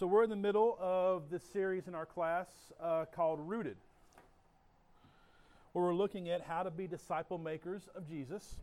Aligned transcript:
So, 0.00 0.06
we're 0.06 0.24
in 0.24 0.30
the 0.30 0.34
middle 0.36 0.78
of 0.80 1.28
this 1.28 1.42
series 1.42 1.86
in 1.86 1.94
our 1.94 2.06
class 2.06 2.48
uh, 2.80 3.04
called 3.14 3.38
Rooted, 3.38 3.76
where 5.74 5.84
we're 5.84 5.94
looking 5.94 6.30
at 6.30 6.40
how 6.40 6.62
to 6.62 6.70
be 6.70 6.86
disciple 6.86 7.36
makers 7.36 7.82
of 7.94 8.08
Jesus 8.08 8.54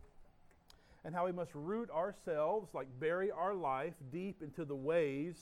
and 1.04 1.14
how 1.14 1.26
we 1.26 1.30
must 1.30 1.52
root 1.54 1.90
ourselves, 1.92 2.74
like 2.74 2.88
bury 2.98 3.30
our 3.30 3.54
life 3.54 3.94
deep 4.10 4.42
into 4.42 4.64
the 4.64 4.74
ways 4.74 5.36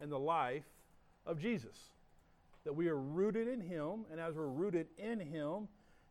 and 0.00 0.10
the 0.10 0.18
life 0.18 0.64
of 1.26 1.38
Jesus. 1.38 1.90
That 2.64 2.74
we 2.74 2.88
are 2.88 2.96
rooted 2.96 3.46
in 3.46 3.60
Him, 3.60 4.06
and 4.10 4.18
as 4.18 4.36
we're 4.36 4.46
rooted 4.46 4.86
in 4.96 5.20
Him, 5.20 5.68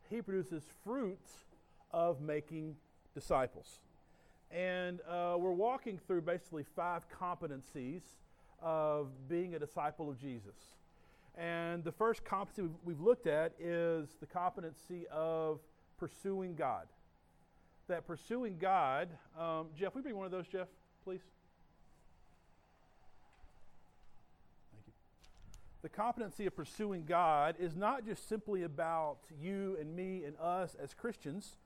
He 0.07 0.21
produces 0.21 0.61
fruits 0.83 1.31
of 1.89 2.21
making 2.21 2.75
disciples. 3.15 3.79
And 4.51 4.99
uh, 5.09 5.35
we're 5.39 5.51
walking 5.51 5.97
through 6.05 6.21
basically 6.21 6.63
five 6.75 7.07
competencies 7.09 8.03
of 8.65 9.09
being 9.29 9.53
a 9.53 9.59
disciple 9.59 10.09
of 10.09 10.19
Jesus. 10.19 10.55
And 11.37 11.83
the 11.83 11.91
first 11.91 12.25
competency 12.25 12.73
we've 12.83 12.99
looked 12.99 13.27
at 13.27 13.53
is 13.59 14.09
the 14.19 14.25
competency 14.25 15.05
of 15.11 15.59
pursuing 15.97 16.55
God. 16.55 16.87
That 17.87 18.07
pursuing 18.07 18.57
God, 18.57 19.09
um, 19.39 19.67
Jeff, 19.77 19.93
we 19.93 20.01
bring 20.01 20.15
one 20.15 20.25
of 20.25 20.31
those, 20.31 20.47
Jeff, 20.47 20.67
please. 21.03 21.21
Thank 24.73 24.87
you. 24.87 24.93
The 25.83 25.89
competency 25.89 26.47
of 26.47 26.55
pursuing 26.55 27.05
God 27.05 27.55
is 27.59 27.75
not 27.75 28.03
just 28.03 28.27
simply 28.27 28.63
about 28.63 29.19
you 29.39 29.77
and 29.79 29.95
me 29.95 30.23
and 30.25 30.35
us 30.41 30.75
as 30.81 30.95
Christians 30.95 31.57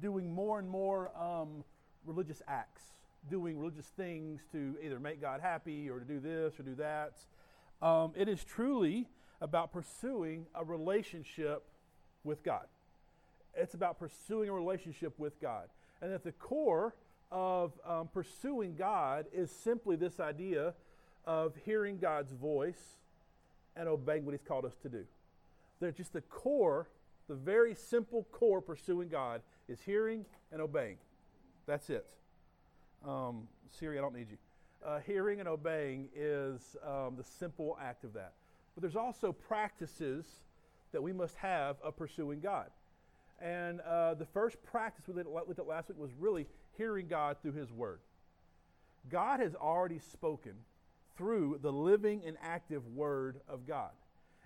doing 0.00 0.32
more 0.34 0.58
and 0.58 0.68
more 0.68 1.12
um, 1.16 1.62
religious 2.04 2.42
acts 2.48 2.82
doing 3.30 3.58
religious 3.58 3.86
things 3.96 4.40
to 4.52 4.76
either 4.82 4.98
make 4.98 5.20
God 5.20 5.40
happy 5.40 5.90
or 5.90 5.98
to 5.98 6.04
do 6.04 6.20
this 6.20 6.58
or 6.58 6.62
do 6.62 6.74
that. 6.76 7.14
Um, 7.82 8.12
it 8.16 8.28
is 8.28 8.42
truly 8.44 9.06
about 9.40 9.72
pursuing 9.72 10.46
a 10.54 10.64
relationship 10.64 11.64
with 12.24 12.42
God. 12.42 12.66
It's 13.54 13.74
about 13.74 13.98
pursuing 13.98 14.48
a 14.48 14.52
relationship 14.52 15.14
with 15.18 15.40
God. 15.40 15.68
And 16.00 16.12
at 16.12 16.24
the 16.24 16.32
core 16.32 16.94
of 17.30 17.72
um, 17.86 18.08
pursuing 18.12 18.74
God 18.76 19.26
is 19.32 19.50
simply 19.50 19.96
this 19.96 20.20
idea 20.20 20.74
of 21.24 21.54
hearing 21.64 21.98
God's 21.98 22.32
voice 22.32 22.96
and 23.76 23.88
obeying 23.88 24.24
what 24.24 24.32
He's 24.32 24.46
called 24.46 24.64
us 24.64 24.76
to 24.82 24.88
do. 24.88 25.04
They're 25.80 25.92
just 25.92 26.12
the 26.12 26.22
core, 26.22 26.88
the 27.28 27.34
very 27.34 27.74
simple 27.74 28.26
core 28.32 28.60
pursuing 28.60 29.08
God 29.08 29.42
is 29.68 29.80
hearing 29.84 30.24
and 30.50 30.60
obeying. 30.60 30.96
That's 31.66 31.90
it. 31.90 32.06
Um, 33.06 33.48
Siri, 33.70 33.98
I 33.98 34.00
don't 34.00 34.14
need 34.14 34.28
you. 34.30 34.36
Uh, 34.84 35.00
hearing 35.00 35.40
and 35.40 35.48
obeying 35.48 36.08
is 36.14 36.76
um, 36.86 37.16
the 37.16 37.24
simple 37.24 37.76
act 37.82 38.04
of 38.04 38.12
that. 38.14 38.34
But 38.74 38.82
there's 38.82 38.96
also 38.96 39.32
practices 39.32 40.24
that 40.92 41.02
we 41.02 41.12
must 41.12 41.36
have 41.36 41.76
of 41.82 41.96
pursuing 41.96 42.40
God. 42.40 42.66
And 43.40 43.80
uh, 43.80 44.14
the 44.14 44.26
first 44.26 44.62
practice 44.62 45.06
we 45.06 45.14
looked 45.14 45.58
at 45.58 45.66
last 45.66 45.88
week 45.88 45.98
was 45.98 46.10
really 46.18 46.46
hearing 46.76 47.06
God 47.08 47.36
through 47.42 47.52
His 47.52 47.72
Word. 47.72 48.00
God 49.10 49.40
has 49.40 49.54
already 49.54 49.98
spoken 49.98 50.52
through 51.16 51.58
the 51.62 51.72
living 51.72 52.22
and 52.26 52.36
active 52.42 52.86
Word 52.94 53.40
of 53.48 53.66
God. 53.66 53.90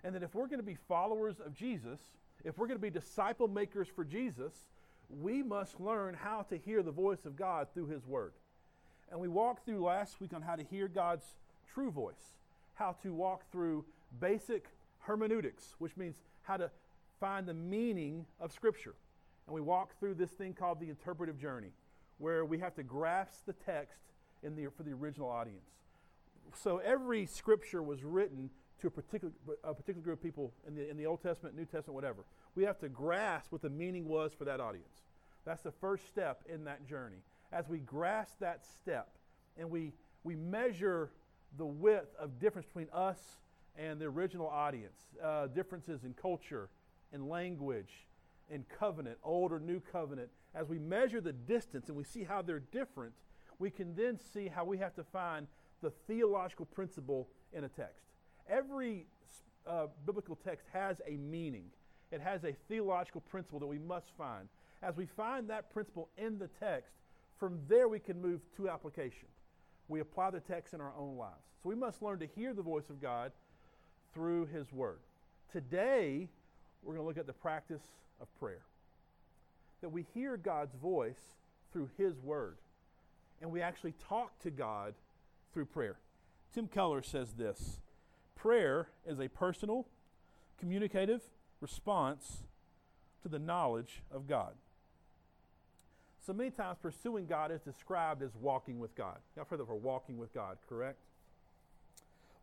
And 0.03 0.15
that 0.15 0.23
if 0.23 0.35
we're 0.35 0.47
going 0.47 0.59
to 0.59 0.65
be 0.65 0.77
followers 0.87 1.35
of 1.43 1.53
Jesus, 1.53 1.99
if 2.43 2.57
we're 2.57 2.67
going 2.67 2.77
to 2.77 2.81
be 2.81 2.89
disciple 2.89 3.47
makers 3.47 3.87
for 3.95 4.03
Jesus, 4.03 4.53
we 5.09 5.41
must 5.43 5.79
learn 5.79 6.13
how 6.13 6.41
to 6.49 6.57
hear 6.57 6.83
the 6.83 6.91
voice 6.91 7.25
of 7.25 7.35
God 7.35 7.67
through 7.73 7.87
His 7.87 8.05
Word. 8.05 8.33
And 9.13 9.21
we 9.21 9.27
walked 9.27 9.63
through 9.63 9.85
last 9.85 10.19
week 10.19 10.33
on 10.33 10.41
how 10.41 10.55
to 10.55 10.63
hear 10.63 10.87
God's 10.87 11.35
true 11.71 11.91
voice, 11.91 12.33
how 12.73 12.95
to 13.03 13.13
walk 13.13 13.43
through 13.51 13.85
basic 14.19 14.65
hermeneutics, 15.01 15.75
which 15.77 15.95
means 15.95 16.15
how 16.41 16.57
to 16.57 16.71
find 17.19 17.47
the 17.47 17.53
meaning 17.53 18.25
of 18.39 18.51
Scripture. 18.51 18.95
And 19.45 19.53
we 19.53 19.61
walked 19.61 19.99
through 19.99 20.15
this 20.15 20.31
thing 20.31 20.53
called 20.53 20.79
the 20.79 20.89
interpretive 20.89 21.39
journey, 21.39 21.73
where 22.17 22.43
we 22.43 22.57
have 22.57 22.73
to 22.73 22.81
grasp 22.81 23.45
the 23.45 23.53
text 23.53 23.99
in 24.41 24.55
the, 24.55 24.65
for 24.75 24.81
the 24.81 24.93
original 24.93 25.29
audience. 25.29 25.69
So 26.55 26.79
every 26.79 27.27
Scripture 27.27 27.83
was 27.83 28.03
written 28.03 28.49
to 28.81 28.87
a 28.87 28.89
particular, 28.89 29.31
a 29.63 29.75
particular 29.75 30.01
group 30.01 30.17
of 30.17 30.23
people 30.23 30.51
in 30.67 30.73
the, 30.73 30.89
in 30.89 30.97
the 30.97 31.05
Old 31.05 31.21
Testament, 31.21 31.55
New 31.55 31.65
Testament, 31.65 31.93
whatever. 31.93 32.25
We 32.55 32.63
have 32.63 32.79
to 32.79 32.89
grasp 32.89 33.51
what 33.51 33.61
the 33.61 33.69
meaning 33.69 34.07
was 34.07 34.33
for 34.33 34.45
that 34.45 34.59
audience. 34.59 35.03
That's 35.45 35.61
the 35.61 35.71
first 35.71 36.07
step 36.07 36.41
in 36.51 36.63
that 36.63 36.87
journey 36.87 37.21
as 37.53 37.69
we 37.69 37.79
grasp 37.79 38.39
that 38.39 38.65
step 38.65 39.09
and 39.57 39.69
we, 39.69 39.93
we 40.23 40.35
measure 40.35 41.11
the 41.57 41.65
width 41.65 42.15
of 42.19 42.39
difference 42.39 42.65
between 42.65 42.87
us 42.91 43.19
and 43.77 43.99
the 43.99 44.05
original 44.05 44.47
audience, 44.47 44.99
uh, 45.23 45.47
differences 45.47 46.03
in 46.03 46.13
culture, 46.13 46.69
in 47.11 47.29
language, 47.29 48.07
in 48.49 48.65
covenant, 48.79 49.17
old 49.23 49.51
or 49.51 49.59
new 49.59 49.79
covenant, 49.79 50.29
as 50.55 50.67
we 50.67 50.79
measure 50.79 51.21
the 51.21 51.33
distance 51.33 51.87
and 51.87 51.97
we 51.97 52.03
see 52.03 52.23
how 52.23 52.41
they're 52.41 52.59
different, 52.71 53.13
we 53.59 53.69
can 53.69 53.95
then 53.95 54.19
see 54.33 54.47
how 54.47 54.65
we 54.65 54.77
have 54.77 54.95
to 54.95 55.03
find 55.03 55.47
the 55.81 55.91
theological 56.07 56.65
principle 56.65 57.27
in 57.51 57.63
a 57.63 57.69
text. 57.69 58.03
Every 58.49 59.05
uh, 59.65 59.87
biblical 60.05 60.35
text 60.35 60.67
has 60.73 61.01
a 61.07 61.17
meaning, 61.17 61.65
it 62.11 62.21
has 62.21 62.43
a 62.43 62.53
theological 62.67 63.21
principle 63.21 63.59
that 63.59 63.67
we 63.67 63.79
must 63.79 64.11
find. 64.17 64.47
As 64.81 64.97
we 64.97 65.05
find 65.05 65.49
that 65.49 65.71
principle 65.71 66.09
in 66.17 66.37
the 66.37 66.49
text, 66.59 66.93
from 67.43 67.59
there, 67.67 67.89
we 67.89 67.99
can 67.99 68.21
move 68.21 68.39
to 68.55 68.69
application. 68.69 69.27
We 69.89 69.99
apply 69.99 70.29
the 70.29 70.39
text 70.39 70.73
in 70.73 70.79
our 70.79 70.93
own 70.97 71.17
lives. 71.17 71.43
So 71.61 71.67
we 71.67 71.75
must 71.75 72.01
learn 72.01 72.19
to 72.19 72.25
hear 72.25 72.53
the 72.53 72.61
voice 72.61 72.89
of 72.89 73.01
God 73.01 73.33
through 74.13 74.45
His 74.45 74.71
Word. 74.71 74.99
Today, 75.51 76.29
we're 76.81 76.93
going 76.93 77.03
to 77.03 77.05
look 77.05 77.17
at 77.17 77.27
the 77.27 77.33
practice 77.33 77.81
of 78.21 78.33
prayer. 78.39 78.61
That 79.81 79.89
we 79.89 80.05
hear 80.13 80.37
God's 80.37 80.73
voice 80.75 81.19
through 81.73 81.89
His 81.97 82.17
Word, 82.21 82.59
and 83.41 83.51
we 83.51 83.61
actually 83.61 83.93
talk 84.07 84.39
to 84.43 84.49
God 84.49 84.93
through 85.53 85.65
prayer. 85.65 85.97
Tim 86.53 86.69
Keller 86.69 87.03
says 87.03 87.33
this 87.33 87.81
prayer 88.35 88.87
is 89.05 89.19
a 89.19 89.27
personal, 89.27 89.85
communicative 90.61 91.23
response 91.59 92.43
to 93.21 93.27
the 93.27 93.37
knowledge 93.37 94.01
of 94.09 94.29
God. 94.29 94.53
So 96.25 96.31
many 96.31 96.51
times, 96.51 96.77
pursuing 96.81 97.25
God 97.25 97.51
is 97.51 97.59
described 97.61 98.23
as 98.23 98.31
walking 98.39 98.79
with 98.79 98.95
God. 98.95 99.17
Y'all 99.35 99.45
heard 99.49 99.59
of 99.59 99.67
for 99.67 99.75
walking 99.75 100.17
with 100.17 100.33
God, 100.33 100.57
correct? 100.69 100.97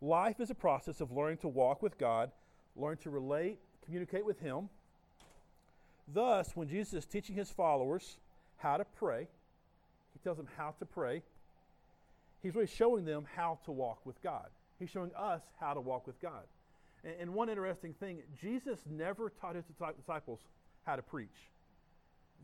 Life 0.02 0.38
is 0.38 0.50
a 0.50 0.54
process 0.54 1.00
of 1.00 1.12
learning 1.12 1.38
to 1.38 1.48
walk 1.48 1.82
with 1.82 1.96
God, 1.96 2.30
learn 2.76 2.98
to 2.98 3.10
relate, 3.10 3.58
communicate 3.84 4.26
with 4.26 4.38
Him. 4.40 4.68
Thus, 6.12 6.50
when 6.54 6.68
Jesus 6.68 6.92
is 6.92 7.04
teaching 7.06 7.34
His 7.34 7.50
followers 7.50 8.18
how 8.58 8.76
to 8.76 8.84
pray, 8.84 9.28
He 10.12 10.18
tells 10.22 10.36
them 10.36 10.48
how 10.58 10.74
to 10.78 10.84
pray. 10.84 11.22
He's 12.42 12.54
really 12.54 12.66
showing 12.66 13.06
them 13.06 13.26
how 13.34 13.60
to 13.64 13.72
walk 13.72 14.04
with 14.04 14.22
God. 14.22 14.46
He's 14.78 14.90
showing 14.90 15.10
us 15.16 15.40
how 15.58 15.72
to 15.72 15.80
walk 15.80 16.06
with 16.06 16.20
God. 16.20 16.44
And, 17.02 17.32
one 17.32 17.48
interesting 17.48 17.94
thing, 17.94 18.18
Jesus 18.38 18.80
never 18.90 19.30
taught 19.40 19.54
his 19.54 19.64
disciples 19.64 20.40
how 20.84 20.96
to 20.96 21.02
preach 21.02 21.28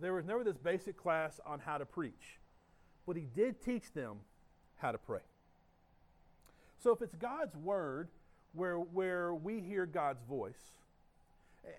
there 0.00 0.14
was 0.14 0.24
never 0.24 0.44
this 0.44 0.56
basic 0.56 0.96
class 0.96 1.40
on 1.46 1.60
how 1.60 1.78
to 1.78 1.86
preach, 1.86 2.38
but 3.06 3.16
he 3.16 3.26
did 3.34 3.62
teach 3.62 3.92
them 3.92 4.18
how 4.76 4.92
to 4.92 4.98
pray. 4.98 5.20
So 6.78 6.92
if 6.92 7.02
it's 7.02 7.14
God's 7.14 7.56
word 7.56 8.08
where, 8.52 8.76
where 8.76 9.34
we 9.34 9.60
hear 9.60 9.86
God's 9.86 10.22
voice, 10.28 10.72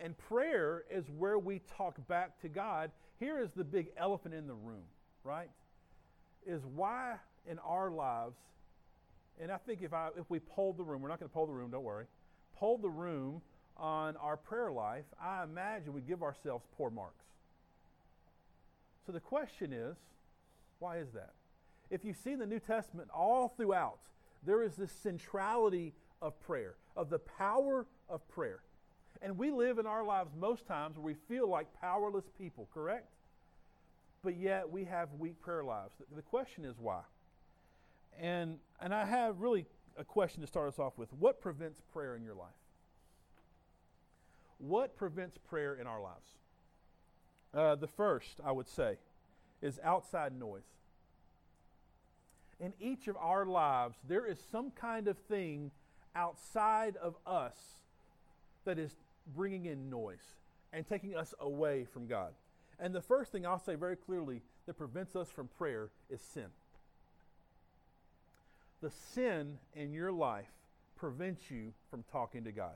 and 0.03 0.17
prayer 0.17 0.83
is 0.91 1.05
where 1.17 1.39
we 1.39 1.61
talk 1.77 1.95
back 2.07 2.41
to 2.41 2.49
God, 2.49 2.91
here 3.19 3.39
is 3.39 3.51
the 3.55 3.63
big 3.63 3.87
elephant 3.97 4.33
in 4.33 4.47
the 4.47 4.53
room, 4.53 4.83
right? 5.23 5.49
Is 6.45 6.61
why 6.75 7.15
in 7.49 7.59
our 7.59 7.89
lives, 7.89 8.35
and 9.39 9.51
I 9.51 9.57
think 9.57 9.81
if, 9.81 9.93
I, 9.93 10.09
if 10.17 10.29
we 10.29 10.39
polled 10.39 10.77
the 10.77 10.83
room, 10.83 11.01
we're 11.01 11.09
not 11.09 11.19
going 11.19 11.29
to 11.29 11.33
poll 11.33 11.47
the 11.47 11.53
room, 11.53 11.71
don't 11.71 11.83
worry, 11.83 12.05
polled 12.55 12.81
the 12.81 12.89
room 12.89 13.41
on 13.77 14.17
our 14.17 14.35
prayer 14.37 14.71
life, 14.71 15.05
I 15.21 15.43
imagine 15.43 15.93
we 15.93 16.01
give 16.01 16.23
ourselves 16.23 16.65
poor 16.77 16.89
marks. 16.89 17.25
So 19.07 19.13
the 19.13 19.21
question 19.21 19.71
is, 19.71 19.95
why 20.79 20.97
is 20.97 21.07
that? 21.13 21.31
If 21.89 22.03
you 22.03 22.13
see 22.13 22.35
the 22.35 22.45
New 22.45 22.59
Testament 22.59 23.07
all 23.15 23.47
throughout, 23.47 23.99
there 24.45 24.61
is 24.61 24.75
this 24.75 24.91
centrality 24.91 25.93
of 26.21 26.37
prayer, 26.41 26.75
of 26.97 27.09
the 27.09 27.19
power 27.19 27.85
of 28.09 28.27
prayer. 28.27 28.59
And 29.21 29.37
we 29.37 29.49
live 29.49 29.79
in 29.79 29.87
our 29.87 30.03
lives 30.03 30.31
most 30.37 30.67
times 30.67 30.97
where 30.97 31.05
we 31.05 31.15
feel 31.29 31.47
like 31.47 31.67
powerless 31.79 32.25
people, 32.37 32.67
correct? 32.73 33.07
But 34.25 34.35
yet 34.35 34.69
we 34.69 34.83
have 34.83 35.07
weak 35.17 35.39
prayer 35.39 35.63
lives. 35.63 35.93
The 36.13 36.21
question 36.21 36.65
is 36.65 36.75
why? 36.77 37.01
And, 38.19 38.57
and 38.81 38.93
I 38.93 39.05
have 39.05 39.39
really 39.39 39.65
a 39.97 40.03
question 40.03 40.41
to 40.41 40.47
start 40.47 40.67
us 40.67 40.79
off 40.79 40.97
with. 40.97 41.13
What 41.13 41.39
prevents 41.39 41.79
prayer 41.93 42.17
in 42.17 42.23
your 42.25 42.35
life? 42.35 42.49
What 44.57 44.97
prevents 44.97 45.37
prayer 45.37 45.75
in 45.75 45.87
our 45.87 46.01
lives? 46.01 46.27
Uh, 47.53 47.75
the 47.75 47.87
first, 47.87 48.39
I 48.45 48.51
would 48.51 48.67
say, 48.67 48.97
is 49.61 49.79
outside 49.83 50.37
noise. 50.37 50.63
In 52.59 52.73
each 52.79 53.07
of 53.07 53.15
our 53.17 53.45
lives, 53.45 53.97
there 54.07 54.25
is 54.25 54.39
some 54.51 54.71
kind 54.71 55.07
of 55.07 55.17
thing 55.17 55.71
outside 56.15 56.95
of 56.97 57.15
us 57.25 57.55
that 58.65 58.79
is 58.79 58.95
bringing 59.35 59.65
in 59.65 59.89
noise 59.89 60.35
and 60.73 60.87
taking 60.87 61.15
us 61.15 61.33
away 61.39 61.85
from 61.85 62.07
God. 62.07 62.33
And 62.79 62.93
the 62.93 63.01
first 63.01 63.31
thing 63.31 63.45
I'll 63.45 63.59
say 63.59 63.75
very 63.75 63.95
clearly 63.95 64.41
that 64.65 64.77
prevents 64.77 65.15
us 65.15 65.29
from 65.29 65.47
prayer 65.57 65.89
is 66.09 66.21
sin. 66.21 66.47
The 68.81 68.91
sin 68.91 69.57
in 69.75 69.93
your 69.93 70.11
life 70.11 70.51
prevents 70.95 71.49
you 71.49 71.73
from 71.89 72.03
talking 72.11 72.43
to 72.43 72.51
God. 72.51 72.75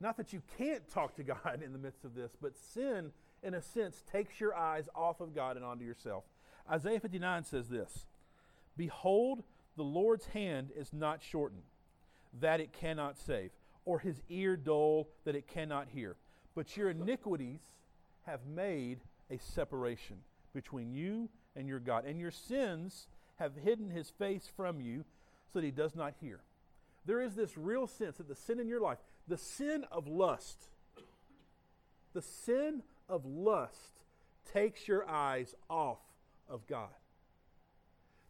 Not 0.00 0.16
that 0.18 0.32
you 0.32 0.42
can't 0.58 0.88
talk 0.88 1.16
to 1.16 1.22
God 1.22 1.62
in 1.64 1.72
the 1.72 1.78
midst 1.78 2.04
of 2.04 2.14
this, 2.14 2.32
but 2.40 2.56
sin, 2.56 3.12
in 3.42 3.54
a 3.54 3.62
sense, 3.62 4.02
takes 4.10 4.40
your 4.40 4.54
eyes 4.54 4.88
off 4.94 5.20
of 5.20 5.34
God 5.34 5.56
and 5.56 5.64
onto 5.64 5.84
yourself. 5.84 6.24
Isaiah 6.70 7.00
59 7.00 7.44
says 7.44 7.68
this 7.68 8.04
Behold, 8.76 9.42
the 9.76 9.84
Lord's 9.84 10.26
hand 10.26 10.70
is 10.76 10.92
not 10.92 11.22
shortened, 11.22 11.62
that 12.40 12.60
it 12.60 12.72
cannot 12.72 13.18
save, 13.18 13.50
or 13.84 13.98
his 13.98 14.22
ear 14.28 14.56
dull, 14.56 15.08
that 15.24 15.36
it 15.36 15.46
cannot 15.46 15.88
hear. 15.88 16.16
But 16.54 16.76
your 16.76 16.90
iniquities 16.90 17.60
have 18.26 18.40
made 18.46 19.00
a 19.30 19.38
separation 19.38 20.16
between 20.54 20.92
you 20.92 21.28
and 21.54 21.68
your 21.68 21.78
God, 21.78 22.04
and 22.04 22.18
your 22.18 22.30
sins 22.30 23.08
have 23.36 23.52
hidden 23.56 23.90
his 23.90 24.10
face 24.10 24.50
from 24.56 24.80
you 24.80 25.04
so 25.52 25.60
that 25.60 25.64
he 25.64 25.70
does 25.70 25.94
not 25.94 26.14
hear. 26.20 26.40
There 27.04 27.20
is 27.20 27.34
this 27.34 27.56
real 27.56 27.86
sense 27.86 28.16
that 28.16 28.28
the 28.28 28.34
sin 28.34 28.58
in 28.58 28.68
your 28.68 28.80
life, 28.80 28.98
the 29.28 29.38
sin 29.38 29.84
of 29.90 30.06
lust, 30.06 30.68
the 32.12 32.22
sin 32.22 32.82
of 33.08 33.24
lust 33.24 34.02
takes 34.52 34.86
your 34.86 35.08
eyes 35.08 35.54
off 35.68 35.98
of 36.48 36.66
God. 36.66 36.88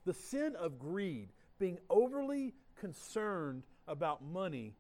The 0.04 0.14
sin 0.14 0.54
of 0.56 0.78
greed, 0.78 1.28
being 1.58 1.78
overly 1.90 2.54
concerned 2.78 3.64
about 3.87 4.25
money, 4.25 4.75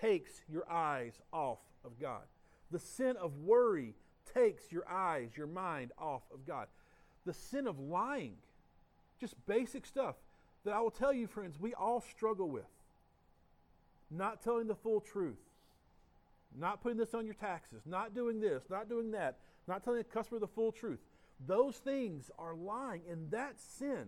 takes 0.00 0.32
your 0.48 0.70
eyes 0.70 1.20
off 1.32 1.58
of 1.84 1.98
God. 2.00 2.22
The 2.70 2.78
sin 2.78 3.16
of 3.16 3.38
worry 3.38 3.94
takes 4.34 4.70
your 4.70 4.88
eyes, 4.88 5.30
your 5.36 5.46
mind 5.46 5.92
off 5.98 6.22
of 6.32 6.46
God. 6.46 6.68
The 7.26 7.34
sin 7.34 7.66
of 7.66 7.78
lying, 7.78 8.36
just 9.20 9.34
basic 9.46 9.86
stuff 9.86 10.16
that 10.64 10.74
I 10.74 10.80
will 10.80 10.90
tell 10.90 11.12
you, 11.12 11.26
friends, 11.26 11.58
we 11.58 11.74
all 11.74 12.00
struggle 12.00 12.48
with. 12.48 12.64
Not 14.10 14.42
telling 14.42 14.66
the 14.66 14.74
full 14.74 15.00
truth, 15.00 15.38
not 16.56 16.82
putting 16.82 16.98
this 16.98 17.14
on 17.14 17.24
your 17.24 17.34
taxes, 17.34 17.82
not 17.86 18.14
doing 18.14 18.40
this, 18.40 18.64
not 18.70 18.88
doing 18.88 19.10
that, 19.12 19.38
not 19.66 19.84
telling 19.84 19.98
the 19.98 20.04
customer 20.04 20.40
the 20.40 20.46
full 20.46 20.72
truth. 20.72 21.00
Those 21.46 21.76
things 21.76 22.30
are 22.38 22.54
lying, 22.54 23.02
and 23.10 23.30
that 23.30 23.60
sin, 23.60 24.06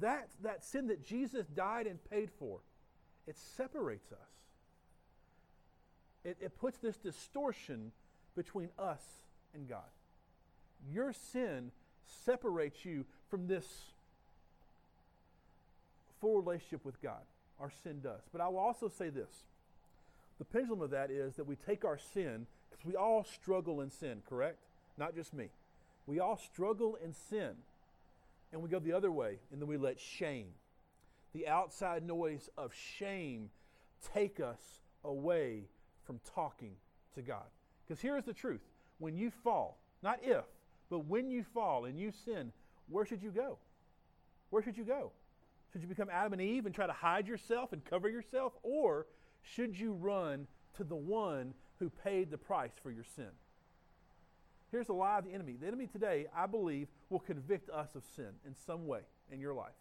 that, 0.00 0.28
that 0.42 0.64
sin 0.64 0.86
that 0.88 1.04
Jesus 1.04 1.46
died 1.46 1.86
and 1.86 1.98
paid 2.10 2.30
for, 2.38 2.60
it 3.26 3.36
separates 3.56 4.12
us. 4.12 4.18
It, 6.24 6.36
it 6.40 6.58
puts 6.58 6.78
this 6.78 6.96
distortion 6.96 7.92
between 8.36 8.68
us 8.78 9.02
and 9.54 9.68
God. 9.68 9.80
Your 10.92 11.12
sin 11.12 11.70
separates 12.24 12.84
you 12.84 13.04
from 13.28 13.46
this 13.46 13.66
full 16.20 16.40
relationship 16.40 16.84
with 16.84 17.00
God. 17.02 17.22
Our 17.60 17.70
sin 17.82 18.00
does. 18.00 18.22
But 18.32 18.40
I 18.40 18.48
will 18.48 18.58
also 18.58 18.88
say 18.88 19.10
this 19.10 19.30
the 20.38 20.44
pendulum 20.44 20.80
of 20.80 20.90
that 20.90 21.10
is 21.10 21.36
that 21.36 21.46
we 21.46 21.56
take 21.56 21.84
our 21.84 21.98
sin, 21.98 22.46
because 22.70 22.84
we 22.84 22.96
all 22.96 23.24
struggle 23.24 23.80
in 23.80 23.90
sin, 23.90 24.22
correct? 24.28 24.58
Not 24.96 25.14
just 25.14 25.34
me. 25.34 25.50
We 26.06 26.20
all 26.20 26.36
struggle 26.36 26.96
in 27.04 27.12
sin. 27.12 27.50
And 28.52 28.62
we 28.62 28.68
go 28.68 28.78
the 28.78 28.92
other 28.92 29.12
way, 29.12 29.38
and 29.52 29.60
then 29.60 29.68
we 29.68 29.76
let 29.76 30.00
shame, 30.00 30.46
the 31.34 31.48
outside 31.48 32.02
noise 32.06 32.48
of 32.56 32.72
shame, 32.72 33.50
take 34.14 34.40
us 34.40 34.60
away 35.04 35.64
from 36.04 36.20
talking 36.34 36.72
to 37.14 37.20
God. 37.20 37.44
Because 37.86 38.00
here's 38.00 38.24
the 38.24 38.32
truth 38.32 38.62
when 38.98 39.16
you 39.16 39.30
fall, 39.30 39.78
not 40.02 40.20
if, 40.22 40.44
but 40.88 41.00
when 41.00 41.30
you 41.30 41.44
fall 41.52 41.84
and 41.84 41.98
you 41.98 42.10
sin, 42.24 42.52
where 42.88 43.04
should 43.04 43.22
you 43.22 43.30
go? 43.30 43.58
Where 44.50 44.62
should 44.62 44.78
you 44.78 44.84
go? 44.84 45.12
Should 45.72 45.82
you 45.82 45.88
become 45.88 46.08
Adam 46.10 46.32
and 46.32 46.40
Eve 46.40 46.64
and 46.64 46.74
try 46.74 46.86
to 46.86 46.92
hide 46.92 47.28
yourself 47.28 47.72
and 47.72 47.84
cover 47.84 48.08
yourself? 48.08 48.54
Or 48.62 49.06
should 49.42 49.78
you 49.78 49.92
run 49.92 50.46
to 50.76 50.84
the 50.84 50.96
one 50.96 51.54
who 51.78 51.90
paid 51.90 52.30
the 52.30 52.38
price 52.38 52.72
for 52.82 52.90
your 52.90 53.04
sin? 53.04 53.30
Here's 54.70 54.86
the 54.86 54.92
lie 54.92 55.18
of 55.18 55.24
the 55.24 55.32
enemy. 55.32 55.56
The 55.58 55.66
enemy 55.66 55.86
today, 55.86 56.26
I 56.36 56.46
believe, 56.46 56.88
will 57.08 57.20
convict 57.20 57.70
us 57.70 57.94
of 57.94 58.04
sin 58.14 58.30
in 58.46 58.54
some 58.54 58.86
way 58.86 59.00
in 59.30 59.40
your 59.40 59.54
life. 59.54 59.72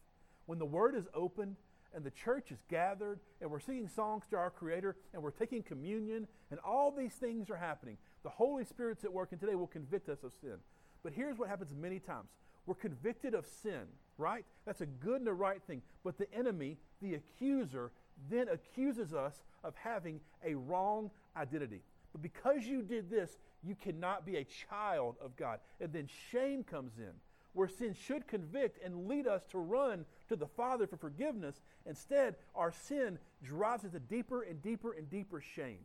When 0.45 0.59
the 0.59 0.65
word 0.65 0.95
is 0.95 1.07
opened 1.13 1.57
and 1.94 2.06
the 2.06 2.12
church 2.12 2.51
is 2.51 2.59
gathered 2.69 3.19
and 3.42 3.51
we're 3.51 3.59
singing 3.59 3.89
songs 3.89 4.24
to 4.30 4.38
our 4.38 4.50
Creator 4.50 4.95
and 5.13 5.21
we're 5.21 5.31
taking 5.31 5.62
communion 5.62 6.27
and 6.51 6.60
all 6.62 6.92
these 6.92 7.13
things 7.13 7.50
are 7.50 7.57
happening, 7.57 7.98
the 8.24 8.30
Holy 8.30 8.63
Spirit's 8.63 9.03
at 9.03 9.12
work 9.12 9.30
and 9.31 9.42
today 9.42 9.56
will 9.56 9.68
convict 9.68 10.07
us 10.07 10.24
of 10.24 10.31
sin. 10.39 10.56
But 11.03 11.13
here's 11.13 11.38
what 11.38 11.50
happens 11.50 11.71
many 11.77 12.00
times 12.00 12.30
we're 12.65 12.75
convicted 12.75 13.33
of 13.33 13.45
sin, 13.48 13.83
right? 14.18 14.45
That's 14.65 14.81
a 14.81 14.86
good 14.86 15.21
and 15.21 15.30
a 15.30 15.33
right 15.33 15.62
thing. 15.63 15.81
But 16.03 16.18
the 16.18 16.31
enemy, 16.33 16.77
the 17.01 17.15
accuser, 17.15 17.92
then 18.29 18.47
accuses 18.49 19.13
us 19.13 19.43
of 19.63 19.75
having 19.75 20.19
a 20.45 20.55
wrong 20.55 21.11
identity. 21.35 21.81
But 22.11 22.21
because 22.21 22.65
you 22.65 22.81
did 22.81 23.09
this, 23.09 23.37
you 23.63 23.75
cannot 23.75 24.25
be 24.25 24.37
a 24.37 24.45
child 24.69 25.15
of 25.21 25.35
God. 25.35 25.59
And 25.79 25.91
then 25.91 26.07
shame 26.31 26.63
comes 26.63 26.93
in, 26.97 27.11
where 27.53 27.67
sin 27.67 27.95
should 28.05 28.27
convict 28.27 28.83
and 28.83 29.07
lead 29.07 29.27
us 29.27 29.43
to 29.51 29.57
run 29.57 30.05
to 30.29 30.35
the 30.35 30.47
Father 30.47 30.87
for 30.87 30.97
forgiveness. 30.97 31.59
Instead, 31.85 32.35
our 32.55 32.71
sin 32.71 33.19
drives 33.43 33.85
us 33.85 33.91
to 33.91 33.99
deeper 33.99 34.41
and 34.41 34.61
deeper 34.61 34.93
and 34.93 35.09
deeper 35.09 35.41
shame. 35.41 35.79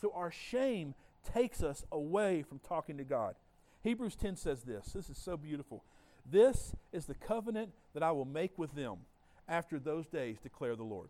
So 0.00 0.12
our 0.14 0.30
shame 0.30 0.94
takes 1.34 1.62
us 1.62 1.84
away 1.92 2.42
from 2.42 2.58
talking 2.60 2.96
to 2.98 3.04
God. 3.04 3.34
Hebrews 3.82 4.16
10 4.16 4.36
says 4.36 4.62
this. 4.62 4.86
This 4.94 5.10
is 5.10 5.18
so 5.18 5.36
beautiful. 5.36 5.84
This 6.30 6.74
is 6.92 7.06
the 7.06 7.14
covenant 7.14 7.72
that 7.94 8.02
I 8.02 8.12
will 8.12 8.24
make 8.24 8.58
with 8.58 8.74
them 8.74 8.98
after 9.48 9.78
those 9.78 10.06
days, 10.06 10.38
declare 10.42 10.76
the 10.76 10.84
Lord. 10.84 11.08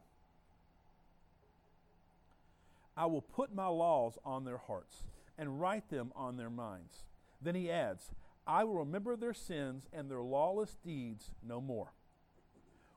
I 3.01 3.07
will 3.07 3.23
put 3.23 3.55
my 3.55 3.67
laws 3.67 4.19
on 4.27 4.45
their 4.45 4.59
hearts 4.59 5.05
and 5.39 5.59
write 5.59 5.89
them 5.89 6.13
on 6.15 6.37
their 6.37 6.51
minds. 6.51 7.07
Then 7.41 7.55
he 7.55 7.71
adds, 7.71 8.11
I 8.47 8.65
will 8.65 8.75
remember 8.75 9.17
their 9.17 9.33
sins 9.33 9.89
and 9.91 10.11
their 10.11 10.21
lawless 10.21 10.77
deeds 10.85 11.31
no 11.43 11.63
more. 11.63 11.95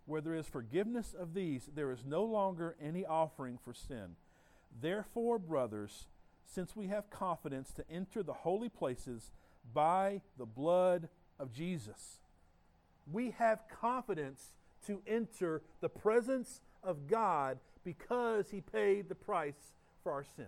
Where 0.05 0.19
there 0.19 0.35
is 0.35 0.45
forgiveness 0.45 1.15
of 1.17 1.33
these, 1.33 1.69
there 1.73 1.89
is 1.89 2.03
no 2.05 2.25
longer 2.25 2.75
any 2.81 3.05
offering 3.05 3.57
for 3.63 3.73
sin. 3.73 4.17
Therefore, 4.81 5.39
brothers, 5.39 6.07
since 6.45 6.75
we 6.75 6.87
have 6.87 7.09
confidence 7.09 7.71
to 7.71 7.89
enter 7.89 8.23
the 8.23 8.33
holy 8.33 8.67
places 8.67 9.31
by 9.73 10.19
the 10.37 10.45
blood 10.45 11.07
of 11.39 11.53
Jesus, 11.53 12.19
we 13.09 13.31
have 13.37 13.69
confidence 13.69 14.51
to 14.85 15.01
enter 15.07 15.61
the 15.79 15.87
presence 15.87 16.59
of 16.83 17.07
God 17.07 17.59
because 17.85 18.49
he 18.49 18.59
paid 18.59 19.07
the 19.07 19.15
price 19.15 19.71
for 20.03 20.11
our 20.11 20.25
sin. 20.35 20.45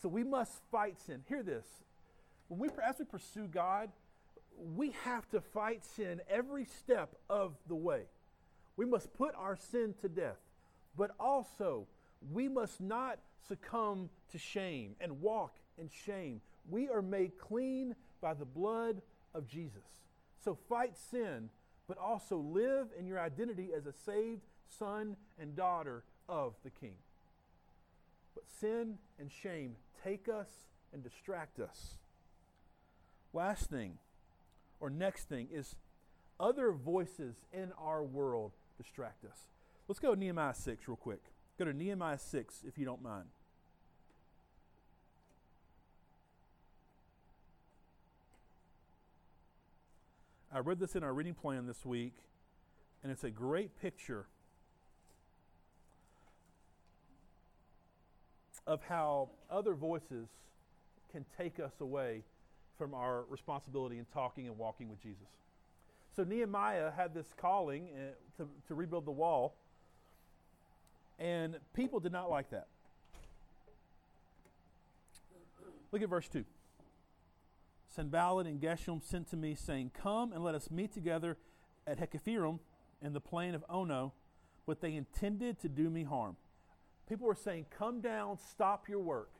So 0.00 0.08
we 0.08 0.24
must 0.24 0.52
fight 0.70 0.96
sin. 1.00 1.22
Hear 1.28 1.42
this. 1.42 1.66
When 2.48 2.60
we 2.60 2.68
as 2.82 2.98
we 2.98 3.04
pursue 3.04 3.46
God, 3.46 3.90
we 4.74 4.92
have 5.04 5.28
to 5.30 5.40
fight 5.40 5.84
sin 5.84 6.20
every 6.28 6.64
step 6.64 7.16
of 7.28 7.54
the 7.68 7.74
way. 7.74 8.02
We 8.76 8.86
must 8.86 9.12
put 9.14 9.34
our 9.34 9.56
sin 9.56 9.94
to 10.00 10.08
death. 10.08 10.38
But 10.96 11.12
also, 11.20 11.86
we 12.32 12.48
must 12.48 12.80
not 12.80 13.18
succumb 13.46 14.10
to 14.32 14.38
shame 14.38 14.96
and 15.00 15.20
walk 15.20 15.56
in 15.78 15.88
shame. 15.88 16.40
We 16.68 16.88
are 16.88 17.02
made 17.02 17.38
clean 17.38 17.94
by 18.20 18.34
the 18.34 18.44
blood 18.44 19.00
of 19.34 19.46
Jesus. 19.46 20.00
So 20.44 20.58
fight 20.68 20.96
sin, 21.10 21.50
but 21.88 21.98
also 21.98 22.38
live 22.38 22.88
in 22.98 23.06
your 23.06 23.20
identity 23.20 23.70
as 23.76 23.86
a 23.86 23.92
saved 23.92 24.42
son 24.78 25.16
and 25.38 25.56
daughter 25.56 26.04
of 26.28 26.54
the 26.64 26.70
King. 26.70 26.96
But 28.34 28.44
sin 28.48 28.98
and 29.18 29.30
shame 29.30 29.76
take 30.02 30.28
us 30.28 30.48
and 30.92 31.02
distract 31.02 31.58
us. 31.60 31.96
Last 33.32 33.70
thing, 33.70 33.98
or 34.80 34.90
next 34.90 35.28
thing, 35.28 35.48
is 35.52 35.76
other 36.38 36.72
voices 36.72 37.36
in 37.52 37.72
our 37.78 38.02
world 38.02 38.52
distract 38.76 39.24
us. 39.24 39.48
Let's 39.86 40.00
go 40.00 40.14
to 40.14 40.20
Nehemiah 40.20 40.54
6 40.54 40.88
real 40.88 40.96
quick. 40.96 41.22
Go 41.58 41.64
to 41.64 41.72
Nehemiah 41.72 42.18
6 42.18 42.64
if 42.66 42.78
you 42.78 42.84
don't 42.84 43.02
mind. 43.02 43.26
I 50.52 50.58
read 50.58 50.80
this 50.80 50.96
in 50.96 51.04
our 51.04 51.14
reading 51.14 51.34
plan 51.34 51.66
this 51.66 51.86
week, 51.86 52.14
and 53.02 53.12
it's 53.12 53.22
a 53.22 53.30
great 53.30 53.80
picture 53.80 54.26
of 58.66 58.82
how 58.88 59.30
other 59.50 59.74
voices 59.74 60.28
can 61.12 61.24
take 61.36 61.58
us 61.58 61.72
away 61.80 62.22
from 62.78 62.94
our 62.94 63.24
responsibility 63.28 63.98
in 63.98 64.06
talking 64.06 64.46
and 64.46 64.56
walking 64.56 64.88
with 64.88 65.02
Jesus. 65.02 65.26
So 66.16 66.24
Nehemiah 66.24 66.90
had 66.96 67.14
this 67.14 67.26
calling 67.36 67.88
uh, 67.94 68.42
to, 68.42 68.48
to 68.68 68.74
rebuild 68.74 69.04
the 69.04 69.12
wall. 69.12 69.54
And 71.18 71.56
people 71.74 72.00
did 72.00 72.12
not 72.12 72.30
like 72.30 72.50
that. 72.50 72.66
Look 75.92 76.02
at 76.02 76.08
verse 76.08 76.28
2. 76.28 76.44
Sanballat 77.94 78.46
and 78.46 78.60
Geshem 78.60 79.02
sent 79.02 79.28
to 79.30 79.36
me, 79.36 79.54
saying, 79.54 79.90
Come 80.00 80.32
and 80.32 80.42
let 80.42 80.54
us 80.54 80.70
meet 80.70 80.92
together 80.92 81.36
at 81.86 81.98
Hakkephirim 81.98 82.60
in 83.02 83.12
the 83.12 83.20
plain 83.20 83.54
of 83.54 83.64
Ono, 83.68 84.12
but 84.66 84.80
they 84.80 84.94
intended 84.94 85.60
to 85.60 85.68
do 85.68 85.90
me 85.90 86.04
harm. 86.04 86.36
People 87.10 87.26
were 87.26 87.34
saying, 87.34 87.66
Come 87.76 88.00
down, 88.00 88.38
stop 88.38 88.88
your 88.88 89.00
work. 89.00 89.30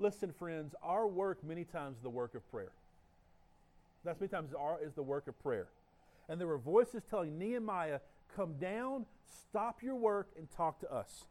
Listen, 0.00 0.32
friends, 0.36 0.74
our 0.82 1.06
work 1.06 1.44
many 1.44 1.64
times 1.64 1.96
is 1.96 2.02
the 2.02 2.10
work 2.10 2.34
of 2.34 2.50
prayer. 2.50 2.72
That's 4.04 4.20
many 4.20 4.30
times 4.30 4.50
our, 4.58 4.80
is 4.82 4.94
the 4.94 5.02
work 5.02 5.28
of 5.28 5.40
prayer. 5.40 5.68
And 6.28 6.40
there 6.40 6.48
were 6.48 6.58
voices 6.58 7.02
telling 7.08 7.38
Nehemiah, 7.38 8.00
Come 8.34 8.54
down, 8.54 9.06
stop 9.48 9.80
your 9.80 9.94
work, 9.94 10.30
and 10.36 10.50
talk 10.50 10.80
to 10.80 10.92
us. 10.92 11.26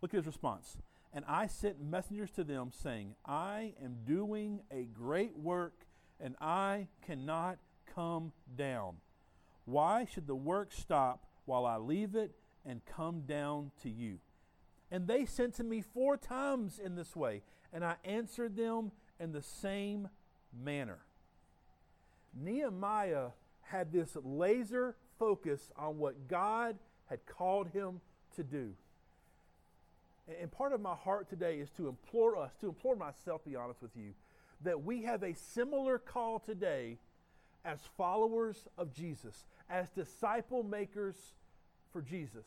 Look 0.00 0.12
at 0.12 0.18
his 0.18 0.26
response. 0.26 0.76
And 1.14 1.24
I 1.28 1.46
sent 1.46 1.80
messengers 1.80 2.32
to 2.32 2.42
them, 2.42 2.72
saying, 2.72 3.14
I 3.24 3.74
am 3.82 3.98
doing 4.04 4.60
a 4.72 4.88
great 4.92 5.38
work, 5.38 5.74
and 6.20 6.34
I 6.40 6.88
cannot 7.06 7.58
come 7.94 8.32
down. 8.56 8.96
Why 9.66 10.04
should 10.04 10.26
the 10.26 10.34
work 10.34 10.72
stop 10.72 11.26
while 11.44 11.64
I 11.64 11.76
leave 11.76 12.16
it 12.16 12.32
and 12.66 12.80
come 12.84 13.20
down 13.20 13.70
to 13.82 13.88
you? 13.88 14.18
And 14.92 15.08
they 15.08 15.24
sent 15.24 15.54
to 15.54 15.64
me 15.64 15.80
four 15.80 16.18
times 16.18 16.78
in 16.78 16.94
this 16.96 17.16
way, 17.16 17.40
and 17.72 17.82
I 17.82 17.94
answered 18.04 18.56
them 18.56 18.92
in 19.18 19.32
the 19.32 19.40
same 19.40 20.10
manner. 20.62 20.98
Nehemiah 22.38 23.28
had 23.62 23.90
this 23.90 24.14
laser 24.22 24.94
focus 25.18 25.70
on 25.78 25.96
what 25.96 26.28
God 26.28 26.76
had 27.06 27.24
called 27.24 27.68
him 27.68 28.02
to 28.36 28.42
do. 28.44 28.74
And 30.40 30.52
part 30.52 30.74
of 30.74 30.82
my 30.82 30.94
heart 30.94 31.26
today 31.30 31.56
is 31.58 31.70
to 31.70 31.88
implore 31.88 32.36
us, 32.36 32.52
to 32.60 32.68
implore 32.68 32.94
myself, 32.94 33.44
be 33.46 33.56
honest 33.56 33.80
with 33.80 33.96
you, 33.96 34.12
that 34.62 34.84
we 34.84 35.02
have 35.04 35.22
a 35.22 35.34
similar 35.34 35.98
call 35.98 36.38
today 36.38 36.98
as 37.64 37.80
followers 37.96 38.68
of 38.76 38.92
Jesus, 38.92 39.46
as 39.70 39.88
disciple 39.88 40.62
makers 40.62 41.16
for 41.92 42.02
Jesus. 42.02 42.46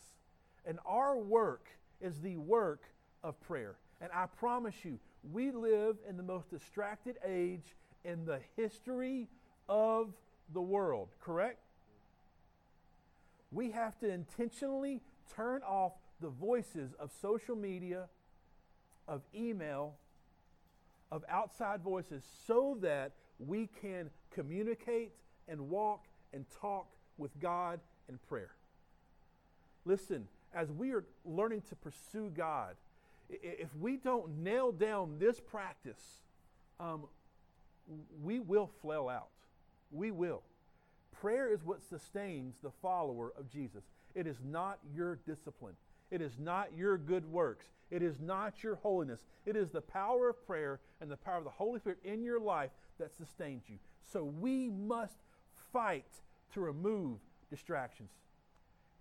And 0.64 0.78
our 0.86 1.18
work 1.18 1.70
is 2.06 2.22
the 2.22 2.38
work 2.38 2.84
of 3.24 3.40
prayer. 3.42 3.76
And 4.00 4.12
I 4.14 4.28
promise 4.28 4.76
you, 4.84 5.00
we 5.34 5.52
live 5.52 5.98
in 6.08 6.18
the 6.18 6.24
most 6.24 6.52
distracted 6.52 7.18
age 7.26 7.76
in 8.04 8.26
the 8.26 8.40
history 8.56 9.28
of 9.68 10.14
the 10.54 10.62
world, 10.62 11.10
correct? 11.20 11.60
We 13.52 13.72
have 13.72 13.98
to 14.00 14.10
intentionally 14.10 15.02
turn 15.36 15.64
off 15.64 15.94
the 16.22 16.30
voices 16.30 16.94
of 17.00 17.12
social 17.22 17.56
media, 17.56 18.08
of 19.08 19.22
email, 19.34 19.96
of 21.12 21.24
outside 21.28 21.82
voices 21.82 22.24
so 22.46 22.78
that 22.82 23.14
we 23.40 23.70
can 23.82 24.12
communicate 24.32 25.12
and 25.48 25.70
walk 25.70 26.06
and 26.34 26.46
talk 26.62 26.88
with 27.18 27.32
God 27.40 27.80
in 28.08 28.20
prayer. 28.30 28.52
Listen, 29.86 30.28
as 30.56 30.72
we 30.72 30.92
are 30.94 31.04
learning 31.26 31.62
to 31.70 31.76
pursue 31.76 32.32
God, 32.36 32.76
if 33.30 33.70
we 33.76 33.98
don't 33.98 34.38
nail 34.38 34.72
down 34.72 35.18
this 35.20 35.40
practice, 35.40 36.22
um, 36.80 37.04
we 38.24 38.40
will 38.40 38.72
flail 38.82 39.10
out. 39.10 39.30
We 39.92 40.12
will. 40.12 40.42
Prayer 41.20 41.52
is 41.52 41.64
what 41.64 41.84
sustains 41.84 42.56
the 42.64 42.72
follower 42.82 43.34
of 43.38 43.50
Jesus. 43.50 43.84
It 44.16 44.28
is 44.28 44.38
not 44.44 44.80
your 44.94 45.20
discipline. 45.28 45.76
It 46.12 46.22
is 46.22 46.38
not 46.40 46.70
your 46.76 46.98
good 46.98 47.30
works. 47.32 47.66
It 47.92 48.02
is 48.02 48.20
not 48.20 48.64
your 48.64 48.76
holiness. 48.76 49.26
It 49.46 49.56
is 49.56 49.70
the 49.70 49.82
power 49.82 50.30
of 50.30 50.46
prayer 50.46 50.80
and 51.02 51.10
the 51.10 51.18
power 51.18 51.38
of 51.38 51.44
the 51.44 51.50
Holy 51.50 51.80
Spirit 51.80 52.00
in 52.04 52.24
your 52.24 52.40
life 52.40 52.72
that 53.00 53.16
sustains 53.16 53.64
you. 53.68 53.78
So 54.06 54.24
we 54.24 54.70
must 54.70 55.18
fight 55.74 56.06
to 56.54 56.62
remove 56.62 57.20
distractions. 57.50 58.12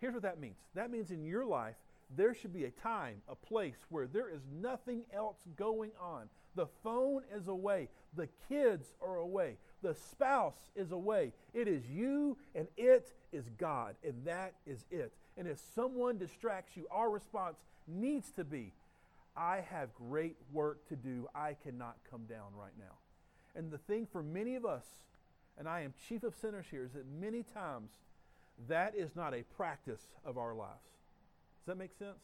Here's 0.01 0.15
what 0.15 0.23
that 0.23 0.41
means 0.41 0.57
that 0.75 0.91
means 0.91 1.11
in 1.11 1.25
your 1.25 1.45
life, 1.45 1.77
there 2.17 2.35
should 2.35 2.53
be 2.53 2.65
a 2.65 2.71
time, 2.71 3.23
a 3.29 3.35
place 3.35 3.77
where 3.89 4.07
there 4.07 4.29
is 4.29 4.41
nothing 4.61 5.03
else 5.13 5.37
going 5.57 5.91
on. 6.01 6.29
The 6.55 6.67
phone 6.83 7.23
is 7.35 7.49
away, 7.49 7.89
the 8.17 8.29
kids 8.49 8.93
are 9.03 9.17
away, 9.17 9.57
the 9.83 9.95
spouse 9.95 10.71
is 10.77 10.93
away. 10.93 11.33
It 11.53 11.69
is 11.69 11.83
you 11.87 12.37
and 12.55 12.69
it 12.77 13.13
is 13.33 13.45
God, 13.59 13.97
and 14.05 14.15
that 14.25 14.55
is 14.67 14.85
it. 14.91 15.13
And 15.37 15.49
if 15.49 15.61
someone 15.75 16.17
distracts 16.17 16.77
you, 16.77 16.87
our 16.91 17.11
response 17.11 17.57
needs 17.89 18.31
to 18.33 18.45
be 18.45 18.73
I 19.37 19.65
have 19.69 19.95
great 19.95 20.37
work 20.53 20.89
to 20.89 20.97
do. 20.97 21.29
I 21.35 21.57
cannot 21.63 21.97
come 22.09 22.25
down 22.25 22.55
right 22.57 22.73
now. 22.79 22.99
And 23.57 23.71
the 23.71 23.79
thing 23.79 24.07
for 24.11 24.23
many 24.23 24.55
of 24.55 24.65
us, 24.65 24.85
and 25.59 25.69
I 25.69 25.81
am 25.81 25.93
chief 26.09 26.23
of 26.23 26.35
sinners 26.35 26.67
here, 26.71 26.85
is 26.85 26.93
that 26.93 27.07
many 27.21 27.43
times 27.43 27.91
that 28.69 28.95
is 28.97 29.15
not 29.15 29.35
a 29.35 29.43
practice 29.57 30.03
of 30.25 30.39
our 30.39 30.55
lives. 30.55 30.73
Does 31.65 31.75
that 31.75 31.79
make 31.79 31.93
sense? 31.99 32.19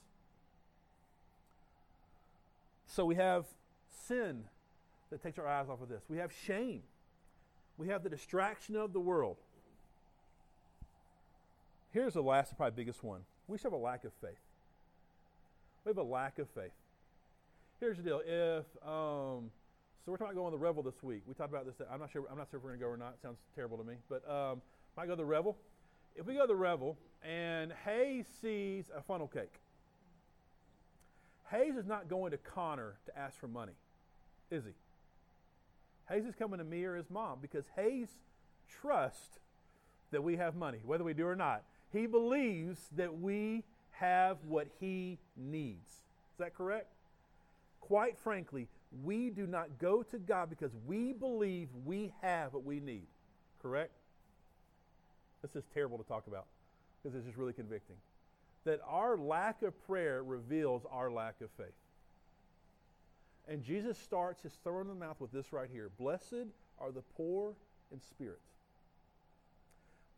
So 2.87 3.05
we 3.05 3.15
have 3.15 3.47
sin 4.07 4.45
that 5.11 5.23
takes 5.23 5.39
our 5.39 5.47
eyes 5.47 5.69
off 5.69 5.81
of 5.81 5.89
this. 5.89 6.03
We 6.09 6.19
have 6.19 6.33
shame. 6.33 6.83
We 7.79 7.89
have 7.89 8.03
the 8.03 8.11
distraction 8.11 8.77
of 8.77 8.93
the 8.93 9.01
world. 9.01 9.37
Here's 11.93 12.15
the 12.15 12.23
last 12.23 12.57
probably 12.57 12.77
biggest 12.77 13.03
one. 13.03 13.21
We 13.49 13.59
should 13.59 13.65
have 13.65 13.73
a 13.73 13.77
lack 13.77 14.05
of 14.05 14.13
faith. 14.21 14.39
We 15.85 15.91
have 15.91 15.99
a 15.99 16.03
lack 16.03 16.39
of 16.39 16.49
faith. 16.51 16.73
Here's 17.81 17.97
the 17.97 18.03
deal. 18.03 18.21
If 18.25 18.65
um, 18.87 19.51
so, 20.05 20.13
we're 20.13 20.17
talking 20.17 20.33
about 20.33 20.43
going 20.43 20.53
to 20.53 20.59
the 20.59 20.65
Revel 20.65 20.83
this 20.83 21.03
week. 21.03 21.23
We 21.27 21.35
talked 21.35 21.51
about 21.51 21.67
this. 21.67 21.75
I'm 21.93 22.01
not 22.01 22.11
sure. 22.11 22.25
I'm 22.31 22.39
not 22.39 22.49
sure 22.51 22.59
if 22.59 22.65
we're 22.65 22.71
going 22.71 22.81
to 22.81 22.85
go 22.85 22.91
or 22.91 22.97
not. 22.97 23.15
It 23.15 23.23
sounds 23.23 23.39
terrible 23.55 23.77
to 23.79 23.85
me, 23.85 23.95
but 24.09 24.29
um, 24.31 24.63
might 24.97 25.07
go 25.07 25.13
to 25.13 25.17
the 25.17 25.25
Revel. 25.25 25.57
If 26.17 26.27
we 26.27 26.35
go 26.35 26.43
to 26.43 26.47
the 26.47 26.57
Revel 26.57 26.99
and 27.23 27.73
Hayes 27.85 28.27
sees 28.41 28.85
a 28.97 29.03
funnel 29.03 29.29
cake, 29.29 29.61
Hayes 31.51 31.77
is 31.77 31.87
not 31.87 32.09
going 32.09 32.31
to 32.31 32.39
Connor 32.39 32.97
to 33.07 33.19
ask 33.19 33.39
for 33.39 33.49
money, 33.49 33.73
is 34.51 34.65
he? 34.65 34.73
Hayes 36.09 36.25
is 36.25 36.35
coming 36.35 36.59
to 36.59 36.65
me 36.65 36.85
or 36.85 36.97
his 36.97 37.11
mom 37.11 37.39
because 37.41 37.65
Hayes 37.77 38.09
trusts 38.69 39.39
that 40.11 40.23
we 40.23 40.37
have 40.37 40.57
money, 40.57 40.79
whether 40.85 41.05
we 41.05 41.15
do 41.15 41.27
or 41.27 41.37
not. 41.37 41.63
He 41.93 42.07
believes 42.07 42.79
that 42.97 43.19
we 43.19 43.65
have 43.93 44.39
what 44.47 44.69
he 44.79 45.19
needs. 45.37 45.89
Is 45.89 46.39
that 46.39 46.55
correct? 46.55 46.93
Quite 47.81 48.19
frankly, 48.19 48.69
we 49.05 49.31
do 49.31 49.47
not 49.47 49.79
go 49.79 50.03
to 50.05 50.19
God 50.19 50.51
because 50.51 50.73
we 50.87 51.13
believe 51.13 51.69
we 51.85 52.13
have 52.23 52.53
what 52.53 52.65
we 52.65 52.81
need. 52.81 53.07
Correct? 53.61 53.93
This 55.43 55.57
is 55.57 55.65
terrible 55.73 55.99
to 55.99 56.05
talk 56.05 56.27
about 56.27 56.47
because 57.03 57.17
it's 57.17 57.27
just 57.27 57.39
really 57.39 57.53
convicting. 57.53 57.97
That 58.65 58.81
our 58.87 59.17
lack 59.17 59.63
of 59.63 59.75
prayer 59.87 60.23
reveals 60.23 60.83
our 60.91 61.11
lack 61.11 61.41
of 61.41 61.51
faith. 61.57 61.75
And 63.49 63.65
Jesus 63.65 63.99
starts 63.99 64.43
his 64.43 64.53
Sermon 64.63 64.83
on 64.83 64.89
the 64.89 64.95
Mount 64.95 65.21
with 65.21 65.33
this 65.33 65.53
right 65.53 65.69
here 65.73 65.91
Blessed 65.99 66.47
are 66.79 66.93
the 66.93 67.03
poor 67.17 67.55
in 67.93 68.01
spirit. 68.01 68.41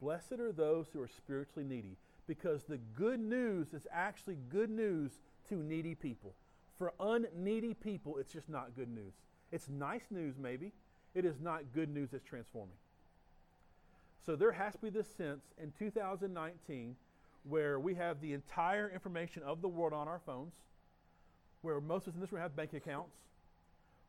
Blessed 0.00 0.40
are 0.40 0.52
those 0.52 0.86
who 0.92 1.00
are 1.00 1.08
spiritually 1.08 1.64
needy, 1.64 1.96
because 2.26 2.64
the 2.64 2.78
good 2.96 3.20
news 3.20 3.72
is 3.72 3.86
actually 3.92 4.36
good 4.50 4.68
news 4.68 5.12
to 5.48 5.54
needy 5.54 5.94
people. 5.94 6.34
For 6.76 6.92
unneedy 6.98 7.74
people, 7.74 8.16
it's 8.18 8.32
just 8.32 8.48
not 8.48 8.74
good 8.76 8.88
news. 8.88 9.12
It's 9.52 9.68
nice 9.68 10.02
news, 10.10 10.34
maybe. 10.38 10.72
It 11.14 11.24
is 11.24 11.40
not 11.40 11.72
good 11.72 11.88
news 11.88 12.10
that's 12.10 12.24
transforming. 12.24 12.74
So 14.24 14.36
there 14.36 14.52
has 14.52 14.74
to 14.74 14.78
be 14.80 14.90
this 14.90 15.08
sense 15.16 15.42
in 15.60 15.72
2019 15.78 16.94
where 17.44 17.80
we 17.80 17.94
have 17.94 18.20
the 18.20 18.32
entire 18.34 18.88
information 18.88 19.42
of 19.42 19.62
the 19.62 19.68
world 19.68 19.92
on 19.92 20.06
our 20.06 20.20
phones, 20.24 20.52
where 21.62 21.80
most 21.80 22.06
of 22.06 22.12
us 22.12 22.14
in 22.14 22.20
this 22.20 22.30
room 22.30 22.40
have 22.40 22.54
bank 22.54 22.72
accounts, 22.72 23.16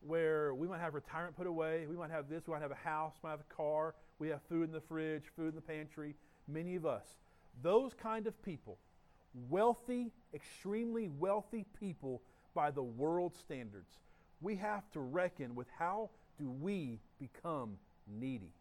where 0.01 0.53
we 0.53 0.67
might 0.67 0.79
have 0.79 0.93
retirement 0.93 1.35
put 1.35 1.47
away, 1.47 1.87
we 1.89 1.95
might 1.95 2.11
have 2.11 2.29
this, 2.29 2.43
we 2.45 2.53
might 2.53 2.61
have 2.61 2.71
a 2.71 2.75
house, 2.75 3.13
we 3.21 3.27
might 3.27 3.31
have 3.31 3.39
a 3.39 3.55
car, 3.55 3.95
we 4.19 4.27
have 4.27 4.41
food 4.49 4.65
in 4.65 4.71
the 4.71 4.81
fridge, 4.81 5.23
food 5.35 5.49
in 5.49 5.55
the 5.55 5.61
pantry, 5.61 6.15
many 6.47 6.75
of 6.75 6.85
us. 6.85 7.05
Those 7.63 7.93
kind 7.95 8.27
of 8.27 8.39
people, 8.43 8.77
wealthy, 9.49 10.11
extremely 10.33 11.07
wealthy 11.07 11.65
people 11.79 12.21
by 12.53 12.69
the 12.69 12.83
world 12.83 13.35
standards, 13.35 13.97
we 14.41 14.55
have 14.57 14.91
to 14.91 14.99
reckon 14.99 15.55
with 15.55 15.67
how 15.77 16.09
do 16.37 16.51
we 16.51 16.99
become 17.19 17.77
needy. 18.07 18.51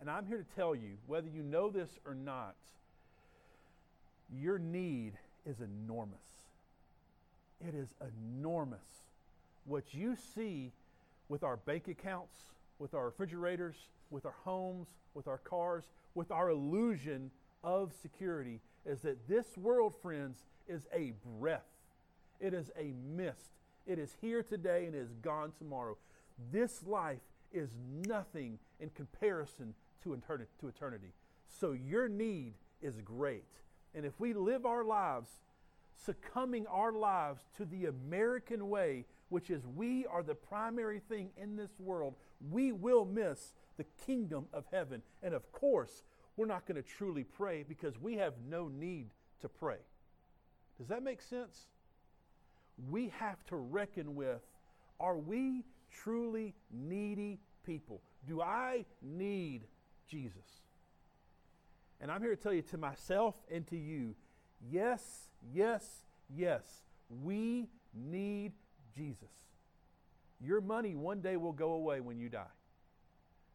And 0.00 0.08
I'm 0.08 0.26
here 0.26 0.38
to 0.38 0.56
tell 0.56 0.74
you, 0.74 0.96
whether 1.06 1.28
you 1.28 1.42
know 1.42 1.68
this 1.68 1.90
or 2.06 2.14
not, 2.14 2.54
your 4.32 4.58
need 4.58 5.12
is 5.44 5.56
enormous. 5.60 6.18
It 7.60 7.74
is 7.74 7.88
enormous. 8.00 8.78
What 9.66 9.92
you 9.92 10.16
see 10.34 10.72
with 11.28 11.42
our 11.42 11.58
bank 11.58 11.88
accounts, 11.88 12.34
with 12.78 12.94
our 12.94 13.06
refrigerators, 13.06 13.76
with 14.10 14.24
our 14.24 14.34
homes, 14.44 14.88
with 15.14 15.28
our 15.28 15.38
cars, 15.38 15.84
with 16.14 16.30
our 16.30 16.48
illusion 16.48 17.30
of 17.62 17.92
security 18.00 18.60
is 18.86 19.00
that 19.00 19.28
this 19.28 19.58
world, 19.58 19.94
friends, 20.00 20.38
is 20.66 20.86
a 20.94 21.12
breath. 21.38 21.66
It 22.40 22.54
is 22.54 22.70
a 22.78 22.94
mist. 23.14 23.50
It 23.86 23.98
is 23.98 24.14
here 24.22 24.42
today 24.42 24.86
and 24.86 24.94
is 24.94 25.12
gone 25.22 25.52
tomorrow. 25.58 25.96
This 26.50 26.82
life 26.86 27.18
is 27.52 27.68
nothing 28.06 28.58
in 28.80 28.90
comparison 28.90 29.74
to 30.02 30.14
eternity. 30.14 31.12
So 31.48 31.72
your 31.72 32.08
need 32.08 32.54
is 32.80 33.00
great. 33.00 33.44
And 33.94 34.04
if 34.06 34.18
we 34.18 34.32
live 34.32 34.66
our 34.66 34.84
lives 34.84 35.30
succumbing 36.04 36.66
our 36.66 36.92
lives 36.92 37.42
to 37.56 37.64
the 37.64 37.86
American 37.86 38.68
way, 38.68 39.04
which 39.28 39.50
is 39.50 39.66
we 39.76 40.06
are 40.06 40.22
the 40.22 40.34
primary 40.34 41.00
thing 41.08 41.30
in 41.36 41.56
this 41.56 41.78
world, 41.78 42.14
we 42.50 42.72
will 42.72 43.04
miss 43.04 43.52
the 43.76 43.84
kingdom 44.06 44.46
of 44.52 44.64
heaven. 44.70 45.02
And 45.22 45.34
of 45.34 45.50
course, 45.52 46.04
we're 46.36 46.46
not 46.46 46.66
going 46.66 46.82
to 46.82 46.88
truly 46.88 47.24
pray 47.24 47.64
because 47.68 48.00
we 48.00 48.14
have 48.16 48.34
no 48.48 48.68
need 48.68 49.10
to 49.40 49.48
pray. 49.48 49.78
Does 50.78 50.88
that 50.88 51.02
make 51.02 51.20
sense? 51.20 51.66
We 52.90 53.12
have 53.18 53.44
to 53.46 53.56
reckon 53.56 54.14
with 54.14 54.40
are 54.98 55.16
we 55.16 55.64
truly 55.90 56.54
needy 56.70 57.40
people? 57.64 58.00
Do 58.26 58.42
I 58.42 58.84
need 59.02 59.62
Jesus? 60.10 60.62
And 62.00 62.10
I'm 62.10 62.20
here 62.20 62.34
to 62.34 62.42
tell 62.42 62.52
you 62.52 62.62
to 62.62 62.78
myself 62.78 63.34
and 63.50 63.66
to 63.68 63.76
you 63.76 64.14
yes, 64.70 65.28
yes, 65.54 65.84
yes, 66.34 66.64
we 67.22 67.68
need 67.94 68.52
Jesus. 68.94 69.30
Your 70.40 70.60
money 70.60 70.94
one 70.94 71.20
day 71.20 71.36
will 71.36 71.52
go 71.52 71.72
away 71.72 72.00
when 72.00 72.18
you 72.18 72.28
die. 72.28 72.44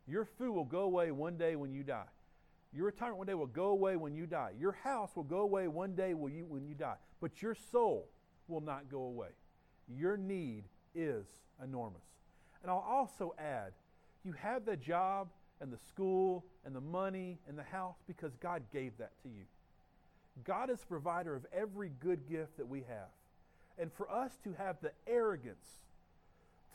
Your 0.07 0.25
food 0.25 0.53
will 0.53 0.65
go 0.65 0.81
away 0.81 1.12
one 1.12 1.38
day 1.38 1.55
when 1.55 1.74
you 1.74 1.83
die. 1.83 2.05
Your 2.74 2.85
retirement 2.85 3.17
one 3.17 3.27
day 3.27 3.33
will 3.33 3.47
go 3.47 3.67
away 3.67 3.95
when 3.95 4.15
you 4.15 4.27
die. 4.27 4.51
Your 4.59 4.74
house 4.74 5.15
will 5.15 5.24
go 5.24 5.39
away 5.39 5.67
one 5.67 5.95
day 5.95 6.13
when 6.13 6.35
you, 6.35 6.45
when 6.45 6.65
you 6.65 6.75
die. 6.75 6.95
But 7.21 7.41
your 7.41 7.55
soul 7.55 8.09
will 8.47 8.62
not 8.62 8.89
go 8.91 9.03
away. 9.03 9.29
Your 9.88 10.17
need 10.17 10.65
is 10.93 11.25
enormous. 11.63 12.03
And 12.62 12.69
I'll 12.69 12.85
also 12.88 13.33
add 13.39 13.74
you 14.24 14.33
have 14.33 14.65
the 14.65 14.75
job 14.75 15.29
and 15.62 15.71
the 15.71 15.79
school 15.88 16.45
and 16.65 16.75
the 16.75 16.81
money 16.81 17.39
and 17.47 17.57
the 17.57 17.63
house 17.63 17.95
because 18.07 18.35
God 18.41 18.62
gave 18.71 18.97
that 18.97 19.12
to 19.24 19.29
you. 19.29 19.45
God 20.43 20.69
is 20.69 20.79
provider 20.88 21.35
of 21.35 21.45
every 21.53 21.91
good 22.00 22.27
gift 22.29 22.57
that 22.57 22.67
we 22.67 22.79
have. 22.79 23.09
And 23.77 23.91
for 23.93 24.09
us 24.09 24.31
to 24.43 24.53
have 24.53 24.77
the 24.81 24.91
arrogance 25.07 25.67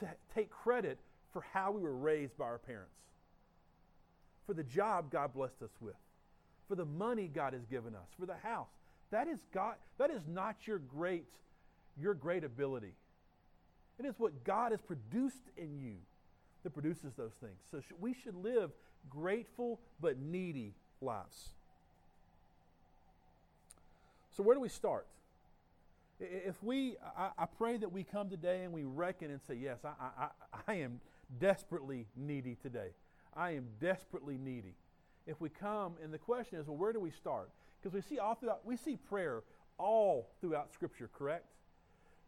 to 0.00 0.08
take 0.34 0.50
credit 0.50 0.98
for 1.32 1.44
how 1.52 1.70
we 1.70 1.82
were 1.82 1.96
raised 1.96 2.36
by 2.36 2.44
our 2.44 2.58
parents, 2.58 2.94
for 4.46 4.54
the 4.54 4.64
job 4.64 5.10
God 5.10 5.32
blessed 5.34 5.62
us 5.62 5.70
with, 5.80 5.94
for 6.68 6.74
the 6.74 6.84
money 6.84 7.30
God 7.32 7.52
has 7.52 7.64
given 7.66 7.94
us, 7.94 8.08
for 8.18 8.26
the 8.26 8.36
house, 8.36 8.68
that 9.10 9.28
is 9.28 9.40
God, 9.52 9.74
that 9.98 10.10
is 10.10 10.22
not 10.26 10.56
your 10.66 10.78
great, 10.78 11.26
your 12.00 12.14
great 12.14 12.44
ability. 12.44 12.94
It 13.98 14.06
is 14.06 14.14
what 14.18 14.44
God 14.44 14.72
has 14.72 14.80
produced 14.80 15.50
in 15.56 15.78
you 15.78 15.96
that 16.62 16.70
produces 16.70 17.14
those 17.16 17.32
things. 17.40 17.58
So 17.70 17.80
we 18.00 18.14
should 18.14 18.34
live 18.34 18.70
grateful 19.08 19.80
but 20.00 20.18
needy 20.18 20.74
lives. 21.00 21.50
So, 24.36 24.42
where 24.42 24.54
do 24.54 24.60
we 24.60 24.68
start? 24.68 25.06
If 26.20 26.62
we, 26.62 26.96
I, 27.16 27.30
I, 27.38 27.46
pray 27.46 27.78
that 27.78 27.90
we 27.90 28.04
come 28.04 28.28
today 28.28 28.64
and 28.64 28.72
we 28.72 28.84
reckon 28.84 29.30
and 29.30 29.40
say, 29.48 29.54
Yes, 29.54 29.78
I, 29.84 29.88
I, 30.18 30.28
I 30.68 30.74
am 30.74 31.00
desperately 31.38 32.06
needy 32.14 32.56
today. 32.62 32.88
I 33.34 33.52
am 33.52 33.66
desperately 33.80 34.36
needy. 34.36 34.74
If 35.26 35.40
we 35.40 35.48
come, 35.48 35.94
and 36.02 36.12
the 36.12 36.18
question 36.18 36.58
is, 36.58 36.66
well, 36.66 36.76
where 36.76 36.92
do 36.92 37.00
we 37.00 37.10
start? 37.10 37.50
Because 37.80 37.94
we 37.94 38.02
see 38.02 38.18
all 38.18 38.34
throughout, 38.34 38.66
we 38.66 38.76
see 38.76 38.96
prayer 38.96 39.42
all 39.78 40.28
throughout 40.40 40.72
Scripture, 40.72 41.08
correct? 41.16 41.46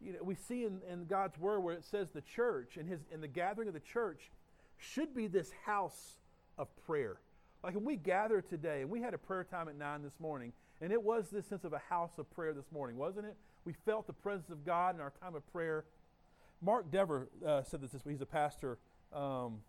You 0.03 0.13
know, 0.13 0.19
we 0.23 0.35
see 0.35 0.65
in, 0.65 0.81
in 0.91 1.05
God's 1.05 1.37
Word 1.37 1.61
where 1.61 1.73
it 1.73 1.85
says 1.85 2.09
the 2.09 2.21
church 2.21 2.77
and 2.77 2.87
his 2.87 3.01
in 3.11 3.21
the 3.21 3.27
gathering 3.27 3.67
of 3.67 3.73
the 3.73 3.79
church 3.79 4.31
should 4.77 5.15
be 5.15 5.27
this 5.27 5.51
house 5.65 6.17
of 6.57 6.67
prayer. 6.85 7.17
Like 7.63 7.75
when 7.75 7.85
we 7.85 7.95
gather 7.95 8.41
today, 8.41 8.81
and 8.81 8.89
we 8.89 9.01
had 9.01 9.13
a 9.13 9.17
prayer 9.17 9.43
time 9.43 9.69
at 9.69 9.77
9 9.77 10.03
this 10.03 10.19
morning, 10.19 10.51
and 10.81 10.91
it 10.91 11.01
was 11.01 11.29
this 11.29 11.45
sense 11.45 11.63
of 11.63 11.71
a 11.71 11.81
house 11.89 12.17
of 12.17 12.29
prayer 12.31 12.53
this 12.53 12.69
morning, 12.71 12.97
wasn't 12.97 13.25
it? 13.25 13.37
We 13.63 13.73
felt 13.85 14.05
the 14.05 14.13
presence 14.13 14.49
of 14.49 14.65
God 14.65 14.95
in 14.95 15.01
our 15.01 15.13
time 15.21 15.35
of 15.35 15.49
prayer. 15.53 15.85
Mark 16.61 16.91
Dever 16.91 17.29
uh, 17.45 17.63
said 17.63 17.81
this 17.81 17.91
this. 17.91 18.01
He's 18.07 18.21
a 18.21 18.25
pastor. 18.25 18.77
Um, 19.13 19.59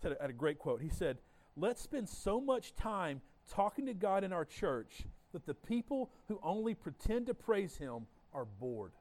said 0.00 0.16
at 0.20 0.30
a 0.30 0.32
great 0.32 0.58
quote. 0.58 0.80
He 0.80 0.88
said, 0.88 1.18
"Let's 1.56 1.80
spend 1.80 2.08
so 2.08 2.40
much 2.40 2.74
time 2.74 3.20
talking 3.50 3.86
to 3.86 3.94
God 3.94 4.22
in 4.22 4.32
our 4.32 4.44
church 4.44 5.04
that 5.32 5.46
the 5.46 5.54
people 5.54 6.10
who 6.28 6.38
only 6.42 6.74
pretend 6.74 7.26
to 7.26 7.34
praise 7.34 7.76
Him 7.76 8.06
are 8.32 8.44
bored. 8.44 8.92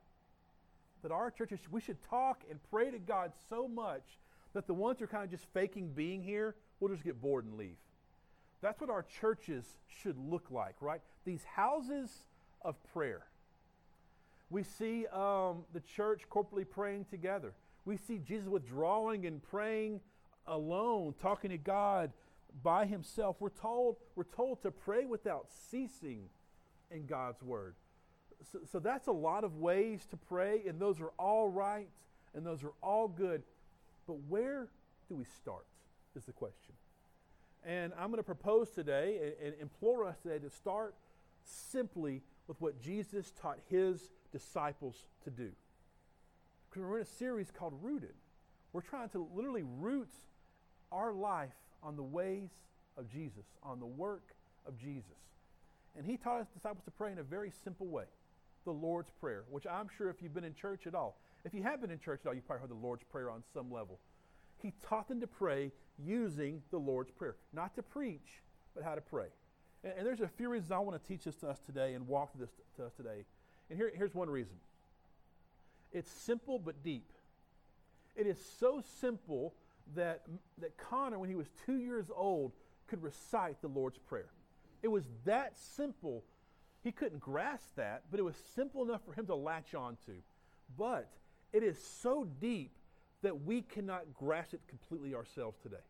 That 1.04 1.12
our 1.12 1.32
churches, 1.32 1.60
we 1.70 1.82
should 1.82 1.98
talk 2.10 2.44
and 2.50 2.60
pray 2.70 2.92
to 2.92 3.00
God 3.00 3.32
so 3.50 3.68
much 3.68 4.04
that 4.54 4.68
the 4.68 4.74
ones 4.74 5.00
who 5.00 5.06
are 5.06 5.08
kind 5.08 5.24
of 5.24 5.32
just 5.32 5.46
faking 5.54 5.90
being 5.90 6.22
here 6.22 6.56
will 6.80 6.90
just 6.90 7.04
get 7.04 7.22
bored 7.22 7.46
and 7.46 7.56
leave. 7.56 7.78
That's 8.62 8.80
what 8.80 8.90
our 8.90 9.04
churches 9.04 9.66
should 9.88 10.18
look 10.18 10.52
like, 10.52 10.76
right? 10.82 11.02
These 11.26 11.44
houses 11.44 12.10
of 12.62 12.76
prayer. 12.94 13.24
We 14.50 14.64
see 14.64 15.08
um, 15.08 15.64
the 15.74 15.80
church 15.96 16.24
corporately 16.30 16.70
praying 16.70 17.06
together. 17.10 17.54
We 17.86 17.98
see 17.98 18.20
Jesus 18.20 18.48
withdrawing 18.48 19.26
and 19.26 19.42
praying 19.42 20.02
alone, 20.46 21.16
talking 21.20 21.50
to 21.50 21.58
God 21.58 22.12
by 22.62 22.86
himself. 22.86 23.38
We're 23.40 23.50
told, 23.50 23.96
we're 24.16 24.24
told 24.24 24.62
to 24.64 24.72
pray 24.72 25.06
without 25.06 25.48
ceasing 25.72 26.24
in 26.92 27.06
God's 27.06 27.42
word. 27.42 27.76
So, 28.52 28.60
so 28.72 28.80
that's 28.80 29.08
a 29.08 29.12
lot 29.12 29.44
of 29.44 29.58
ways 29.58 30.06
to 30.12 30.18
pray, 30.18 30.64
and 30.68 30.80
those 30.80 31.00
are 31.00 31.12
all 31.18 31.50
right, 31.50 31.88
and 32.34 32.46
those 32.46 32.64
are 32.64 32.74
all 32.82 33.08
good. 33.08 33.44
But 34.08 34.18
where 34.28 34.68
do 35.10 35.16
we 35.16 35.26
start, 35.26 35.66
is 36.16 36.26
the 36.26 36.32
question. 36.32 36.74
And 37.64 37.94
I'm 37.98 38.08
going 38.08 38.18
to 38.18 38.24
propose 38.24 38.70
today 38.72 39.20
and, 39.22 39.48
and 39.54 39.62
implore 39.62 40.06
us 40.06 40.18
today 40.24 40.40
to 40.40 40.50
start 40.50 40.96
simply 41.44 42.22
with 42.48 42.60
what 42.60 42.82
Jesus 42.82 43.32
taught 43.42 43.60
his 43.70 44.10
disciples 44.32 44.96
to 45.24 45.30
do. 45.30 45.52
Because 46.70 46.84
we're 46.84 46.98
in 46.98 47.04
a 47.04 47.06
series 47.06 47.52
called 47.52 47.74
Rooted. 47.82 48.16
We're 48.74 48.82
trying 48.82 49.10
to 49.10 49.28
literally 49.36 49.64
root 49.64 50.10
our 50.92 51.14
life 51.14 51.50
on 51.84 51.96
the 51.96 52.04
ways 52.04 52.50
of 52.98 53.10
Jesus, 53.10 53.46
on 53.64 53.80
the 53.80 53.86
work 53.86 54.34
of 54.66 54.78
Jesus. 54.78 55.06
And 55.98 56.06
he 56.06 56.18
taught 56.18 56.40
his 56.40 56.48
disciples 56.48 56.86
to 56.86 56.92
pray 56.92 57.12
in 57.12 57.20
a 57.20 57.24
very 57.24 57.52
simple 57.64 57.88
way 57.88 58.06
the 58.66 58.72
Lord's 58.72 59.12
Prayer, 59.20 59.44
which 59.50 59.66
I'm 59.68 59.88
sure 59.98 60.10
if 60.10 60.22
you've 60.22 60.34
been 60.34 60.44
in 60.44 60.54
church 60.54 60.88
at 60.88 60.96
all, 60.96 61.18
if 61.44 61.54
you 61.54 61.64
have 61.64 61.82
been 61.82 61.92
in 61.92 62.00
church 62.00 62.22
at 62.24 62.28
all, 62.28 62.34
you've 62.34 62.46
probably 62.46 62.62
heard 62.62 62.70
the 62.70 62.86
Lord's 62.86 63.04
Prayer 63.04 63.30
on 63.30 63.44
some 63.54 63.72
level. 63.72 64.00
He 64.62 64.74
taught 64.88 65.08
them 65.08 65.20
to 65.22 65.28
pray 65.28 65.72
using 65.98 66.62
the 66.72 66.78
Lord's 66.78 67.12
Prayer, 67.12 67.36
not 67.54 67.76
to 67.76 67.84
preach, 67.84 68.42
but 68.76 68.84
how 68.84 68.96
to 68.96 69.02
pray. 69.02 69.28
And, 69.84 69.94
and 69.98 70.06
there's 70.06 70.22
a 70.22 70.28
few 70.28 70.50
reasons 70.50 70.72
I 70.72 70.80
want 70.80 71.02
to 71.02 71.08
teach 71.08 71.24
this 71.24 71.36
to 71.38 71.50
us 71.50 71.60
today 71.66 71.94
and 71.94 72.08
walk 72.08 72.34
through 72.34 72.46
this 72.46 72.54
to 72.78 72.86
us 72.86 72.94
today. 72.94 73.26
And 73.70 73.78
here, 73.78 73.92
here's 73.96 74.14
one 74.14 74.30
reason 74.30 74.56
it's 75.92 76.10
simple 76.10 76.60
but 76.60 76.84
deep. 76.84 77.12
It 78.16 78.28
is 78.28 78.38
so 78.60 78.84
simple 79.00 79.54
that, 79.96 80.22
that 80.60 80.78
Connor, 80.78 81.18
when 81.18 81.30
he 81.30 81.36
was 81.36 81.48
two 81.66 81.78
years 81.78 82.08
old, 82.16 82.52
could 82.88 83.02
recite 83.02 83.62
the 83.62 83.68
Lord's 83.68 83.98
Prayer. 83.98 84.30
It 84.84 84.90
was 84.90 85.06
that 85.26 85.58
simple. 85.58 86.24
He 86.84 86.92
couldn't 86.92 87.20
grasp 87.20 87.76
that, 87.76 88.04
but 88.10 88.20
it 88.20 88.24
was 88.24 88.36
simple 88.56 88.84
enough 88.84 89.02
for 89.06 89.14
him 89.14 89.26
to 89.28 89.36
latch 89.36 89.76
onto. 89.76 90.14
But 90.78 91.10
it 91.54 91.64
is 91.64 91.78
so 92.02 92.28
deep 92.40 92.72
that 93.22 93.44
we 93.44 93.62
cannot 93.62 94.14
grasp 94.14 94.54
it 94.54 94.62
completely 94.68 95.14
ourselves 95.14 95.58
today. 95.62 95.84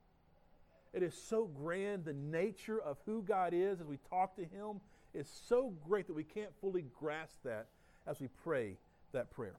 It 0.93 1.03
is 1.03 1.13
so 1.13 1.45
grand. 1.45 2.05
The 2.05 2.13
nature 2.13 2.79
of 2.81 2.97
who 3.05 3.21
God 3.21 3.53
is 3.53 3.79
as 3.79 3.87
we 3.87 3.97
talk 4.09 4.35
to 4.35 4.41
Him 4.41 4.81
is 5.13 5.27
so 5.47 5.73
great 5.87 6.07
that 6.07 6.13
we 6.13 6.23
can't 6.23 6.51
fully 6.59 6.85
grasp 6.99 7.37
that 7.43 7.67
as 8.05 8.19
we 8.19 8.27
pray 8.43 8.75
that 9.13 9.31
prayer. 9.31 9.55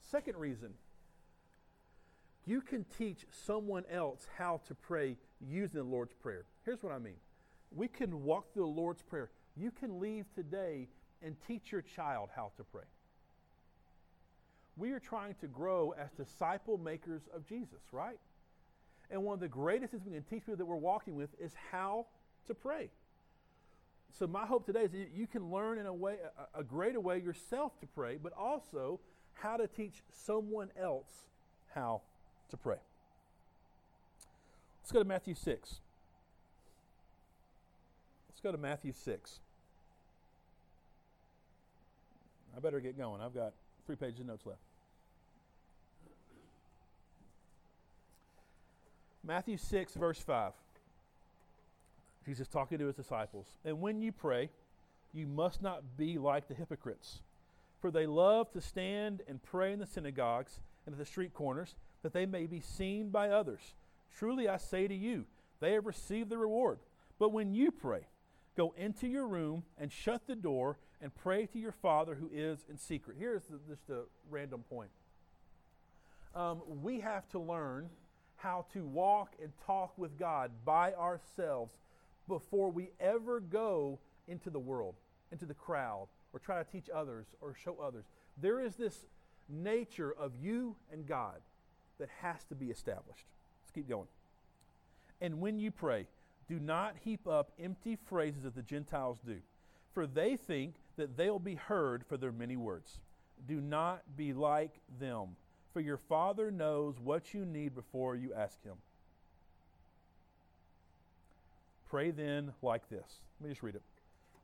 Second 0.00 0.36
reason 0.36 0.70
you 2.46 2.60
can 2.62 2.84
teach 2.98 3.26
someone 3.30 3.84
else 3.92 4.26
how 4.38 4.60
to 4.66 4.74
pray 4.74 5.16
using 5.46 5.78
the 5.78 5.84
Lord's 5.84 6.14
Prayer. 6.14 6.44
Here's 6.64 6.82
what 6.82 6.92
I 6.92 6.98
mean 6.98 7.16
we 7.74 7.86
can 7.86 8.24
walk 8.24 8.52
through 8.52 8.64
the 8.64 8.80
Lord's 8.80 9.02
Prayer. 9.02 9.30
You 9.56 9.70
can 9.70 10.00
leave 10.00 10.26
today 10.34 10.88
and 11.22 11.36
teach 11.46 11.72
your 11.72 11.82
child 11.82 12.30
how 12.34 12.52
to 12.56 12.64
pray. 12.64 12.84
We 14.76 14.92
are 14.92 15.00
trying 15.00 15.34
to 15.40 15.46
grow 15.46 15.94
as 15.98 16.10
disciple 16.12 16.78
makers 16.78 17.22
of 17.34 17.46
Jesus, 17.46 17.82
right? 17.92 18.18
And 19.10 19.24
one 19.24 19.34
of 19.34 19.40
the 19.40 19.48
greatest 19.48 19.90
things 19.90 20.04
we 20.06 20.12
can 20.12 20.22
teach 20.22 20.42
people 20.42 20.56
that 20.56 20.64
we're 20.64 20.76
walking 20.76 21.16
with 21.16 21.30
is 21.40 21.52
how 21.70 22.06
to 22.46 22.54
pray. 22.54 22.90
So 24.18 24.26
my 24.26 24.46
hope 24.46 24.66
today 24.66 24.82
is 24.82 24.92
that 24.92 25.10
you 25.14 25.26
can 25.26 25.50
learn 25.50 25.78
in 25.78 25.86
a 25.86 25.92
way, 25.92 26.16
a, 26.54 26.64
greater 26.64 27.00
way 27.00 27.18
yourself 27.18 27.78
to 27.80 27.86
pray, 27.86 28.18
but 28.20 28.32
also 28.32 29.00
how 29.34 29.56
to 29.56 29.66
teach 29.66 30.02
someone 30.10 30.70
else 30.80 31.28
how 31.74 32.02
to 32.50 32.56
pray. 32.56 32.76
Let's 34.82 34.92
go 34.92 34.98
to 34.98 35.04
Matthew 35.04 35.34
6. 35.34 35.80
Let's 38.42 38.54
go 38.54 38.56
to 38.56 38.62
Matthew 38.62 38.94
6. 38.94 39.38
I 42.56 42.60
better 42.60 42.80
get 42.80 42.96
going. 42.96 43.20
I've 43.20 43.34
got 43.34 43.52
three 43.84 43.96
pages 43.96 44.20
of 44.20 44.28
notes 44.28 44.46
left. 44.46 44.60
Matthew 49.22 49.58
6, 49.58 49.92
verse 49.92 50.20
5. 50.20 50.52
Jesus 52.24 52.48
talking 52.48 52.78
to 52.78 52.86
his 52.86 52.94
disciples. 52.94 53.44
And 53.62 53.78
when 53.82 54.00
you 54.00 54.10
pray, 54.10 54.48
you 55.12 55.26
must 55.26 55.60
not 55.60 55.98
be 55.98 56.16
like 56.16 56.48
the 56.48 56.54
hypocrites, 56.54 57.20
for 57.82 57.90
they 57.90 58.06
love 58.06 58.50
to 58.52 58.62
stand 58.62 59.20
and 59.28 59.42
pray 59.42 59.74
in 59.74 59.78
the 59.78 59.86
synagogues 59.86 60.60
and 60.86 60.94
at 60.94 60.98
the 60.98 61.04
street 61.04 61.34
corners, 61.34 61.74
that 62.02 62.14
they 62.14 62.24
may 62.24 62.46
be 62.46 62.60
seen 62.60 63.10
by 63.10 63.28
others. 63.28 63.74
Truly 64.16 64.48
I 64.48 64.56
say 64.56 64.88
to 64.88 64.94
you, 64.94 65.26
they 65.60 65.72
have 65.72 65.84
received 65.84 66.30
the 66.30 66.38
reward. 66.38 66.78
But 67.18 67.32
when 67.32 67.52
you 67.52 67.70
pray, 67.70 68.06
go 68.56 68.74
into 68.76 69.06
your 69.06 69.26
room 69.26 69.62
and 69.78 69.90
shut 69.90 70.26
the 70.26 70.34
door 70.34 70.78
and 71.00 71.14
pray 71.14 71.46
to 71.46 71.58
your 71.58 71.72
Father 71.72 72.14
who 72.14 72.30
is 72.32 72.64
in 72.68 72.76
secret. 72.76 73.16
Here's 73.18 73.44
the, 73.44 73.58
just 73.68 73.88
a 73.90 74.02
random 74.30 74.64
point. 74.68 74.90
Um, 76.34 76.60
we 76.82 77.00
have 77.00 77.28
to 77.30 77.38
learn 77.38 77.88
how 78.36 78.66
to 78.72 78.84
walk 78.84 79.34
and 79.42 79.52
talk 79.66 79.96
with 79.98 80.18
God 80.18 80.50
by 80.64 80.92
ourselves 80.94 81.74
before 82.28 82.70
we 82.70 82.90
ever 83.00 83.40
go 83.40 83.98
into 84.28 84.50
the 84.50 84.58
world, 84.58 84.94
into 85.32 85.46
the 85.46 85.54
crowd, 85.54 86.08
or 86.32 86.38
try 86.38 86.62
to 86.62 86.70
teach 86.70 86.88
others 86.94 87.26
or 87.40 87.54
show 87.54 87.76
others. 87.82 88.04
There 88.40 88.60
is 88.60 88.76
this 88.76 89.06
nature 89.48 90.14
of 90.18 90.32
you 90.40 90.76
and 90.92 91.06
God 91.06 91.40
that 91.98 92.08
has 92.22 92.44
to 92.44 92.54
be 92.54 92.66
established. 92.66 93.26
Let's 93.62 93.72
keep 93.74 93.88
going. 93.88 94.08
And 95.20 95.40
when 95.40 95.58
you 95.58 95.70
pray, 95.70 96.06
do 96.50 96.58
not 96.58 96.96
heap 97.04 97.28
up 97.28 97.52
empty 97.62 97.96
phrases 98.08 98.44
as 98.44 98.54
the 98.54 98.62
Gentiles 98.62 99.20
do, 99.24 99.36
for 99.94 100.04
they 100.04 100.36
think 100.36 100.74
that 100.96 101.16
they'll 101.16 101.38
be 101.38 101.54
heard 101.54 102.04
for 102.04 102.16
their 102.16 102.32
many 102.32 102.56
words. 102.56 102.98
Do 103.46 103.60
not 103.60 104.02
be 104.16 104.32
like 104.32 104.80
them, 104.98 105.36
for 105.72 105.80
your 105.80 105.96
Father 105.96 106.50
knows 106.50 106.96
what 106.98 107.32
you 107.32 107.46
need 107.46 107.72
before 107.74 108.16
you 108.16 108.34
ask 108.34 108.60
Him. 108.64 108.74
Pray 111.88 112.10
then 112.10 112.52
like 112.62 112.88
this. 112.90 113.22
Let 113.40 113.46
me 113.46 113.52
just 113.52 113.62
read 113.62 113.76
it. 113.76 113.82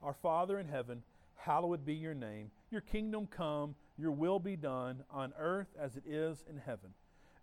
Our 0.00 0.14
Father 0.14 0.60
in 0.60 0.68
heaven, 0.68 1.02
hallowed 1.34 1.84
be 1.84 1.94
your 1.94 2.14
name. 2.14 2.52
Your 2.70 2.82
kingdom 2.82 3.26
come, 3.26 3.74
your 3.98 4.12
will 4.12 4.38
be 4.38 4.54
done 4.54 5.02
on 5.10 5.32
earth 5.38 5.74
as 5.78 5.96
it 5.96 6.04
is 6.06 6.44
in 6.48 6.58
heaven. 6.58 6.90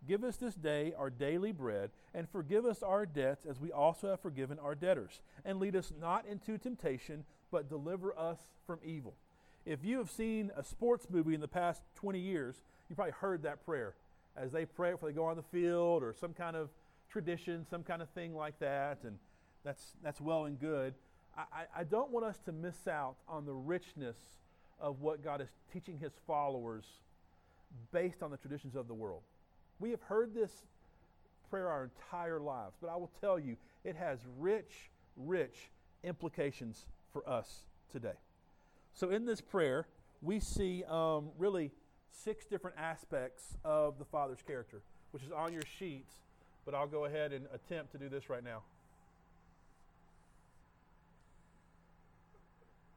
Give 0.06 0.24
us 0.24 0.36
this 0.36 0.54
day 0.54 0.92
our 0.98 1.10
daily 1.10 1.52
bread, 1.52 1.90
and 2.14 2.28
forgive 2.28 2.66
us 2.66 2.82
our 2.82 3.06
debts 3.06 3.46
as 3.46 3.60
we 3.60 3.72
also 3.72 4.10
have 4.10 4.20
forgiven 4.20 4.58
our 4.58 4.74
debtors. 4.74 5.20
And 5.44 5.58
lead 5.58 5.76
us 5.76 5.92
not 6.00 6.26
into 6.26 6.58
temptation, 6.58 7.24
but 7.50 7.68
deliver 7.68 8.16
us 8.18 8.38
from 8.66 8.80
evil. 8.84 9.14
If 9.64 9.84
you 9.84 9.98
have 9.98 10.10
seen 10.10 10.50
a 10.56 10.62
sports 10.62 11.06
movie 11.08 11.34
in 11.34 11.40
the 11.40 11.48
past 11.48 11.82
20 11.94 12.18
years, 12.18 12.56
you 12.88 12.96
probably 12.96 13.12
heard 13.12 13.42
that 13.44 13.64
prayer 13.64 13.94
as 14.36 14.52
they 14.52 14.66
pray 14.66 14.92
before 14.92 15.08
they 15.08 15.14
go 15.14 15.24
on 15.24 15.36
the 15.36 15.42
field 15.42 16.02
or 16.02 16.12
some 16.12 16.34
kind 16.34 16.56
of 16.56 16.68
tradition, 17.10 17.64
some 17.70 17.82
kind 17.82 18.02
of 18.02 18.10
thing 18.10 18.34
like 18.34 18.58
that. 18.58 18.98
And 19.04 19.16
that's, 19.64 19.94
that's 20.02 20.20
well 20.20 20.44
and 20.44 20.60
good. 20.60 20.94
I, 21.36 21.64
I 21.80 21.84
don't 21.84 22.10
want 22.10 22.26
us 22.26 22.38
to 22.44 22.52
miss 22.52 22.86
out 22.86 23.16
on 23.28 23.46
the 23.46 23.54
richness 23.54 24.16
of 24.78 25.00
what 25.00 25.24
God 25.24 25.40
is 25.40 25.48
teaching 25.72 25.98
his 25.98 26.12
followers 26.26 26.84
based 27.92 28.22
on 28.22 28.30
the 28.30 28.36
traditions 28.36 28.76
of 28.76 28.86
the 28.86 28.94
world. 28.94 29.22
We 29.84 29.90
have 29.90 30.00
heard 30.00 30.32
this 30.32 30.50
prayer 31.50 31.68
our 31.68 31.84
entire 31.84 32.40
lives, 32.40 32.74
but 32.80 32.88
I 32.88 32.96
will 32.96 33.10
tell 33.20 33.38
you, 33.38 33.58
it 33.84 33.96
has 33.96 34.18
rich, 34.38 34.88
rich 35.14 35.68
implications 36.02 36.86
for 37.12 37.28
us 37.28 37.64
today. 37.92 38.14
So, 38.94 39.10
in 39.10 39.26
this 39.26 39.42
prayer, 39.42 39.86
we 40.22 40.40
see 40.40 40.84
um, 40.88 41.28
really 41.36 41.70
six 42.10 42.46
different 42.46 42.78
aspects 42.78 43.58
of 43.62 43.98
the 43.98 44.06
Father's 44.06 44.40
character, 44.40 44.80
which 45.10 45.22
is 45.22 45.30
on 45.30 45.52
your 45.52 45.64
sheets, 45.78 46.14
but 46.64 46.74
I'll 46.74 46.86
go 46.86 47.04
ahead 47.04 47.34
and 47.34 47.44
attempt 47.52 47.92
to 47.92 47.98
do 47.98 48.08
this 48.08 48.30
right 48.30 48.42
now. 48.42 48.62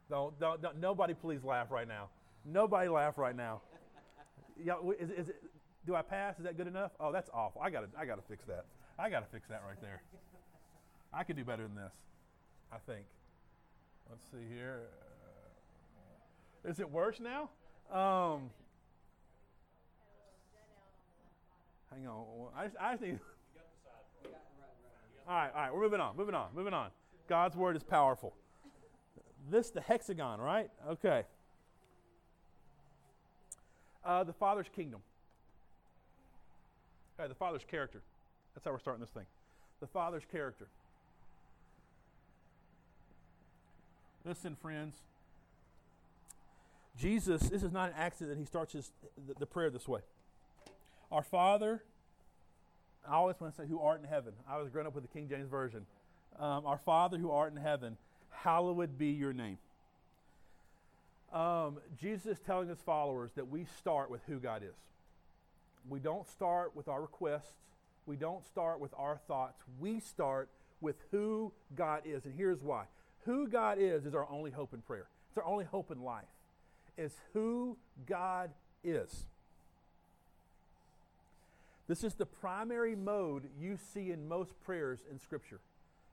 Don't, 0.09 0.39
don't, 0.39 0.61
don't 0.61 0.79
nobody 0.79 1.13
please 1.13 1.43
laugh 1.43 1.69
right 1.69 1.85
now. 1.85 2.07
Nobody 2.45 2.87
laugh 2.87 3.17
right 3.17 3.35
now. 3.35 3.59
Yeah, 4.63 4.75
is, 4.99 5.09
is 5.11 5.27
do 5.87 5.95
I 5.95 6.01
pass? 6.01 6.37
Is 6.37 6.43
that 6.43 6.57
good 6.57 6.67
enough? 6.67 6.91
Oh, 6.99 7.13
that's 7.13 7.29
awful. 7.33 7.61
I 7.61 7.69
gotta, 7.69 7.87
I 7.97 8.05
gotta 8.05 8.21
fix 8.21 8.43
that. 8.45 8.65
I 8.99 9.09
gotta 9.09 9.25
fix 9.31 9.47
that 9.47 9.63
right 9.65 9.81
there. 9.81 10.01
I 11.13 11.23
could 11.23 11.37
do 11.37 11.45
better 11.45 11.63
than 11.63 11.75
this. 11.75 11.93
I 12.71 12.77
think. 12.85 13.05
Let's 14.09 14.25
see 14.25 14.53
here. 14.53 14.81
Uh, 16.65 16.69
is 16.69 16.81
it 16.81 16.91
worse 16.91 17.21
now? 17.21 17.49
Um, 17.89 18.49
hang 21.89 22.05
on. 22.07 22.49
I 22.55 22.65
just, 22.65 22.75
I 22.79 22.91
just 22.91 23.01
need. 23.03 23.19
All 25.27 25.35
right, 25.35 25.51
all 25.55 25.61
right. 25.61 25.73
We're 25.73 25.81
moving 25.81 26.01
on. 26.01 26.17
Moving 26.17 26.35
on. 26.35 26.49
Moving 26.53 26.73
on. 26.73 26.89
God's 27.29 27.55
word 27.55 27.77
is 27.77 27.83
powerful. 27.83 28.33
This 29.49 29.69
the 29.69 29.81
hexagon, 29.81 30.41
right? 30.41 30.69
Okay. 30.89 31.23
Uh, 34.03 34.25
the 34.25 34.33
Father's 34.33 34.67
kingdom. 34.73 34.99
Okay, 37.19 37.27
the 37.27 37.35
Father's 37.35 37.63
character. 37.69 38.01
That's 38.53 38.65
how 38.65 38.71
we're 38.71 38.79
starting 38.79 39.01
this 39.01 39.09
thing. 39.09 39.25
The 39.79 39.87
Father's 39.87 40.23
character. 40.31 40.67
Listen, 44.25 44.55
friends. 44.55 44.97
Jesus, 46.99 47.43
this 47.43 47.63
is 47.63 47.71
not 47.71 47.89
an 47.89 47.95
accident 47.97 48.35
that 48.35 48.39
he 48.39 48.45
starts 48.45 48.73
his, 48.73 48.91
the, 49.27 49.35
the 49.35 49.45
prayer 49.45 49.69
this 49.69 49.87
way. 49.87 50.01
Our 51.11 51.23
Father, 51.23 51.83
I 53.07 53.13
always 53.13 53.35
want 53.39 53.55
to 53.55 53.61
say, 53.61 53.67
who 53.67 53.79
art 53.79 54.01
in 54.01 54.07
heaven. 54.07 54.33
I 54.49 54.57
was 54.57 54.69
growing 54.69 54.87
up 54.87 54.95
with 54.95 55.03
the 55.03 55.09
King 55.09 55.29
James 55.29 55.49
Version. 55.49 55.85
Um, 56.39 56.65
our 56.65 56.79
Father 56.79 57.17
who 57.17 57.31
art 57.31 57.53
in 57.53 57.61
heaven, 57.61 57.97
hallowed 58.31 58.97
be 58.97 59.07
your 59.07 59.33
name. 59.33 59.57
Um, 61.31 61.77
Jesus 61.99 62.25
is 62.25 62.39
telling 62.39 62.69
his 62.69 62.79
followers 62.79 63.31
that 63.35 63.49
we 63.49 63.65
start 63.77 64.09
with 64.09 64.21
who 64.27 64.39
God 64.39 64.63
is. 64.63 64.75
We 65.89 65.99
don't 65.99 66.27
start 66.27 66.75
with 66.75 66.87
our 66.87 67.01
requests. 67.01 67.53
We 68.05 68.15
don't 68.15 68.45
start 68.45 68.79
with 68.79 68.93
our 68.97 69.19
thoughts. 69.27 69.61
We 69.79 69.99
start 69.99 70.49
with 70.81 70.95
who 71.11 71.53
God 71.75 72.03
is. 72.05 72.25
And 72.25 72.33
here's 72.35 72.61
why. 72.61 72.85
Who 73.25 73.47
God 73.47 73.77
is 73.79 74.05
is 74.05 74.15
our 74.15 74.27
only 74.29 74.51
hope 74.51 74.73
in 74.73 74.81
prayer. 74.81 75.07
It's 75.29 75.37
our 75.37 75.45
only 75.45 75.65
hope 75.65 75.91
in 75.91 76.01
life. 76.01 76.25
Is 76.97 77.13
who 77.33 77.77
God 78.05 78.51
is. 78.83 79.25
This 81.87 82.03
is 82.03 82.15
the 82.15 82.25
primary 82.25 82.95
mode 82.95 83.43
you 83.59 83.77
see 83.93 84.11
in 84.11 84.27
most 84.27 84.53
prayers 84.65 84.99
in 85.09 85.19
Scripture. 85.19 85.59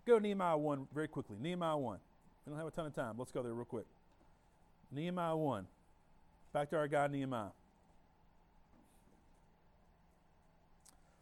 Go 0.07 0.17
to 0.17 0.23
Nehemiah 0.23 0.57
1 0.57 0.87
very 0.95 1.09
quickly. 1.09 1.37
Nehemiah 1.41 1.77
1. 1.77 1.99
We 2.45 2.51
don't 2.51 2.59
have 2.59 2.69
a 2.69 2.71
ton 2.71 2.87
of 2.87 2.95
time. 2.95 3.15
Let's 3.19 3.33
go 3.33 3.43
there 3.43 3.55
real 3.55 3.65
quick. 3.65 3.87
Nehemiah 4.93 5.37
1. 5.37 5.67
Back 6.53 6.71
to 6.71 6.77
our 6.77 6.87
guy 6.87 7.07
Nehemiah. 7.09 7.49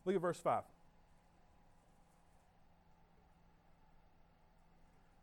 Look 0.05 0.17
at 0.17 0.21
verse 0.21 0.39
5. 0.39 0.63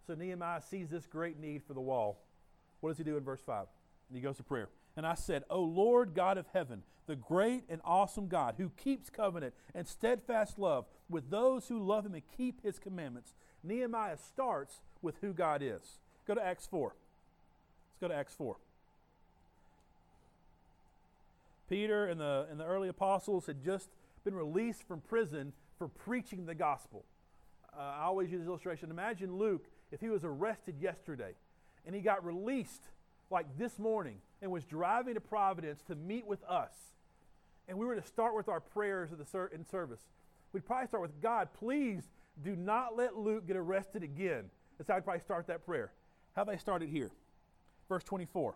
So 0.07 0.15
Nehemiah 0.15 0.61
sees 0.61 0.89
this 0.89 1.05
great 1.05 1.39
need 1.39 1.61
for 1.67 1.73
the 1.73 1.81
wall. 1.81 2.17
What 2.81 2.89
does 2.89 2.97
he 2.97 3.03
do 3.03 3.17
in 3.17 3.23
verse 3.23 3.41
5? 3.45 3.67
And 4.09 4.17
he 4.17 4.21
goes 4.21 4.37
to 4.37 4.43
prayer. 4.43 4.69
And 4.97 5.05
I 5.05 5.13
said, 5.13 5.43
O 5.49 5.61
Lord 5.61 6.15
God 6.15 6.37
of 6.37 6.47
heaven, 6.51 6.81
the 7.05 7.15
great 7.15 7.63
and 7.69 7.81
awesome 7.85 8.27
God 8.27 8.55
who 8.57 8.71
keeps 8.77 9.09
covenant 9.09 9.53
and 9.75 9.87
steadfast 9.87 10.57
love 10.57 10.85
with 11.09 11.29
those 11.29 11.67
who 11.67 11.79
love 11.79 12.05
him 12.05 12.13
and 12.13 12.23
keep 12.37 12.63
his 12.63 12.79
commandments. 12.79 13.33
Nehemiah 13.63 14.17
starts 14.17 14.81
with 15.01 15.15
who 15.21 15.33
God 15.33 15.61
is. 15.61 15.99
Go 16.27 16.35
to 16.35 16.43
Acts 16.43 16.65
4. 16.67 16.87
Let's 16.87 18.01
go 18.01 18.07
to 18.07 18.15
Acts 18.15 18.33
4. 18.35 18.55
Peter 21.69 22.07
and 22.07 22.19
the, 22.19 22.47
and 22.49 22.59
the 22.59 22.65
early 22.65 22.89
apostles 22.89 23.45
had 23.45 23.63
just 23.63 23.89
been 24.19 24.35
released 24.35 24.87
from 24.87 25.01
prison 25.01 25.53
for 25.77 25.87
preaching 25.87 26.45
the 26.45 26.55
gospel. 26.55 27.05
Uh, 27.77 27.81
I 27.81 28.03
always 28.03 28.31
use 28.31 28.41
this 28.41 28.47
illustration. 28.47 28.91
Imagine 28.91 29.37
Luke 29.37 29.65
if 29.91 30.01
he 30.01 30.09
was 30.09 30.23
arrested 30.23 30.75
yesterday 30.79 31.33
and 31.85 31.95
he 31.95 32.01
got 32.01 32.25
released 32.25 32.83
like 33.29 33.45
this 33.57 33.79
morning 33.79 34.17
and 34.41 34.51
was 34.51 34.65
driving 34.65 35.13
to 35.13 35.21
Providence 35.21 35.81
to 35.83 35.95
meet 35.95 36.25
with 36.25 36.43
us. 36.43 36.73
And 37.67 37.77
we 37.77 37.85
were 37.85 37.95
to 37.95 38.05
start 38.05 38.35
with 38.35 38.49
our 38.49 38.59
prayers 38.59 39.09
in 39.11 39.65
service. 39.65 40.01
We'd 40.51 40.65
probably 40.65 40.87
start 40.87 41.01
with 41.01 41.21
God, 41.21 41.49
please 41.53 42.03
do 42.43 42.55
not 42.55 42.95
let 42.97 43.17
Luke 43.17 43.47
get 43.47 43.55
arrested 43.55 44.03
again. 44.03 44.45
That's 44.77 44.89
how 44.89 44.95
I'd 44.95 45.03
probably 45.03 45.21
start 45.21 45.47
that 45.47 45.65
prayer. 45.65 45.91
How 46.35 46.43
they 46.43 46.57
started 46.57 46.89
here. 46.89 47.11
Verse 47.87 48.03
24. 48.03 48.55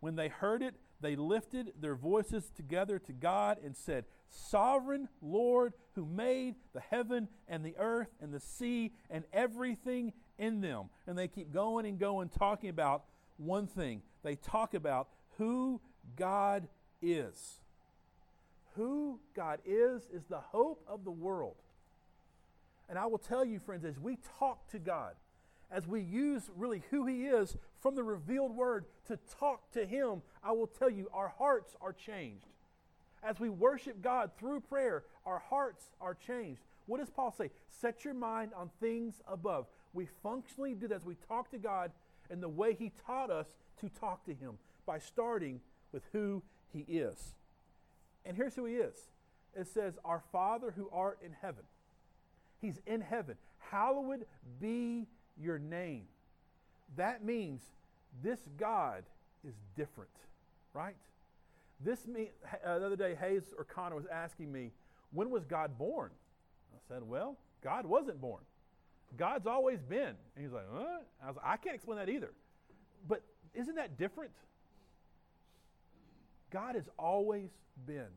When 0.00 0.16
they 0.16 0.28
heard 0.28 0.62
it, 0.62 0.74
they 1.00 1.16
lifted 1.16 1.72
their 1.80 1.94
voices 1.94 2.50
together 2.54 2.98
to 2.98 3.12
God 3.12 3.58
and 3.64 3.76
said, 3.76 4.04
Sovereign 4.28 5.08
Lord, 5.20 5.72
who 5.94 6.06
made 6.06 6.54
the 6.72 6.80
heaven 6.80 7.28
and 7.48 7.64
the 7.64 7.74
earth 7.78 8.08
and 8.20 8.32
the 8.32 8.40
sea 8.40 8.92
and 9.08 9.24
everything 9.32 10.12
in 10.38 10.60
them. 10.60 10.90
And 11.06 11.18
they 11.18 11.28
keep 11.28 11.52
going 11.52 11.86
and 11.86 11.98
going, 11.98 12.28
talking 12.28 12.70
about 12.70 13.04
one 13.38 13.66
thing. 13.66 14.02
They 14.22 14.36
talk 14.36 14.74
about 14.74 15.08
who 15.38 15.80
God 16.16 16.68
is. 17.02 17.60
Who 18.76 19.20
God 19.34 19.60
is 19.64 20.02
is 20.12 20.24
the 20.28 20.38
hope 20.38 20.84
of 20.86 21.04
the 21.04 21.10
world. 21.10 21.56
And 22.88 22.98
I 22.98 23.06
will 23.06 23.18
tell 23.18 23.44
you, 23.44 23.58
friends, 23.58 23.84
as 23.84 23.98
we 23.98 24.18
talk 24.38 24.68
to 24.70 24.78
God, 24.78 25.14
as 25.70 25.86
we 25.86 26.00
use 26.00 26.50
really 26.56 26.82
who 26.90 27.06
He 27.06 27.26
is 27.26 27.56
from 27.80 27.94
the 27.94 28.02
revealed 28.02 28.54
word 28.54 28.84
to 29.06 29.18
talk 29.38 29.70
to 29.72 29.86
Him, 29.86 30.22
I 30.42 30.52
will 30.52 30.66
tell 30.66 30.90
you, 30.90 31.08
our 31.12 31.32
hearts 31.38 31.74
are 31.80 31.92
changed. 31.92 32.46
As 33.22 33.38
we 33.38 33.48
worship 33.48 34.02
God 34.02 34.30
through 34.38 34.60
prayer, 34.60 35.04
our 35.26 35.42
hearts 35.50 35.84
are 36.00 36.14
changed. 36.14 36.62
What 36.86 36.98
does 36.98 37.10
Paul 37.10 37.32
say? 37.36 37.50
Set 37.68 38.04
your 38.04 38.14
mind 38.14 38.52
on 38.56 38.70
things 38.80 39.20
above. 39.28 39.66
We 39.92 40.08
functionally 40.22 40.74
do 40.74 40.88
that 40.88 40.96
as 40.96 41.04
we 41.04 41.16
talk 41.28 41.50
to 41.50 41.58
God 41.58 41.92
in 42.30 42.40
the 42.40 42.48
way 42.48 42.74
He 42.74 42.92
taught 43.06 43.30
us 43.30 43.46
to 43.80 43.88
talk 43.88 44.24
to 44.24 44.34
Him 44.34 44.58
by 44.86 44.98
starting 44.98 45.60
with 45.92 46.02
who 46.12 46.42
He 46.72 46.80
is. 46.80 47.34
And 48.24 48.36
here's 48.36 48.54
who 48.54 48.64
He 48.64 48.74
is 48.74 48.96
it 49.54 49.66
says, 49.66 49.98
Our 50.04 50.22
Father 50.32 50.72
who 50.74 50.88
art 50.92 51.18
in 51.24 51.32
heaven. 51.40 51.64
He's 52.60 52.80
in 52.86 53.00
heaven. 53.00 53.36
Hallowed 53.70 54.26
be 54.60 55.06
your 55.38 55.58
name. 55.58 56.04
That 56.96 57.24
means 57.24 57.62
this 58.22 58.40
God 58.58 59.04
is 59.46 59.54
different, 59.76 60.10
right? 60.72 60.96
This 61.80 62.06
mean, 62.06 62.28
uh, 62.64 62.78
the 62.78 62.86
other 62.86 62.96
day, 62.96 63.16
Hayes 63.20 63.54
or 63.56 63.64
Connor 63.64 63.96
was 63.96 64.06
asking 64.10 64.52
me, 64.52 64.72
when 65.12 65.30
was 65.30 65.44
God 65.44 65.78
born? 65.78 66.10
I 66.74 66.78
said, 66.88 67.02
well, 67.02 67.36
God 67.62 67.86
wasn't 67.86 68.20
born. 68.20 68.42
God's 69.16 69.46
always 69.46 69.80
been. 69.82 70.14
And 70.36 70.44
he's 70.44 70.52
like, 70.52 70.70
what? 70.72 71.06
I 71.22 71.26
was 71.28 71.36
like, 71.36 71.46
I 71.46 71.56
can't 71.56 71.74
explain 71.74 71.98
that 71.98 72.08
either. 72.08 72.32
But 73.08 73.22
isn't 73.54 73.74
that 73.74 73.98
different? 73.98 74.32
God 76.50 76.74
has 76.74 76.88
always 76.98 77.50
been. 77.86 78.08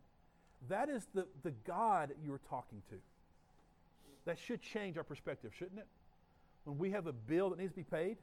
That 0.69 0.89
is 0.89 1.07
the, 1.13 1.25
the 1.43 1.51
God 1.65 2.11
you're 2.23 2.41
talking 2.49 2.81
to. 2.89 2.95
That 4.25 4.39
should 4.39 4.61
change 4.61 4.97
our 4.97 5.03
perspective, 5.03 5.51
shouldn't 5.57 5.79
it? 5.79 5.87
When 6.63 6.77
we 6.77 6.91
have 6.91 7.07
a 7.07 7.13
bill 7.13 7.49
that 7.49 7.59
needs 7.59 7.71
to 7.71 7.77
be 7.77 7.83
paid, 7.83 8.17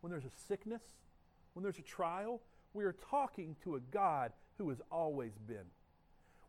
when 0.00 0.10
there's 0.10 0.24
a 0.24 0.46
sickness, 0.48 0.82
when 1.54 1.62
there's 1.62 1.78
a 1.78 1.82
trial, 1.82 2.40
we 2.74 2.84
are 2.84 2.94
talking 3.10 3.56
to 3.64 3.76
a 3.76 3.80
God 3.80 4.32
who 4.58 4.68
has 4.68 4.80
always 4.90 5.32
been. 5.46 5.66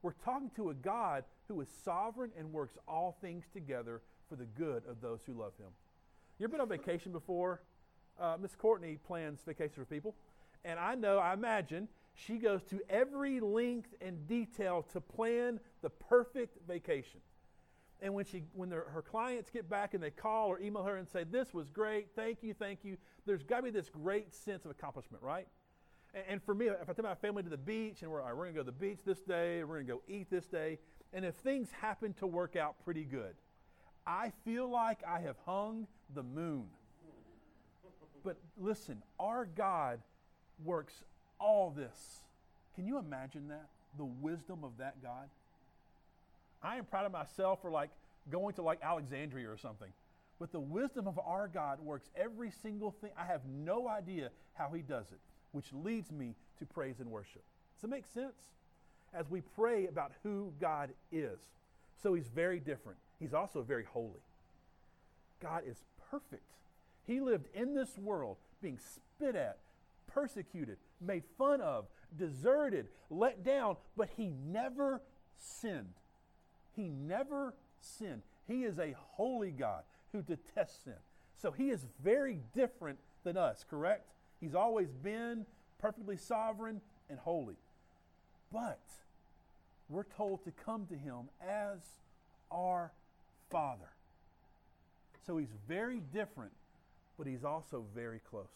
We're 0.02 0.14
talking 0.26 0.52
to 0.56 0.70
a 0.70 0.74
God 0.74 1.24
who 1.48 1.62
is 1.62 1.68
sovereign 1.84 2.32
and 2.38 2.52
works 2.52 2.78
all 2.88 3.18
things 3.22 3.46
together 3.54 4.02
for 4.28 4.36
the 4.36 4.46
good 4.46 4.84
of 4.90 5.02
those 5.02 5.20
who 5.26 5.34
love 5.34 5.54
him. 5.58 5.70
You 6.40 6.46
ever 6.46 6.52
been 6.52 6.62
on 6.62 6.70
vacation 6.70 7.12
before? 7.12 7.62
Uh, 8.20 8.38
Miss 8.42 8.56
Courtney 8.56 8.98
plans 9.08 9.40
vacations 9.46 9.76
for 9.76 9.86
people. 9.86 10.16
And 10.66 10.80
I 10.80 10.96
know, 10.96 11.20
I 11.20 11.34
imagine, 11.34 11.88
she 12.16 12.38
goes 12.38 12.62
to 12.64 12.82
every 12.90 13.40
length 13.40 13.94
and 14.02 14.28
detail 14.28 14.86
to 14.94 15.02
plan 15.02 15.60
the 15.82 15.90
perfect 15.90 16.58
vacation. 16.68 17.20
And 18.04 18.14
when, 18.14 18.26
she, 18.26 18.44
when 18.54 18.70
her 18.70 19.04
clients 19.10 19.50
get 19.50 19.70
back 19.70 19.94
and 19.94 20.04
they 20.04 20.12
call 20.12 20.50
or 20.50 20.60
email 20.60 20.84
her 20.84 20.98
and 20.98 21.08
say, 21.08 21.24
This 21.24 21.54
was 21.54 21.70
great, 21.70 22.10
thank 22.18 22.44
you, 22.44 22.54
thank 22.54 22.80
you, 22.84 22.98
there's 23.26 23.44
got 23.44 23.58
to 23.58 23.64
be 23.64 23.70
this 23.70 23.90
great 23.90 24.34
sense 24.34 24.66
of 24.66 24.72
accomplishment, 24.72 25.24
right? 25.24 25.48
And, 26.14 26.24
and 26.28 26.44
for 26.44 26.54
me, 26.54 26.68
if 26.68 26.90
I 26.90 26.94
take 26.94 27.04
my 27.04 27.16
family 27.16 27.44
to 27.44 27.50
the 27.50 27.58
beach 27.58 28.02
and 28.02 28.12
we're, 28.12 28.22
we're 28.22 28.44
going 28.44 28.54
to 28.54 28.60
go 28.60 28.60
to 28.60 28.66
the 28.66 28.72
beach 28.74 29.00
this 29.06 29.22
day, 29.22 29.64
we're 29.64 29.76
going 29.76 29.88
to 29.88 29.94
go 29.94 30.02
eat 30.10 30.30
this 30.30 30.48
day, 30.48 30.80
and 31.14 31.24
if 31.24 31.36
things 31.36 31.70
happen 31.72 32.14
to 32.16 32.28
work 32.28 32.58
out 32.58 32.76
pretty 32.84 33.06
good, 33.06 33.36
I 34.06 34.34
feel 34.44 34.70
like 34.70 35.00
I 35.08 35.22
have 35.22 35.38
hung 35.46 35.88
the 36.14 36.24
moon. 36.24 36.66
But 38.22 38.36
listen, 38.58 39.02
our 39.18 39.46
God 39.46 40.00
works 40.64 41.04
all 41.40 41.72
this. 41.72 42.22
Can 42.76 42.86
you 42.86 42.98
imagine 42.98 43.48
that? 43.48 43.70
The 43.98 44.06
wisdom 44.06 44.66
of 44.66 44.78
that 44.80 45.02
God? 45.02 45.30
I 46.64 46.78
am 46.78 46.86
proud 46.86 47.06
of 47.06 47.12
myself 47.12 47.62
for 47.62 47.70
like 47.70 47.90
going 48.32 48.56
to 48.56 48.62
like 48.62 48.80
Alexandria 48.82 49.50
or 49.50 49.58
something. 49.58 49.92
But 50.40 50.52
the 50.52 50.60
wisdom 50.60 51.08
of 51.08 51.20
our 51.20 51.48
God 51.48 51.80
works 51.80 52.10
every 52.16 52.52
single 52.52 52.92
thing. 52.92 53.12
I 53.18 53.26
have 53.26 53.42
no 53.46 53.88
idea 53.88 54.30
how 54.56 54.72
he 54.74 54.82
does 54.82 55.12
it, 55.12 55.20
which 55.52 55.72
leads 55.74 56.12
me 56.12 56.36
to 56.60 56.66
praise 56.66 57.00
and 57.00 57.10
worship. 57.10 57.44
Does 57.78 57.86
it 57.86 57.90
make 57.90 58.06
sense? 58.14 58.36
As 59.14 59.30
we 59.30 59.42
pray 59.42 59.88
about 59.88 60.12
who 60.24 60.52
God 60.60 60.90
is. 61.12 61.40
So 62.02 62.14
he's 62.14 62.28
very 62.28 62.60
different. 62.60 62.98
He's 63.20 63.34
also 63.34 63.62
very 63.62 63.86
holy. 63.86 64.22
God 65.42 65.64
is 65.68 65.84
perfect. 66.10 66.44
He 67.06 67.20
lived 67.20 67.48
in 67.54 67.76
this 67.76 67.98
world 67.98 68.38
being 68.62 68.80
spit 68.80 69.36
at, 69.36 69.58
persecuted, 70.08 70.78
made 71.00 71.24
fun 71.38 71.62
of, 71.62 71.86
deserted, 72.18 72.88
let 73.10 73.44
down, 73.44 73.78
but 73.96 74.10
he 74.16 74.32
never 74.46 75.02
sinned. 75.38 75.94
He 76.76 76.90
never 76.90 77.54
sinned. 77.80 78.24
He 78.48 78.64
is 78.64 78.80
a 78.80 78.96
holy 78.98 79.52
God 79.52 79.84
who 80.12 80.22
detests 80.22 80.84
sin. 80.84 80.94
So 81.42 81.52
he 81.52 81.70
is 81.70 81.86
very 82.04 82.40
different 82.54 83.00
than 83.24 83.38
us, 83.38 83.66
correct? 83.70 84.14
He's 84.40 84.56
always 84.56 84.92
been 84.92 85.46
perfectly 85.80 86.18
sovereign 86.18 86.82
and 87.10 87.20
holy. 87.20 87.58
But 88.52 88.82
we're 89.90 90.04
told 90.04 90.44
to 90.46 90.52
come 90.52 90.86
to 90.88 90.96
him 90.96 91.30
as 91.42 91.80
our 92.52 92.92
Father. 93.50 93.90
So 95.26 95.38
he's 95.38 95.54
very 95.68 96.02
different, 96.14 96.52
but 97.18 97.28
he's 97.28 97.44
also 97.44 97.86
very 97.96 98.20
close. 98.20 98.48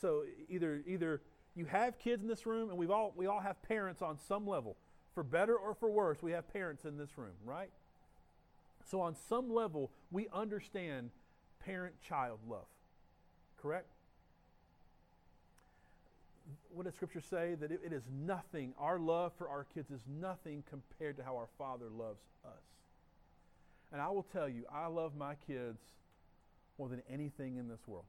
So 0.00 0.24
either 0.48 0.82
either 0.86 1.22
you 1.54 1.64
have 1.66 1.98
kids 1.98 2.22
in 2.22 2.28
this 2.28 2.46
room, 2.46 2.70
and 2.70 2.78
we've 2.78 2.90
all 2.90 3.12
we 3.16 3.26
all 3.26 3.40
have 3.40 3.62
parents 3.62 4.02
on 4.02 4.18
some 4.28 4.46
level. 4.46 4.76
For 5.14 5.22
better 5.22 5.56
or 5.56 5.74
for 5.74 5.88
worse, 5.88 6.22
we 6.22 6.32
have 6.32 6.52
parents 6.52 6.84
in 6.84 6.98
this 6.98 7.16
room, 7.16 7.34
right? 7.44 7.70
So, 8.90 9.00
on 9.00 9.14
some 9.28 9.52
level, 9.52 9.90
we 10.10 10.26
understand 10.32 11.10
parent 11.64 11.94
child 12.06 12.40
love. 12.48 12.66
Correct? 13.60 13.86
What 16.74 16.84
does 16.84 16.94
Scripture 16.94 17.22
say? 17.22 17.54
That 17.54 17.70
it, 17.70 17.80
it 17.84 17.92
is 17.92 18.02
nothing, 18.26 18.74
our 18.78 18.98
love 18.98 19.32
for 19.38 19.48
our 19.48 19.64
kids 19.72 19.90
is 19.90 20.00
nothing 20.20 20.64
compared 20.68 21.16
to 21.16 21.24
how 21.24 21.36
our 21.36 21.48
Father 21.56 21.86
loves 21.96 22.20
us. 22.44 22.62
And 23.92 24.02
I 24.02 24.08
will 24.08 24.26
tell 24.32 24.48
you, 24.48 24.64
I 24.70 24.88
love 24.88 25.12
my 25.16 25.36
kids 25.46 25.78
more 26.78 26.88
than 26.88 27.02
anything 27.08 27.56
in 27.56 27.68
this 27.68 27.80
world. 27.86 28.04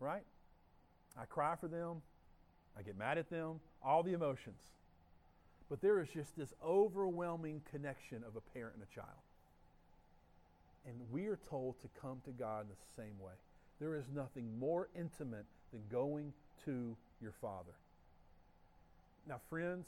Right? 0.00 0.22
I 1.20 1.24
cry 1.24 1.56
for 1.56 1.66
them, 1.66 2.00
I 2.78 2.82
get 2.82 2.96
mad 2.96 3.18
at 3.18 3.28
them, 3.28 3.60
all 3.82 4.04
the 4.04 4.12
emotions. 4.12 4.60
But 5.68 5.82
there 5.82 6.00
is 6.00 6.08
just 6.08 6.36
this 6.36 6.54
overwhelming 6.64 7.62
connection 7.70 8.24
of 8.26 8.36
a 8.36 8.40
parent 8.40 8.76
and 8.76 8.82
a 8.82 8.94
child. 8.94 9.18
And 10.86 10.96
we 11.10 11.26
are 11.26 11.38
told 11.50 11.80
to 11.82 11.88
come 12.00 12.20
to 12.24 12.30
God 12.30 12.62
in 12.62 12.68
the 12.68 13.02
same 13.02 13.18
way. 13.20 13.34
There 13.78 13.94
is 13.94 14.04
nothing 14.14 14.58
more 14.58 14.88
intimate 14.96 15.44
than 15.72 15.82
going 15.90 16.32
to 16.64 16.96
your 17.20 17.32
Father. 17.40 17.74
Now, 19.28 19.40
friends, 19.50 19.86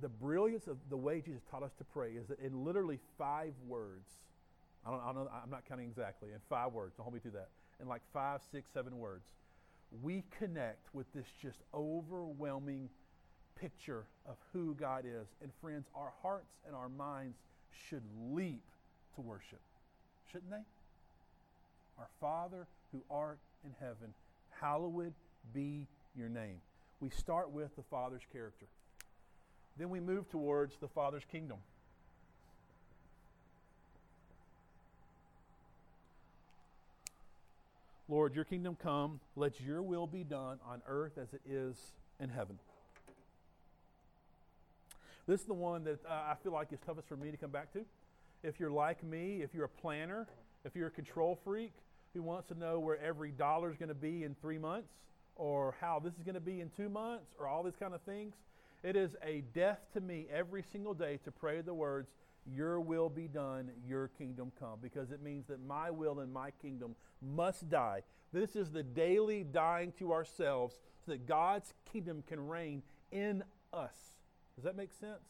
the 0.00 0.08
brilliance 0.08 0.66
of 0.66 0.76
the 0.90 0.96
way 0.96 1.20
Jesus 1.20 1.42
taught 1.50 1.62
us 1.62 1.72
to 1.78 1.84
pray 1.84 2.12
is 2.12 2.26
that 2.26 2.40
in 2.40 2.64
literally 2.64 2.98
five 3.16 3.54
words, 3.66 4.08
I 4.84 4.90
don't, 4.90 5.00
I 5.00 5.12
don't 5.12 5.28
I'm 5.42 5.50
not 5.50 5.64
counting 5.68 5.86
exactly, 5.86 6.30
in 6.30 6.38
five 6.48 6.72
words, 6.72 6.94
don't 6.96 7.04
hold 7.04 7.14
me 7.14 7.20
to 7.20 7.30
that, 7.30 7.48
in 7.80 7.88
like 7.88 8.02
five, 8.12 8.40
six, 8.50 8.68
seven 8.72 8.98
words, 8.98 9.24
we 10.02 10.24
connect 10.38 10.92
with 10.92 11.06
this 11.14 11.26
just 11.40 11.60
overwhelming 11.72 12.90
picture 13.60 14.04
of 14.28 14.36
who 14.52 14.74
God 14.74 15.04
is. 15.04 15.26
And 15.42 15.50
friends, 15.60 15.86
our 15.94 16.12
hearts 16.22 16.52
and 16.66 16.74
our 16.74 16.88
minds 16.88 17.36
should 17.88 18.02
leap 18.30 18.62
to 19.14 19.20
worship, 19.20 19.60
shouldn't 20.30 20.50
they? 20.50 20.64
Our 21.98 22.08
Father 22.20 22.66
who 22.92 23.02
art 23.10 23.38
in 23.64 23.72
heaven, 23.80 24.14
hallowed 24.60 25.14
be 25.54 25.86
your 26.16 26.28
name. 26.28 26.60
We 27.00 27.10
start 27.10 27.50
with 27.50 27.74
the 27.76 27.82
Father's 27.82 28.22
character. 28.32 28.66
Then 29.78 29.90
we 29.90 30.00
move 30.00 30.30
towards 30.30 30.76
the 30.76 30.88
Father's 30.88 31.24
kingdom. 31.30 31.58
Lord, 38.08 38.34
your 38.34 38.44
kingdom 38.44 38.76
come. 38.80 39.20
Let 39.34 39.60
your 39.60 39.82
will 39.82 40.06
be 40.06 40.22
done 40.22 40.58
on 40.66 40.80
earth 40.86 41.18
as 41.20 41.32
it 41.34 41.40
is 41.44 41.76
in 42.20 42.28
heaven. 42.28 42.58
This 45.26 45.40
is 45.40 45.46
the 45.46 45.54
one 45.54 45.82
that 45.84 45.98
uh, 46.06 46.12
I 46.12 46.34
feel 46.42 46.52
like 46.52 46.72
is 46.72 46.78
toughest 46.86 47.08
for 47.08 47.16
me 47.16 47.32
to 47.32 47.36
come 47.36 47.50
back 47.50 47.72
to. 47.72 47.84
If 48.44 48.60
you're 48.60 48.70
like 48.70 49.02
me, 49.02 49.42
if 49.42 49.52
you're 49.54 49.64
a 49.64 49.68
planner, 49.68 50.28
if 50.64 50.76
you're 50.76 50.86
a 50.86 50.90
control 50.90 51.38
freak 51.42 51.72
who 52.14 52.22
wants 52.22 52.48
to 52.48 52.54
know 52.54 52.78
where 52.78 53.00
every 53.02 53.32
dollar 53.32 53.70
is 53.70 53.76
going 53.76 53.88
to 53.88 53.94
be 53.94 54.22
in 54.22 54.36
three 54.40 54.58
months, 54.58 54.92
or 55.34 55.74
how 55.80 56.00
this 56.02 56.14
is 56.14 56.22
going 56.22 56.34
to 56.34 56.40
be 56.40 56.60
in 56.60 56.70
two 56.70 56.88
months, 56.88 57.26
or 57.40 57.48
all 57.48 57.64
these 57.64 57.76
kind 57.78 57.92
of 57.92 58.00
things, 58.02 58.34
it 58.84 58.94
is 58.94 59.16
a 59.24 59.42
death 59.52 59.80
to 59.94 60.00
me 60.00 60.26
every 60.32 60.62
single 60.62 60.94
day 60.94 61.18
to 61.24 61.32
pray 61.32 61.60
the 61.60 61.74
words, 61.74 62.08
Your 62.46 62.80
will 62.80 63.08
be 63.08 63.26
done, 63.26 63.70
your 63.86 64.08
kingdom 64.16 64.52
come, 64.60 64.78
because 64.80 65.10
it 65.10 65.20
means 65.20 65.48
that 65.48 65.64
my 65.66 65.90
will 65.90 66.20
and 66.20 66.32
my 66.32 66.52
kingdom 66.62 66.94
must 67.20 67.68
die. 67.68 68.02
This 68.32 68.54
is 68.54 68.70
the 68.70 68.84
daily 68.84 69.42
dying 69.42 69.92
to 69.98 70.12
ourselves 70.12 70.76
so 71.04 71.12
that 71.12 71.26
God's 71.26 71.74
kingdom 71.92 72.22
can 72.28 72.46
reign 72.46 72.82
in 73.10 73.42
us. 73.72 74.15
Does 74.56 74.64
that 74.64 74.76
make 74.76 74.92
sense? 74.92 75.20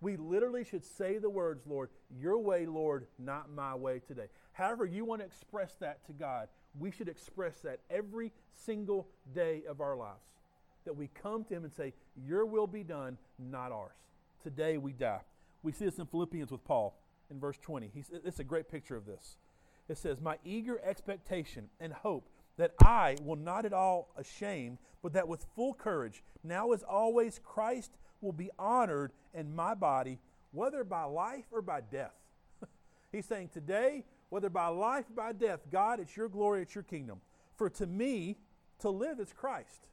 We 0.00 0.16
literally 0.16 0.64
should 0.64 0.84
say 0.84 1.18
the 1.18 1.30
words, 1.30 1.66
Lord, 1.66 1.88
your 2.10 2.38
way, 2.38 2.66
Lord, 2.66 3.06
not 3.18 3.50
my 3.50 3.74
way 3.74 4.00
today. 4.06 4.26
However, 4.52 4.84
you 4.84 5.04
want 5.04 5.22
to 5.22 5.26
express 5.26 5.74
that 5.80 6.04
to 6.06 6.12
God, 6.12 6.48
we 6.78 6.90
should 6.90 7.08
express 7.08 7.60
that 7.60 7.80
every 7.90 8.32
single 8.54 9.08
day 9.34 9.62
of 9.68 9.80
our 9.80 9.96
lives. 9.96 10.20
That 10.84 10.96
we 10.96 11.08
come 11.08 11.44
to 11.44 11.54
Him 11.54 11.64
and 11.64 11.72
say, 11.72 11.94
Your 12.26 12.44
will 12.44 12.66
be 12.66 12.82
done, 12.82 13.16
not 13.38 13.72
ours. 13.72 13.96
Today 14.42 14.76
we 14.78 14.92
die. 14.92 15.20
We 15.62 15.72
see 15.72 15.86
this 15.86 15.98
in 15.98 16.06
Philippians 16.06 16.52
with 16.52 16.64
Paul 16.64 17.00
in 17.30 17.40
verse 17.40 17.58
20. 17.58 17.90
He's, 17.94 18.10
it's 18.24 18.38
a 18.38 18.44
great 18.44 18.68
picture 18.68 18.96
of 18.96 19.06
this. 19.06 19.36
It 19.88 19.98
says, 19.98 20.20
My 20.20 20.38
eager 20.44 20.80
expectation 20.84 21.68
and 21.80 21.92
hope 21.92 22.28
that 22.58 22.74
I 22.80 23.16
will 23.22 23.36
not 23.36 23.64
at 23.64 23.72
all 23.72 24.08
ashamed, 24.16 24.78
but 25.02 25.12
that 25.14 25.28
with 25.28 25.46
full 25.54 25.74
courage, 25.74 26.22
now 26.44 26.72
as 26.72 26.82
always, 26.82 27.40
Christ 27.42 27.92
will 28.20 28.32
be 28.32 28.50
honored 28.58 29.12
in 29.34 29.54
my 29.54 29.74
body, 29.74 30.18
whether 30.52 30.84
by 30.84 31.04
life 31.04 31.44
or 31.50 31.62
by 31.62 31.80
death. 31.80 32.14
He's 33.12 33.26
saying, 33.26 33.50
Today, 33.52 34.04
whether 34.28 34.50
by 34.50 34.68
life 34.68 35.04
or 35.10 35.14
by 35.14 35.32
death, 35.32 35.60
God, 35.70 36.00
it's 36.00 36.16
your 36.16 36.28
glory, 36.28 36.62
it's 36.62 36.74
your 36.74 36.84
kingdom. 36.84 37.20
For 37.56 37.70
to 37.70 37.86
me, 37.86 38.36
to 38.80 38.90
live 38.90 39.20
is 39.20 39.32
Christ. 39.32 39.88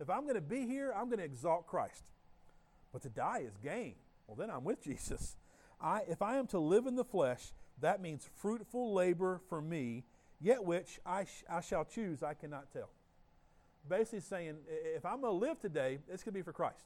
If 0.00 0.10
I'm 0.10 0.22
going 0.22 0.36
to 0.36 0.40
be 0.40 0.66
here, 0.66 0.92
I'm 0.96 1.06
going 1.06 1.18
to 1.18 1.24
exalt 1.24 1.66
Christ. 1.66 2.04
But 2.92 3.02
to 3.02 3.08
die 3.08 3.42
is 3.46 3.56
gain. 3.62 3.94
Well, 4.26 4.36
then 4.36 4.50
I'm 4.50 4.64
with 4.64 4.82
Jesus. 4.84 5.36
I, 5.80 6.02
if 6.08 6.22
I 6.22 6.36
am 6.36 6.46
to 6.48 6.58
live 6.58 6.86
in 6.86 6.96
the 6.96 7.04
flesh, 7.04 7.52
that 7.80 8.00
means 8.00 8.28
fruitful 8.36 8.92
labor 8.92 9.40
for 9.48 9.60
me, 9.60 10.04
yet 10.40 10.64
which 10.64 11.00
I, 11.06 11.24
sh- 11.24 11.44
I 11.48 11.60
shall 11.60 11.84
choose, 11.84 12.22
I 12.22 12.34
cannot 12.34 12.72
tell. 12.72 12.90
Basically 13.88 14.20
saying, 14.20 14.56
if 14.68 15.06
I'm 15.06 15.20
going 15.20 15.32
to 15.32 15.46
live 15.46 15.60
today, 15.60 15.98
it's 16.12 16.22
going 16.22 16.32
to 16.32 16.38
be 16.38 16.42
for 16.42 16.52
Christ. 16.52 16.84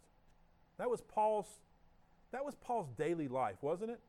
That 0.83 0.91
was 0.91 1.01
Paul's 1.01 1.47
that 2.33 2.45
was 2.45 2.57
Paul's 2.57 2.89
daily 2.99 3.29
life, 3.29 3.59
wasn't 3.61 3.93
it? 3.93 4.01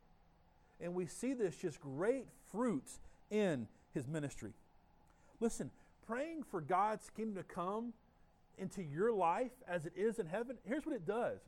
And 0.81 0.95
we 0.95 1.05
see 1.05 1.33
this 1.33 1.55
just 1.55 1.79
great 1.79 2.25
fruits 2.51 2.99
in 3.29 3.67
his 3.93 4.07
ministry. 4.07 4.53
Listen, 5.39 5.69
praying 6.07 6.41
for 6.41 6.61
God's 6.61 7.11
kingdom 7.11 7.35
to 7.35 7.43
come 7.43 7.93
into 8.57 8.81
your 8.81 9.11
life 9.11 9.51
as 9.67 9.85
it 9.85 9.93
is 9.95 10.17
in 10.17 10.25
heaven, 10.25 10.57
here's 10.65 10.83
what 10.83 10.95
it 10.95 11.05
does. 11.05 11.41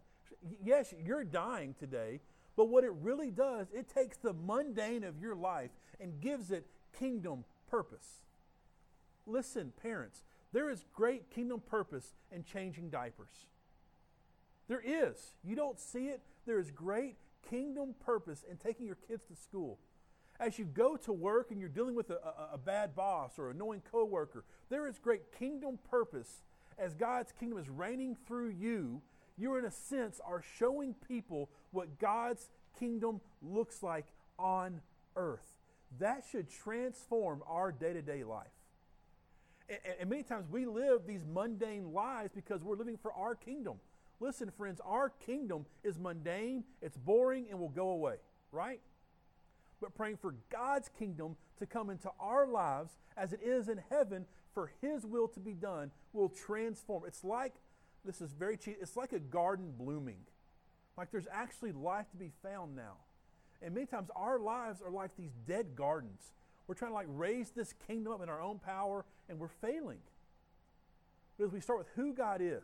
Yes, 0.64 0.94
you're 1.04 1.24
dying 1.24 1.74
today, 1.80 2.20
but 2.56 2.66
what 2.66 2.84
it 2.84 2.94
really 3.02 3.32
does, 3.32 3.66
it 3.74 3.90
takes 3.90 4.18
the 4.18 4.34
mundane 4.34 5.04
of 5.04 5.20
your 5.20 5.36
life 5.36 5.72
and 6.00 6.22
gives 6.22 6.52
it 6.52 6.68
kingdom 7.00 7.46
purpose. 7.68 8.22
Listen, 9.26 9.74
parents, 9.82 10.24
there 10.54 10.70
is 10.70 10.86
great 10.94 11.32
kingdom 11.32 11.64
purpose 11.66 12.14
in 12.32 12.44
changing 12.44 12.92
diapers. 12.92 13.48
There 14.68 14.82
is. 14.84 15.34
You 15.44 15.56
don't 15.56 15.80
see 15.80 16.08
it. 16.08 16.22
There 16.46 16.60
is 16.60 16.72
great 16.72 17.16
kingdom 17.50 17.96
purpose 18.04 18.44
in 18.50 18.58
taking 18.58 18.86
your 18.86 18.98
kids 19.08 19.24
to 19.26 19.36
school. 19.36 19.80
As 20.40 20.60
you 20.60 20.66
go 20.66 20.98
to 20.98 21.14
work 21.14 21.52
and 21.52 21.60
you're 21.60 21.70
dealing 21.70 21.96
with 21.96 22.10
a, 22.10 22.16
a, 22.16 22.50
a 22.54 22.58
bad 22.58 22.96
boss 22.96 23.40
or 23.40 23.52
annoying 23.52 23.84
coworker, 23.90 24.44
there 24.70 24.88
is 24.88 25.00
great 25.00 25.22
kingdom 25.38 25.80
purpose 25.90 26.42
as 26.78 26.94
God's 26.94 27.32
kingdom 27.32 27.58
is 27.58 27.70
reigning 27.70 28.18
through 28.28 28.50
you. 28.50 29.02
You, 29.38 29.56
in 29.58 29.66
a 29.66 29.72
sense, 29.72 30.20
are 30.26 30.42
showing 30.58 30.96
people 31.08 31.50
what 31.72 32.00
God's 32.00 32.50
kingdom 32.78 33.22
looks 33.42 33.84
like 33.84 34.08
on 34.38 34.82
earth. 35.16 35.46
That 36.00 36.24
should 36.30 36.50
transform 36.50 37.44
our 37.48 37.72
day 37.72 37.94
to 37.94 38.02
day 38.02 38.24
life. 38.24 38.48
And, 39.70 39.80
and 40.02 40.10
many 40.10 40.24
times 40.24 40.48
we 40.50 40.66
live 40.66 41.08
these 41.08 41.24
mundane 41.26 41.94
lives 41.94 42.32
because 42.34 42.62
we're 42.62 42.78
living 42.78 42.98
for 42.98 43.14
our 43.14 43.36
kingdom. 43.36 43.76
Listen, 44.20 44.52
friends, 44.52 44.80
our 44.86 45.10
kingdom 45.10 45.66
is 45.84 46.00
mundane, 46.00 46.64
it's 46.82 46.98
boring, 46.98 47.48
and 47.50 47.60
will 47.60 47.70
go 47.70 47.90
away, 47.90 48.16
right? 48.52 48.80
But 49.82 49.94
praying 49.94 50.18
for 50.18 50.36
God's 50.50 50.90
kingdom 50.98 51.36
to 51.60 51.66
come 51.66 51.90
into 51.90 52.10
our 52.20 52.48
lives 52.48 52.94
as 53.18 53.34
it 53.34 53.42
is 53.44 53.68
in 53.68 53.82
heaven 53.90 54.26
for 54.54 54.72
His 54.82 55.06
will 55.06 55.28
to 55.30 55.40
be 55.40 55.54
done 55.54 55.92
will 56.14 56.30
transform. 56.30 57.04
It's 57.06 57.24
like, 57.24 57.54
this 58.06 58.22
is 58.22 58.32
very 58.32 58.58
cheap, 58.58 58.78
it's 58.82 58.96
like 58.96 59.14
a 59.14 59.20
garden 59.20 59.74
blooming. 59.78 60.20
Like 60.98 61.12
there's 61.12 61.28
actually 61.32 61.74
life 61.74 62.10
to 62.12 62.18
be 62.18 62.32
found 62.42 62.76
now. 62.76 62.98
And 63.62 63.74
many 63.74 63.86
times 63.86 64.10
our 64.16 64.40
lives 64.40 64.82
are 64.82 64.92
like 64.92 65.16
these 65.18 65.34
dead 65.46 65.76
gardens. 65.76 66.32
We're 66.68 66.76
trying 66.76 66.92
to 66.92 66.96
like 66.96 67.08
raise 67.10 67.52
this 67.52 67.74
kingdom 67.86 68.14
up 68.14 68.24
in 68.24 68.30
our 68.30 68.42
own 68.42 68.60
power 68.60 69.06
and 69.30 69.40
we're 69.40 69.50
failing. 69.50 70.00
Because 71.38 71.52
we 71.52 71.60
start 71.60 71.80
with 71.80 71.90
who 71.96 72.14
God 72.14 72.40
is, 72.42 72.64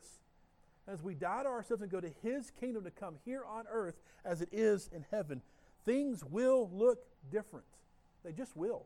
as 0.87 1.01
we 1.01 1.13
die 1.13 1.43
to 1.43 1.49
ourselves 1.49 1.81
and 1.81 1.91
go 1.91 1.99
to 1.99 2.11
His 2.21 2.51
kingdom 2.59 2.83
to 2.83 2.91
come 2.91 3.15
here 3.25 3.43
on 3.45 3.65
earth 3.71 3.95
as 4.25 4.41
it 4.41 4.49
is 4.51 4.89
in 4.93 5.05
heaven, 5.11 5.41
things 5.85 6.23
will 6.23 6.69
look 6.73 7.05
different. 7.31 7.65
They 8.23 8.31
just 8.31 8.55
will. 8.55 8.85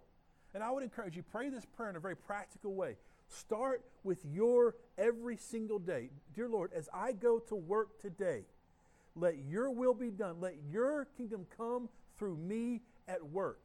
And 0.54 0.64
I 0.64 0.72
would 0.72 0.84
encourage 0.84 1.16
you, 1.18 1.24
pray 1.24 1.50
this 1.50 1.66
prayer 1.66 1.90
in 1.90 1.96
a 1.96 2.00
very 2.00 2.16
practical 2.16 2.74
way. 2.74 2.96
Start 3.28 3.84
with 4.04 4.20
your 4.24 4.76
every 4.98 5.38
single 5.38 5.80
day. 5.80 6.10
Dear 6.34 6.48
Lord, 6.48 6.72
as 6.74 6.88
I 6.94 7.12
go 7.12 7.40
to 7.40 7.56
work 7.56 8.00
today, 8.00 8.44
let 9.16 9.38
your 9.50 9.72
will 9.72 9.94
be 9.94 10.12
done. 10.12 10.40
Let 10.40 10.56
your 10.72 11.08
kingdom 11.18 11.46
come 11.58 11.90
through 12.18 12.38
me 12.38 12.82
at 13.08 13.24
work. 13.24 13.60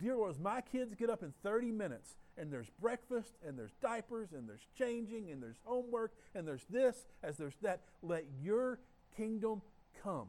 Dear 0.00 0.16
Lord, 0.16 0.40
my 0.40 0.60
kids 0.60 0.94
get 0.94 1.10
up 1.10 1.22
in 1.22 1.32
30 1.42 1.70
minutes, 1.70 2.16
and 2.36 2.52
there's 2.52 2.70
breakfast, 2.80 3.34
and 3.46 3.58
there's 3.58 3.72
diapers, 3.80 4.32
and 4.32 4.48
there's 4.48 4.66
changing, 4.76 5.30
and 5.30 5.42
there's 5.42 5.56
homework, 5.64 6.12
and 6.34 6.46
there's 6.46 6.64
this, 6.68 7.06
as 7.22 7.36
there's 7.36 7.56
that. 7.62 7.80
Let 8.02 8.24
your 8.42 8.78
kingdom 9.16 9.62
come. 10.02 10.28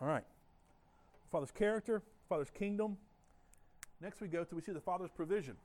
All 0.00 0.08
right. 0.08 0.24
Father's 1.30 1.50
character, 1.50 2.02
Father's 2.28 2.50
kingdom. 2.50 2.96
Next 4.00 4.20
we 4.20 4.28
go 4.28 4.44
to, 4.44 4.54
we 4.54 4.62
see 4.62 4.72
the 4.72 4.80
Father's 4.80 5.10
provision. 5.10 5.56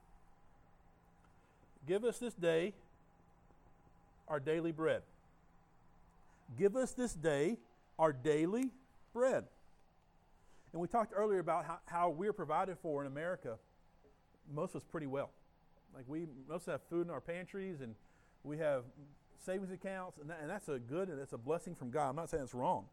Give 1.86 2.04
us 2.04 2.18
this 2.18 2.34
day 2.34 2.74
our 4.28 4.40
daily 4.40 4.72
bread. 4.72 5.02
Give 6.58 6.76
us 6.76 6.92
this 6.92 7.14
day 7.14 7.58
our 7.98 8.12
daily 8.12 8.70
bread. 9.12 9.44
And 10.74 10.80
we 10.80 10.88
talked 10.88 11.12
earlier 11.16 11.38
about 11.38 11.64
how, 11.64 11.78
how 11.86 12.10
we're 12.10 12.32
provided 12.32 12.76
for 12.82 13.00
in 13.00 13.06
America. 13.06 13.58
Most 14.52 14.70
of 14.70 14.82
us 14.82 14.82
pretty 14.82 15.06
well. 15.06 15.30
Like 15.94 16.04
we 16.08 16.26
most 16.48 16.66
have 16.66 16.80
food 16.90 17.06
in 17.06 17.12
our 17.12 17.20
pantries 17.20 17.80
and 17.80 17.94
we 18.42 18.58
have 18.58 18.82
savings 19.38 19.70
accounts, 19.70 20.18
and, 20.18 20.28
that, 20.28 20.40
and 20.42 20.50
that's 20.50 20.68
a 20.68 20.80
good 20.80 21.08
and 21.10 21.20
it's 21.20 21.32
a 21.32 21.38
blessing 21.38 21.76
from 21.76 21.90
God. 21.90 22.08
I'm 22.10 22.16
not 22.16 22.28
saying 22.28 22.42
it's 22.42 22.54
wrong. 22.54 22.86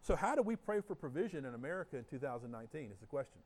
So, 0.00 0.16
how 0.16 0.34
do 0.34 0.40
we 0.40 0.56
pray 0.56 0.80
for 0.80 0.94
provision 0.94 1.44
in 1.44 1.54
America 1.54 1.98
in 1.98 2.04
2019? 2.04 2.90
Is 2.90 3.00
the 3.00 3.06
question. 3.06 3.42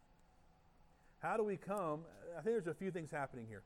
How 1.18 1.36
do 1.36 1.42
we 1.42 1.56
come? 1.56 2.02
I 2.38 2.42
think 2.42 2.54
there's 2.54 2.68
a 2.68 2.74
few 2.74 2.92
things 2.92 3.10
happening 3.10 3.46
here. 3.48 3.64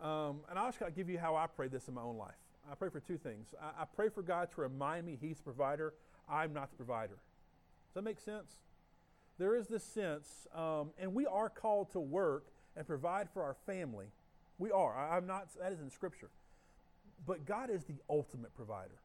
Um, 0.00 0.40
and 0.48 0.58
I'll 0.58 0.72
just 0.72 0.82
give 0.96 1.10
you 1.10 1.18
how 1.18 1.36
I 1.36 1.46
pray 1.46 1.68
this 1.68 1.88
in 1.88 1.94
my 1.94 2.00
own 2.00 2.16
life. 2.16 2.36
I 2.72 2.74
pray 2.74 2.88
for 2.88 3.00
two 3.00 3.18
things. 3.18 3.48
I, 3.60 3.82
I 3.82 3.84
pray 3.84 4.08
for 4.08 4.22
God 4.22 4.50
to 4.52 4.62
remind 4.62 5.04
me 5.04 5.18
He's 5.20 5.36
the 5.36 5.42
provider. 5.42 5.92
I'm 6.26 6.54
not 6.54 6.70
the 6.70 6.76
provider. 6.76 7.16
Does 7.16 7.94
that 7.96 8.02
make 8.02 8.18
sense? 8.18 8.56
There 9.38 9.56
is 9.56 9.66
this 9.66 9.84
sense, 9.84 10.46
um, 10.54 10.90
and 10.98 11.14
we 11.14 11.26
are 11.26 11.48
called 11.48 11.90
to 11.92 12.00
work 12.00 12.46
and 12.76 12.86
provide 12.86 13.28
for 13.30 13.42
our 13.42 13.56
family. 13.66 14.06
We 14.58 14.70
are. 14.70 14.96
I, 14.96 15.16
am 15.16 15.26
not, 15.26 15.48
that 15.60 15.72
is 15.72 15.80
in 15.80 15.90
Scripture. 15.90 16.30
But 17.26 17.44
God 17.44 17.70
is 17.70 17.84
the 17.84 17.96
ultimate 18.08 18.54
provider. 18.54 19.00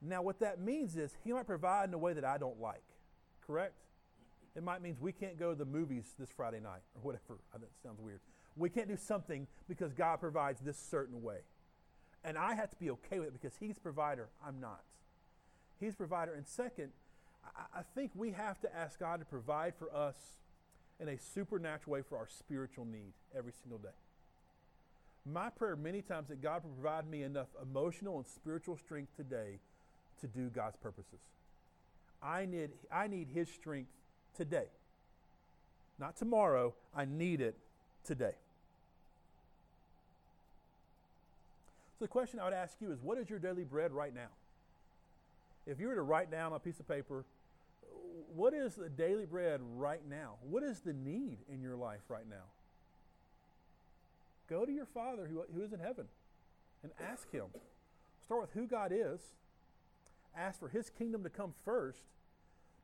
Now, 0.00 0.22
what 0.22 0.40
that 0.40 0.60
means 0.60 0.96
is 0.96 1.16
He 1.24 1.32
might 1.32 1.46
provide 1.46 1.88
in 1.88 1.94
a 1.94 1.98
way 1.98 2.12
that 2.12 2.24
I 2.24 2.38
don't 2.38 2.60
like, 2.60 2.82
correct? 3.46 3.74
It 4.54 4.62
might 4.62 4.82
mean 4.82 4.96
we 5.00 5.12
can't 5.12 5.38
go 5.38 5.50
to 5.50 5.58
the 5.58 5.64
movies 5.64 6.12
this 6.18 6.28
Friday 6.30 6.60
night 6.60 6.82
or 6.94 7.02
whatever. 7.02 7.38
That 7.52 7.68
sounds 7.82 8.00
weird. 8.00 8.20
We 8.56 8.68
can't 8.68 8.88
do 8.88 8.96
something 8.96 9.46
because 9.68 9.92
God 9.92 10.16
provides 10.20 10.60
this 10.60 10.76
certain 10.76 11.22
way. 11.22 11.38
And 12.24 12.36
I 12.36 12.54
have 12.54 12.70
to 12.70 12.76
be 12.76 12.90
okay 12.90 13.18
with 13.18 13.28
it 13.28 13.32
because 13.32 13.56
He's 13.58 13.78
provider. 13.78 14.28
I'm 14.46 14.60
not. 14.60 14.82
He's 15.80 15.94
provider. 15.94 16.34
And 16.34 16.46
second, 16.46 16.90
I 17.74 17.82
think 17.94 18.12
we 18.14 18.30
have 18.32 18.60
to 18.60 18.74
ask 18.74 18.98
God 18.98 19.20
to 19.20 19.26
provide 19.26 19.74
for 19.78 19.94
us 19.94 20.16
in 21.00 21.08
a 21.08 21.18
supernatural 21.18 21.94
way 21.94 22.02
for 22.02 22.16
our 22.16 22.28
spiritual 22.28 22.84
need 22.84 23.12
every 23.36 23.52
single 23.62 23.78
day. 23.78 23.88
My 25.24 25.50
prayer 25.50 25.76
many 25.76 26.02
times 26.02 26.28
that 26.28 26.42
God 26.42 26.64
will 26.64 26.70
provide 26.70 27.08
me 27.08 27.22
enough 27.22 27.48
emotional 27.60 28.16
and 28.18 28.26
spiritual 28.26 28.76
strength 28.76 29.16
today 29.16 29.58
to 30.20 30.26
do 30.26 30.48
God's 30.48 30.76
purposes. 30.76 31.20
I 32.22 32.46
need, 32.46 32.70
I 32.92 33.08
need 33.08 33.28
His 33.32 33.48
strength 33.48 33.90
today. 34.36 34.66
Not 35.98 36.16
tomorrow, 36.16 36.74
I 36.94 37.04
need 37.04 37.40
it 37.40 37.56
today. 38.04 38.34
So 41.98 42.04
the 42.04 42.08
question 42.08 42.40
I 42.40 42.44
would 42.44 42.54
ask 42.54 42.76
you 42.80 42.90
is 42.92 43.00
what 43.00 43.18
is 43.18 43.30
your 43.30 43.38
daily 43.38 43.64
bread 43.64 43.92
right 43.92 44.14
now? 44.14 44.28
If 45.66 45.80
you 45.80 45.88
were 45.88 45.94
to 45.94 46.02
write 46.02 46.30
down 46.30 46.52
on 46.52 46.56
a 46.56 46.60
piece 46.60 46.80
of 46.80 46.88
paper, 46.88 47.24
what 48.34 48.54
is 48.54 48.74
the 48.74 48.88
daily 48.88 49.26
bread 49.26 49.60
right 49.76 50.00
now? 50.08 50.34
What 50.42 50.62
is 50.62 50.80
the 50.80 50.92
need 50.92 51.38
in 51.52 51.60
your 51.60 51.76
life 51.76 52.02
right 52.08 52.28
now? 52.28 52.44
Go 54.48 54.64
to 54.64 54.72
your 54.72 54.86
Father 54.86 55.26
who, 55.26 55.44
who 55.54 55.62
is 55.62 55.72
in 55.72 55.80
heaven 55.80 56.06
and 56.82 56.92
ask 57.00 57.30
Him. 57.30 57.46
Start 58.24 58.40
with 58.40 58.52
who 58.52 58.66
God 58.66 58.92
is, 58.94 59.20
ask 60.36 60.58
for 60.58 60.68
His 60.68 60.90
kingdom 60.90 61.22
to 61.22 61.30
come 61.30 61.54
first, 61.64 62.02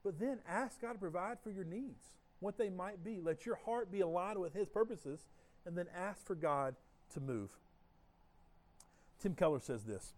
but 0.04 0.18
then 0.18 0.38
ask 0.48 0.80
God 0.80 0.94
to 0.94 0.98
provide 0.98 1.38
for 1.42 1.50
your 1.50 1.64
needs, 1.64 2.04
what 2.40 2.58
they 2.58 2.70
might 2.70 3.04
be. 3.04 3.20
Let 3.20 3.44
your 3.44 3.56
heart 3.56 3.90
be 3.90 4.00
aligned 4.00 4.38
with 4.38 4.54
His 4.54 4.68
purposes, 4.68 5.26
and 5.66 5.76
then 5.76 5.86
ask 5.94 6.24
for 6.24 6.34
God 6.34 6.74
to 7.14 7.20
move. 7.20 7.50
Tim 9.20 9.34
Keller 9.34 9.60
says 9.60 9.84
this 9.84 10.14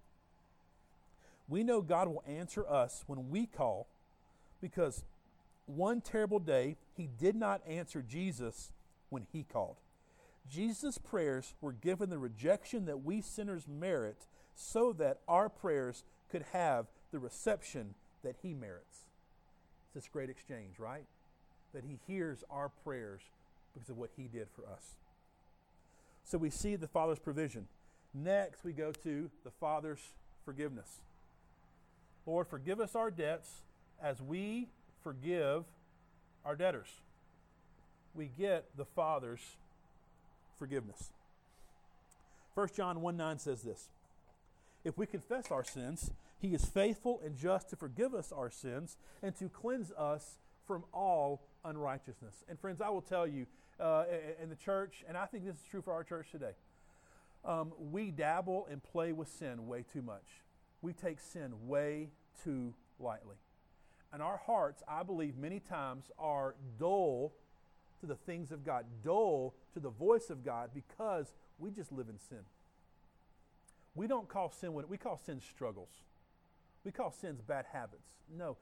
We 1.51 1.65
know 1.65 1.83
God 1.83 2.07
will 2.07 2.23
answer 2.27 2.65
us 2.67 3.03
when 3.09 3.29
we 3.29 3.45
call 3.45 3.89
because 4.61 5.05
one 5.67 6.01
terrible 6.01 6.39
day 6.39 6.77
he 6.97 7.09
did 7.19 7.35
not 7.35 7.61
answer 7.67 8.03
Jesus 8.03 8.73
when 9.09 9.27
he 9.33 9.43
called. 9.43 9.77
Jesus' 10.49 10.97
prayers 10.97 11.55
were 11.61 11.73
given 11.73 12.09
the 12.09 12.19
rejection 12.19 12.87
that 12.87 13.05
we 13.05 13.21
sinners 13.21 13.67
merit 13.69 14.27
so 14.55 14.93
that 14.95 15.19
our 15.27 15.49
prayers 15.49 16.05
could 16.31 16.45
have 16.53 16.87
the 17.11 17.19
reception 17.19 17.95
that 18.23 18.37
he 18.43 18.55
merits. 18.55 19.07
It's 19.87 19.95
this 19.95 20.09
great 20.09 20.31
exchange, 20.31 20.79
right? 20.79 21.05
That 21.75 21.83
he 21.85 21.99
hears 22.07 22.45
our 22.49 22.69
prayers 22.85 23.23
because 23.75 23.91
of 23.91 23.99
what 23.99 24.11
he 24.17 24.29
did 24.29 24.47
for 24.55 24.63
us. 24.73 24.95
So 26.23 26.39
we 26.39 26.51
see 26.51 26.77
the 26.77 26.87
Father's 26.87 27.19
provision. 27.19 27.67
Next, 28.15 28.63
we 28.63 28.73
go 28.73 28.93
to 28.93 29.31
the 29.43 29.51
Father's 29.51 30.13
forgiveness. 30.45 31.01
Lord, 32.31 32.47
forgive 32.47 32.79
us 32.79 32.95
our 32.95 33.11
debts 33.11 33.51
as 34.01 34.23
we 34.23 34.69
forgive 35.03 35.65
our 36.45 36.55
debtors. 36.55 36.87
We 38.15 38.31
get 38.39 38.67
the 38.77 38.85
Father's 38.85 39.57
forgiveness. 40.57 41.11
1 42.55 42.69
John 42.77 43.01
1 43.01 43.17
9 43.17 43.39
says 43.41 43.63
this 43.63 43.89
If 44.85 44.97
we 44.97 45.07
confess 45.07 45.51
our 45.51 45.65
sins, 45.65 46.13
he 46.39 46.55
is 46.55 46.65
faithful 46.65 47.21
and 47.25 47.37
just 47.37 47.69
to 47.71 47.77
forgive 47.77 48.15
us 48.15 48.31
our 48.31 48.49
sins 48.49 48.97
and 49.25 49.35
to 49.35 49.49
cleanse 49.49 49.91
us 49.99 50.39
from 50.69 50.85
all 50.95 51.43
unrighteousness. 51.65 52.45
And 52.49 52.61
friends, 52.61 52.81
I 52.81 52.91
will 52.91 53.03
tell 53.03 53.27
you, 53.27 53.47
uh, 53.81 54.05
in 54.41 54.51
the 54.51 54.57
church, 54.57 55.03
and 55.09 55.17
I 55.17 55.27
think 55.27 55.47
this 55.47 55.57
is 55.57 55.63
true 55.69 55.83
for 55.83 55.93
our 55.93 56.05
church 56.05 56.31
today, 56.31 56.53
um, 57.45 57.73
we 57.91 58.13
dabble 58.13 58.69
and 58.71 58.81
play 58.81 59.11
with 59.11 59.27
sin 59.27 59.67
way 59.67 59.85
too 59.93 60.03
much. 60.03 60.45
We 60.81 60.93
take 60.93 61.19
sin 61.19 61.67
way 61.67 62.11
too 62.43 62.75
lightly. 62.99 63.37
And 64.13 64.23
our 64.23 64.39
hearts, 64.45 64.83
I 64.89 65.03
believe, 65.03 65.37
many 65.37 65.61
times 65.61 66.11
are 66.19 66.55
dull 66.79 67.33
to 68.01 68.07
the 68.07 68.17
things 68.17 68.51
of 68.51 68.65
God, 68.65 68.85
dull 69.05 69.55
to 69.75 69.81
the 69.81 69.91
voice 69.91 70.31
of 70.31 70.45
God 70.45 70.71
because 70.75 71.33
we 71.59 71.71
just 71.71 71.93
live 71.93 72.09
in 72.09 72.19
sin. 72.19 72.41
We 73.95 74.07
don't 74.07 74.29
call 74.29 74.51
sin 74.51 74.73
what 74.73 74.89
we 74.89 74.97
call 74.97 75.19
sin 75.19 75.41
struggles. 75.41 75.91
We 76.85 76.93
call 76.93 77.13
sins 77.13 77.43
bad 77.43 77.67
habits. 77.73 78.09
No, 78.35 78.57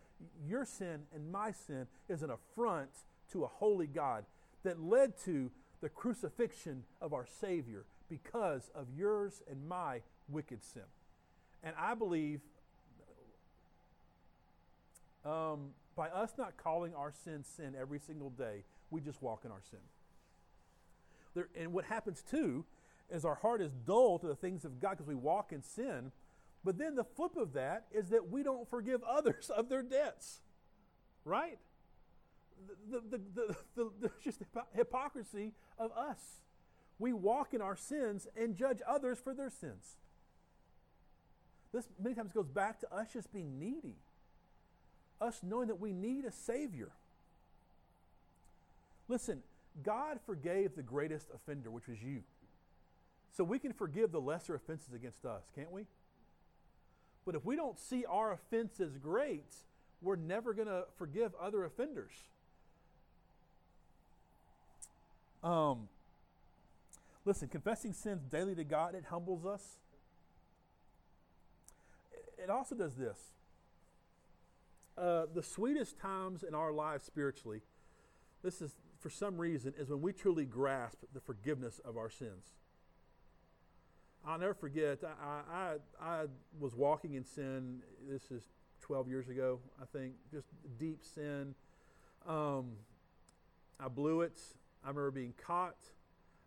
your 0.46 0.64
sin 0.64 1.02
and 1.14 1.30
my 1.30 1.52
sin 1.52 1.86
is 2.08 2.22
an 2.22 2.30
affront 2.30 2.90
to 3.32 3.44
a 3.44 3.48
holy 3.48 3.86
God 3.86 4.24
that 4.64 4.82
led 4.82 5.16
to 5.24 5.50
the 5.80 5.88
crucifixion 5.88 6.82
of 7.00 7.12
our 7.12 7.26
Savior 7.40 7.84
because 8.08 8.70
of 8.74 8.86
yours 8.96 9.42
and 9.48 9.68
my 9.68 10.00
wicked 10.28 10.64
sin. 10.64 10.82
And 11.62 11.74
I 11.78 11.94
believe 11.94 12.40
um, 15.28 15.70
by 15.94 16.08
us 16.08 16.32
not 16.38 16.56
calling 16.56 16.94
our 16.94 17.12
sin 17.24 17.44
sin 17.44 17.74
every 17.78 17.98
single 17.98 18.30
day, 18.30 18.64
we 18.90 19.00
just 19.00 19.20
walk 19.20 19.44
in 19.44 19.50
our 19.50 19.62
sin. 19.70 19.80
There, 21.34 21.48
and 21.58 21.72
what 21.72 21.84
happens 21.84 22.22
too 22.22 22.64
is 23.10 23.24
our 23.24 23.34
heart 23.34 23.60
is 23.60 23.72
dull 23.86 24.18
to 24.18 24.26
the 24.26 24.34
things 24.34 24.64
of 24.64 24.80
God 24.80 24.92
because 24.92 25.06
we 25.06 25.14
walk 25.14 25.52
in 25.52 25.62
sin. 25.62 26.12
But 26.64 26.78
then 26.78 26.94
the 26.94 27.04
flip 27.04 27.36
of 27.36 27.52
that 27.54 27.86
is 27.92 28.08
that 28.10 28.30
we 28.30 28.42
don't 28.42 28.68
forgive 28.68 29.02
others 29.08 29.50
of 29.50 29.68
their 29.68 29.82
debts, 29.82 30.40
right? 31.24 31.58
The, 32.90 33.00
the, 33.00 33.20
the, 33.34 33.56
the, 33.76 33.90
the 34.00 34.10
just 34.24 34.40
hypocrisy 34.74 35.52
of 35.78 35.92
us. 35.92 36.20
We 36.98 37.12
walk 37.12 37.54
in 37.54 37.60
our 37.60 37.76
sins 37.76 38.26
and 38.36 38.56
judge 38.56 38.80
others 38.86 39.20
for 39.22 39.32
their 39.32 39.50
sins. 39.50 39.96
This 41.72 41.86
many 42.02 42.14
times 42.14 42.32
goes 42.32 42.48
back 42.48 42.80
to 42.80 42.92
us 42.92 43.12
just 43.12 43.32
being 43.32 43.58
needy 43.58 43.98
us 45.20 45.40
knowing 45.42 45.68
that 45.68 45.80
we 45.80 45.92
need 45.92 46.24
a 46.24 46.32
Savior. 46.32 46.90
Listen, 49.08 49.42
God 49.82 50.18
forgave 50.26 50.76
the 50.76 50.82
greatest 50.82 51.28
offender, 51.34 51.70
which 51.70 51.88
was 51.88 52.02
you. 52.02 52.22
So 53.32 53.44
we 53.44 53.58
can 53.58 53.72
forgive 53.72 54.12
the 54.12 54.20
lesser 54.20 54.54
offenses 54.54 54.92
against 54.94 55.24
us, 55.24 55.44
can't 55.54 55.70
we? 55.70 55.86
But 57.24 57.34
if 57.34 57.44
we 57.44 57.56
don't 57.56 57.78
see 57.78 58.04
our 58.04 58.32
offense 58.32 58.80
as 58.80 58.96
great, 58.96 59.54
we're 60.00 60.16
never 60.16 60.54
going 60.54 60.68
to 60.68 60.84
forgive 60.96 61.32
other 61.40 61.64
offenders. 61.64 62.12
Um, 65.42 65.88
listen, 67.24 67.48
confessing 67.48 67.92
sins 67.92 68.22
daily 68.30 68.54
to 68.54 68.64
God, 68.64 68.94
it 68.94 69.04
humbles 69.10 69.46
us. 69.46 69.78
It 72.42 72.50
also 72.50 72.74
does 72.74 72.94
this 72.94 73.18
uh, 74.98 75.26
the 75.34 75.42
sweetest 75.42 75.98
times 75.98 76.42
in 76.42 76.54
our 76.54 76.72
lives 76.72 77.04
spiritually, 77.04 77.62
this 78.42 78.60
is 78.60 78.72
for 79.00 79.10
some 79.10 79.38
reason, 79.38 79.74
is 79.78 79.88
when 79.88 80.02
we 80.02 80.12
truly 80.12 80.44
grasp 80.44 80.98
the 81.14 81.20
forgiveness 81.20 81.80
of 81.84 81.96
our 81.96 82.10
sins. 82.10 82.54
I'll 84.26 84.38
never 84.38 84.54
forget, 84.54 84.98
I, 85.04 85.40
I, 85.50 85.74
I 86.00 86.24
was 86.58 86.74
walking 86.74 87.14
in 87.14 87.24
sin. 87.24 87.78
This 88.08 88.30
is 88.30 88.42
12 88.80 89.08
years 89.08 89.28
ago, 89.28 89.60
I 89.80 89.84
think, 89.86 90.14
just 90.32 90.48
deep 90.78 91.02
sin. 91.04 91.54
Um, 92.26 92.72
I 93.80 93.88
blew 93.88 94.22
it. 94.22 94.38
I 94.84 94.88
remember 94.88 95.10
being 95.12 95.34
caught. 95.36 95.78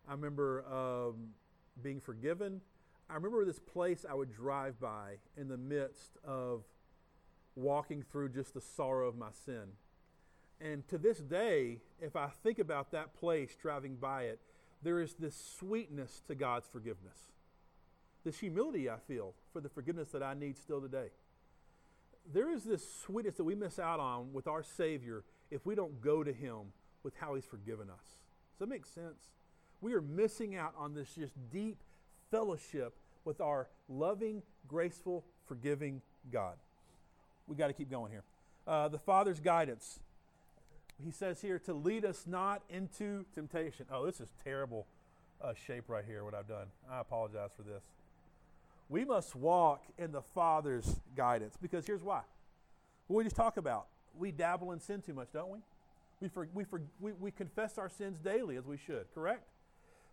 I 0.07 0.11
remember 0.11 0.65
um, 0.69 1.29
being 1.81 2.01
forgiven. 2.01 2.61
I 3.09 3.15
remember 3.15 3.45
this 3.45 3.59
place 3.59 4.05
I 4.09 4.13
would 4.13 4.33
drive 4.33 4.79
by 4.79 5.15
in 5.37 5.47
the 5.47 5.57
midst 5.57 6.17
of 6.25 6.63
walking 7.55 8.03
through 8.11 8.29
just 8.29 8.53
the 8.53 8.61
sorrow 8.61 9.07
of 9.07 9.17
my 9.17 9.29
sin. 9.45 9.73
And 10.59 10.87
to 10.89 10.97
this 10.97 11.17
day, 11.17 11.79
if 11.99 12.15
I 12.15 12.29
think 12.43 12.59
about 12.59 12.91
that 12.91 13.13
place 13.15 13.55
driving 13.59 13.95
by 13.95 14.23
it, 14.23 14.39
there 14.83 14.99
is 14.99 15.15
this 15.15 15.35
sweetness 15.57 16.21
to 16.27 16.35
God's 16.35 16.67
forgiveness. 16.67 17.17
This 18.23 18.39
humility 18.39 18.89
I 18.89 18.97
feel 19.07 19.33
for 19.51 19.61
the 19.61 19.69
forgiveness 19.69 20.09
that 20.09 20.21
I 20.21 20.33
need 20.33 20.57
still 20.57 20.81
today. 20.81 21.09
There 22.31 22.51
is 22.51 22.63
this 22.63 22.87
sweetness 23.01 23.35
that 23.35 23.43
we 23.43 23.55
miss 23.55 23.79
out 23.79 23.99
on 23.99 24.31
with 24.33 24.47
our 24.47 24.61
Savior 24.61 25.23
if 25.49 25.65
we 25.65 25.73
don't 25.73 25.99
go 26.01 26.23
to 26.23 26.31
Him 26.31 26.73
with 27.03 27.15
how 27.15 27.33
He's 27.33 27.45
forgiven 27.45 27.89
us. 27.89 28.05
Does 28.05 28.59
that 28.59 28.69
make 28.69 28.85
sense? 28.85 29.31
We 29.81 29.93
are 29.93 30.01
missing 30.01 30.55
out 30.55 30.75
on 30.77 30.93
this 30.93 31.15
just 31.15 31.33
deep 31.51 31.81
fellowship 32.29 32.95
with 33.25 33.41
our 33.41 33.67
loving, 33.89 34.43
graceful, 34.67 35.25
forgiving 35.47 36.01
God 36.31 36.55
we 37.51 37.57
got 37.57 37.67
to 37.67 37.73
keep 37.73 37.91
going 37.91 38.11
here. 38.11 38.23
Uh, 38.65 38.87
the 38.87 38.97
Father's 38.97 39.41
guidance. 39.41 39.99
He 41.03 41.11
says 41.11 41.41
here 41.41 41.59
to 41.59 41.73
lead 41.73 42.05
us 42.05 42.23
not 42.25 42.61
into 42.69 43.25
temptation. 43.35 43.85
Oh, 43.91 44.05
this 44.05 44.21
is 44.21 44.29
terrible 44.43 44.87
uh, 45.43 45.53
shape 45.53 45.85
right 45.87 46.05
here, 46.07 46.23
what 46.23 46.33
I've 46.33 46.47
done. 46.47 46.67
I 46.89 47.01
apologize 47.01 47.49
for 47.55 47.63
this. 47.63 47.83
We 48.87 49.03
must 49.03 49.35
walk 49.35 49.83
in 49.97 50.13
the 50.13 50.21
Father's 50.21 51.01
guidance 51.15 51.57
because 51.61 51.85
here's 51.85 52.03
why. 52.03 52.21
What 53.07 53.17
we 53.17 53.23
just 53.25 53.35
talk 53.35 53.57
about, 53.57 53.87
we 54.17 54.31
dabble 54.31 54.71
in 54.71 54.79
sin 54.79 55.01
too 55.01 55.13
much, 55.13 55.29
don't 55.33 55.49
we? 55.49 55.59
We, 56.21 56.29
for, 56.29 56.47
we, 56.53 56.63
for, 56.63 56.81
we, 57.01 57.11
we 57.13 57.31
confess 57.31 57.77
our 57.77 57.89
sins 57.89 58.19
daily 58.23 58.55
as 58.55 58.65
we 58.65 58.77
should, 58.77 59.05
correct? 59.13 59.49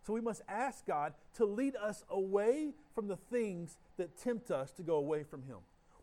So 0.05 0.11
we 0.11 0.21
must 0.21 0.41
ask 0.49 0.85
God 0.85 1.13
to 1.35 1.45
lead 1.45 1.75
us 1.77 2.03
away 2.09 2.73
from 2.95 3.07
the 3.07 3.15
things 3.15 3.77
that 3.97 4.17
tempt 4.17 4.51
us 4.51 4.71
to 4.71 4.83
go 4.83 4.95
away 4.95 5.23
from 5.23 5.43
Him. 5.43 5.57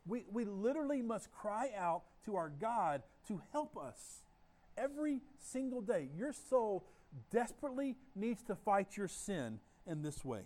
We, 0.07 0.25
we 0.33 0.45
literally 0.45 1.03
must 1.03 1.33
cry 1.33 1.71
out 1.77 2.03
to 2.25 2.37
our 2.37 2.49
God 2.49 3.03
to 3.29 3.41
help 3.53 3.77
us 3.77 4.23
every 4.79 5.21
single 5.39 5.81
day. 5.81 6.09
Your 6.17 6.33
soul 6.33 6.85
desperately 7.31 7.97
needs 8.15 8.43
to 8.45 8.55
fight 8.55 8.97
your 8.97 9.09
sin 9.09 9.59
in 9.87 10.03
this 10.03 10.25
way. 10.25 10.43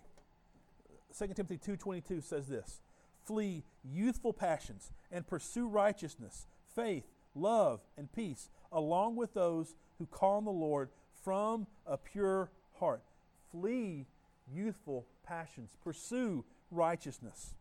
2 1.17 1.27
Timothy 1.35 1.57
2:22 1.57 2.21
says 2.23 2.47
this: 2.47 2.81
"Flee 3.23 3.63
youthful 3.83 4.33
passions 4.33 4.91
and 5.11 5.27
pursue 5.27 5.67
righteousness, 5.67 6.47
faith, 6.73 7.05
love, 7.35 7.81
and 7.97 8.11
peace, 8.11 8.49
along 8.71 9.15
with 9.15 9.33
those 9.33 9.75
who 9.97 10.05
call 10.05 10.37
on 10.37 10.45
the 10.45 10.51
Lord 10.51 10.89
from 11.11 11.67
a 11.85 11.97
pure 11.97 12.49
heart." 12.75 13.03
Flee 13.51 14.07
youthful 14.47 15.05
passions, 15.23 15.75
pursue 15.83 16.45
righteousness 16.71 17.53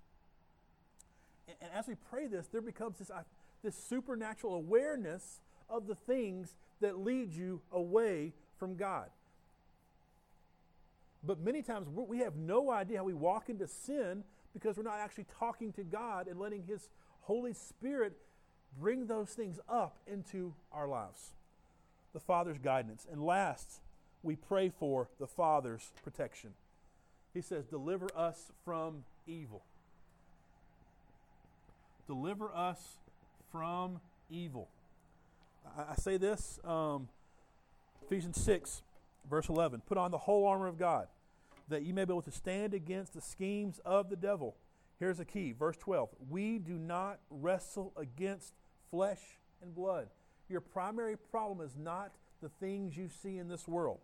and 1.61 1.71
as 1.75 1.87
we 1.87 1.95
pray 2.11 2.27
this, 2.27 2.47
there 2.49 2.61
becomes 2.61 2.99
this, 2.99 3.11
uh, 3.11 3.23
this 3.63 3.77
supernatural 3.77 4.55
awareness 4.55 5.41
of 5.69 5.87
the 5.87 5.95
things 5.95 6.57
that 6.81 6.99
lead 6.99 7.33
you 7.33 7.61
away 7.73 8.33
from 8.59 8.77
God. 8.77 9.09
But 11.23 11.41
many 11.41 11.63
times 11.63 11.87
we 11.89 12.19
have 12.19 12.37
no 12.37 12.71
idea 12.71 12.99
how 12.99 13.05
we 13.05 13.15
walk 13.15 13.51
into 13.51 13.67
sin 13.67 14.25
because 14.55 14.77
we're 14.77 14.83
not 14.83 14.99
actually 14.99 15.27
talking 15.39 15.73
to 15.75 15.85
God 15.85 16.27
and 16.27 16.39
letting 16.39 16.65
His 16.65 16.89
Holy 17.23 17.53
Spirit 17.53 18.17
bring 18.79 19.07
those 19.07 19.31
things 19.31 19.59
up 19.69 19.99
into 20.07 20.55
our 20.73 20.89
lives. 20.89 21.33
The 22.13 22.21
Father's 22.21 22.59
guidance. 22.59 23.07
And 23.11 23.25
last, 23.25 23.81
we 24.23 24.37
pray 24.37 24.71
for 24.71 25.09
the 25.19 25.27
Father's 25.27 25.93
protection. 26.03 26.51
He 27.33 27.43
says, 27.43 27.67
Deliver 27.67 28.09
us 28.17 28.51
from 28.65 29.05
evil. 29.27 29.63
Deliver 32.07 32.55
us 32.55 32.99
from 33.51 34.01
evil. 34.31 34.69
I, 35.77 35.95
say 35.97 36.17
this, 36.17 36.59
um, 36.65 37.09
Ephesians 38.03 38.41
6, 38.41 38.83
verse 39.29 39.49
11 39.49 39.83
Put 39.87 39.99
on 39.99 40.11
the 40.11 40.19
whole 40.19 40.47
armor 40.47 40.67
of 40.67 40.79
God, 40.79 41.09
that 41.69 41.83
you 41.83 41.95
may 41.95 42.05
be 42.05 42.13
able 42.13 42.23
to 42.23 42.31
stand 42.31 42.75
against 42.75 43.15
the 43.15 43.21
schemes 43.21 43.81
of 43.85 44.11
the 44.11 44.17
devil. 44.17 44.57
Here's 44.99 45.21
a 45.21 45.25
key, 45.25 45.53
verse 45.53 45.77
12. 45.79 46.11
We 46.29 46.59
do 46.59 46.75
not 46.75 47.21
wrestle 47.31 47.93
against 47.97 48.53
flesh 48.91 49.21
and 49.63 49.75
blood. 49.75 50.09
Your 50.49 50.61
primary 50.61 51.17
problem 51.17 51.67
is 51.67 51.77
not 51.77 52.13
the 52.43 52.49
things 52.49 52.97
you 52.97 53.09
see 53.23 53.39
in 53.39 53.49
this 53.49 53.69
world, 53.69 54.01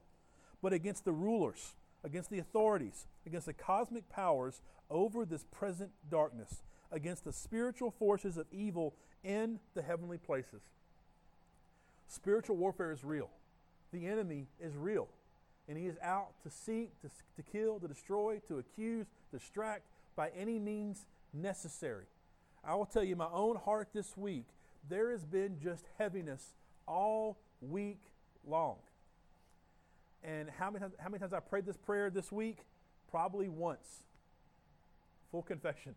but 0.63 0.73
against 0.73 1.05
the 1.05 1.13
rulers, 1.13 1.75
against 2.05 2.31
the 2.31 2.39
authorities, 2.39 3.07
against 3.27 3.47
the 3.47 3.53
cosmic 3.53 4.09
powers 4.09 4.63
over 4.89 5.25
this 5.25 5.45
present 5.51 5.91
darkness, 6.11 6.63
against 6.93 7.25
the 7.25 7.33
spiritual 7.33 7.91
forces 7.91 8.37
of 8.37 8.47
evil 8.53 8.95
in 9.25 9.59
the 9.75 9.83
heavenly 9.83 10.19
places. 10.19 10.63
Spiritual 12.09 12.57
warfare 12.57 12.93
is 12.93 13.05
real. 13.05 13.31
The 13.93 14.07
enemy 14.07 14.47
is 14.61 14.77
real. 14.77 15.09
And 15.69 15.77
he 15.77 15.87
is 15.87 15.97
out 16.01 16.29
to 16.45 16.51
seek, 16.51 16.91
to, 17.03 17.09
to 17.09 17.43
kill, 17.51 17.81
to 17.81 17.89
destroy, 17.89 18.41
to 18.47 18.59
accuse, 18.59 19.07
distract 19.33 19.83
by 20.15 20.31
any 20.37 20.59
means 20.59 21.07
necessary. 21.35 22.05
I 22.65 22.75
will 22.75 22.87
tell 22.87 23.03
you, 23.03 23.17
my 23.17 23.29
own 23.33 23.57
heart 23.57 23.89
this 23.93 24.17
week, 24.17 24.47
there 24.89 25.11
has 25.11 25.25
been 25.25 25.59
just 25.61 25.85
heaviness 25.99 26.55
all 26.87 27.37
week 27.61 28.01
long. 28.47 28.77
And 30.23 30.49
how 30.59 30.71
many, 30.71 30.85
how 30.99 31.09
many 31.09 31.19
times 31.21 31.33
I 31.33 31.41
prayed 31.41 31.67
this 31.67 31.77
prayer 31.77 32.11
this 32.11 32.31
week? 32.31 32.59
Probably 33.11 33.49
once. 33.49 34.03
Full 35.31 35.43
confession. 35.43 35.95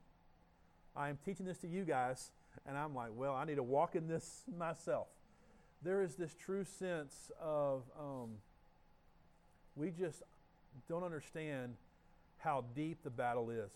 I 1.00 1.08
am 1.08 1.18
teaching 1.24 1.45
this 1.45 1.58
to 1.60 1.68
you 1.68 1.86
guys, 1.86 2.32
and 2.68 2.78
I'm 2.78 2.93
like, 2.93 3.12
well, 3.16 3.34
I 3.34 3.45
need 3.45 3.56
to 3.56 3.64
walk 3.64 3.95
in 3.95 4.10
this 4.10 4.43
myself. 4.58 5.08
There 5.82 6.04
is 6.04 6.16
this 6.16 6.36
true 6.36 6.66
sense 6.66 7.32
of 7.41 7.84
um, 7.97 8.32
we 9.78 9.91
just 9.91 10.24
don't 10.89 11.06
understand 11.06 11.76
how 12.39 12.66
deep 12.76 13.02
the 13.02 13.10
battle 13.10 13.50
is. 13.50 13.72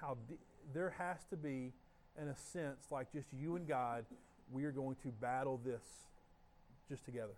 How 0.00 0.16
de- 0.28 0.34
there 0.74 0.90
has 0.98 1.18
to 1.30 1.36
be, 1.36 1.72
in 2.20 2.26
a 2.26 2.36
sense, 2.36 2.86
like 2.90 3.12
just 3.12 3.28
you 3.32 3.54
and 3.54 3.68
God, 3.68 4.06
we 4.50 4.64
are 4.64 4.72
going 4.72 4.96
to 5.04 5.08
battle 5.20 5.60
this 5.64 5.84
just 6.88 7.04
together. 7.04 7.34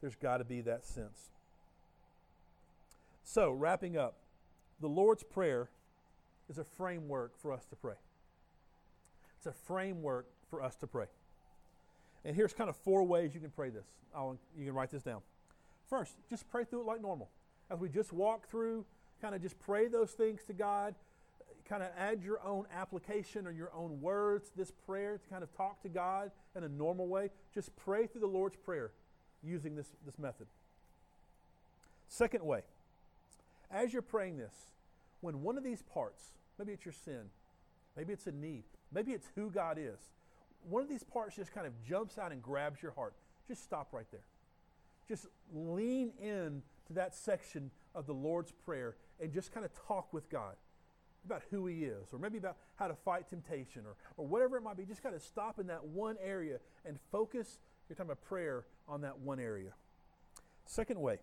There's 0.00 0.14
got 0.14 0.36
to 0.36 0.44
be 0.44 0.60
that 0.60 0.84
sense. 0.84 1.30
So, 3.24 3.50
wrapping 3.50 3.96
up, 3.96 4.14
the 4.80 4.88
Lord's 4.88 5.24
Prayer 5.24 5.70
is 6.48 6.58
a 6.58 6.64
framework 6.64 7.38
for 7.40 7.52
us 7.52 7.64
to 7.66 7.76
pray. 7.76 7.94
It's 9.36 9.46
a 9.46 9.52
framework 9.52 10.26
for 10.50 10.62
us 10.62 10.76
to 10.76 10.86
pray. 10.86 11.06
And 12.24 12.34
here's 12.34 12.52
kind 12.52 12.68
of 12.68 12.76
four 12.76 13.04
ways 13.04 13.34
you 13.34 13.40
can 13.40 13.50
pray 13.50 13.70
this. 13.70 13.86
I'll, 14.14 14.38
you 14.58 14.64
can 14.64 14.74
write 14.74 14.90
this 14.90 15.02
down. 15.02 15.20
First, 15.88 16.16
just 16.28 16.48
pray 16.50 16.64
through 16.64 16.80
it 16.80 16.86
like 16.86 17.00
normal. 17.00 17.28
As 17.70 17.78
we 17.78 17.88
just 17.88 18.12
walk 18.12 18.48
through, 18.48 18.84
kind 19.20 19.34
of 19.34 19.42
just 19.42 19.58
pray 19.60 19.88
those 19.88 20.10
things 20.10 20.42
to 20.44 20.52
God. 20.52 20.94
Kind 21.68 21.82
of 21.82 21.90
add 21.98 22.22
your 22.22 22.40
own 22.44 22.66
application 22.74 23.46
or 23.46 23.50
your 23.50 23.72
own 23.74 24.00
words 24.00 24.50
this 24.56 24.70
prayer 24.70 25.18
to 25.18 25.28
kind 25.28 25.42
of 25.42 25.56
talk 25.56 25.82
to 25.82 25.88
God 25.88 26.30
in 26.54 26.64
a 26.64 26.68
normal 26.68 27.08
way. 27.08 27.30
Just 27.54 27.74
pray 27.76 28.06
through 28.06 28.20
the 28.20 28.26
Lord's 28.26 28.56
Prayer 28.56 28.90
using 29.42 29.74
this, 29.74 29.88
this 30.04 30.18
method. 30.18 30.46
Second 32.08 32.44
way, 32.44 32.62
as 33.70 33.92
you're 33.92 34.02
praying 34.02 34.38
this, 34.38 34.54
when 35.20 35.42
one 35.42 35.56
of 35.56 35.64
these 35.64 35.82
parts, 35.82 36.32
maybe 36.58 36.72
it's 36.72 36.84
your 36.84 36.92
sin, 36.92 37.30
maybe 37.96 38.12
it's 38.12 38.26
a 38.26 38.32
need, 38.32 38.64
maybe 38.92 39.12
it's 39.12 39.28
who 39.34 39.50
God 39.50 39.78
is, 39.78 39.98
one 40.68 40.82
of 40.82 40.88
these 40.88 41.04
parts 41.04 41.36
just 41.36 41.52
kind 41.52 41.66
of 41.66 41.72
jumps 41.84 42.18
out 42.18 42.32
and 42.32 42.42
grabs 42.42 42.82
your 42.82 42.92
heart, 42.92 43.14
just 43.48 43.62
stop 43.62 43.92
right 43.92 44.06
there. 44.10 44.24
Just 45.08 45.26
lean 45.54 46.12
in 46.20 46.62
to 46.88 46.92
that 46.94 47.14
section 47.14 47.70
of 47.94 48.06
the 48.06 48.12
Lord's 48.12 48.50
Prayer 48.50 48.96
and 49.20 49.32
just 49.32 49.52
kind 49.52 49.64
of 49.64 49.70
talk 49.86 50.12
with 50.12 50.28
God 50.28 50.56
about 51.24 51.42
who 51.50 51.66
He 51.66 51.84
is, 51.84 52.12
or 52.12 52.18
maybe 52.18 52.38
about 52.38 52.56
how 52.76 52.88
to 52.88 52.94
fight 52.94 53.28
temptation, 53.28 53.82
or, 53.84 53.96
or 54.16 54.26
whatever 54.26 54.56
it 54.56 54.62
might 54.62 54.76
be. 54.76 54.84
Just 54.84 55.02
kind 55.02 55.14
of 55.14 55.22
stop 55.22 55.58
in 55.58 55.66
that 55.68 55.84
one 55.84 56.16
area 56.22 56.58
and 56.84 56.98
focus 57.10 57.58
your 57.88 57.96
time 57.96 58.10
of 58.10 58.20
prayer 58.22 58.64
on 58.88 59.00
that 59.02 59.18
one 59.18 59.40
area. 59.40 59.70
Second 60.64 61.00
way, 61.00 61.18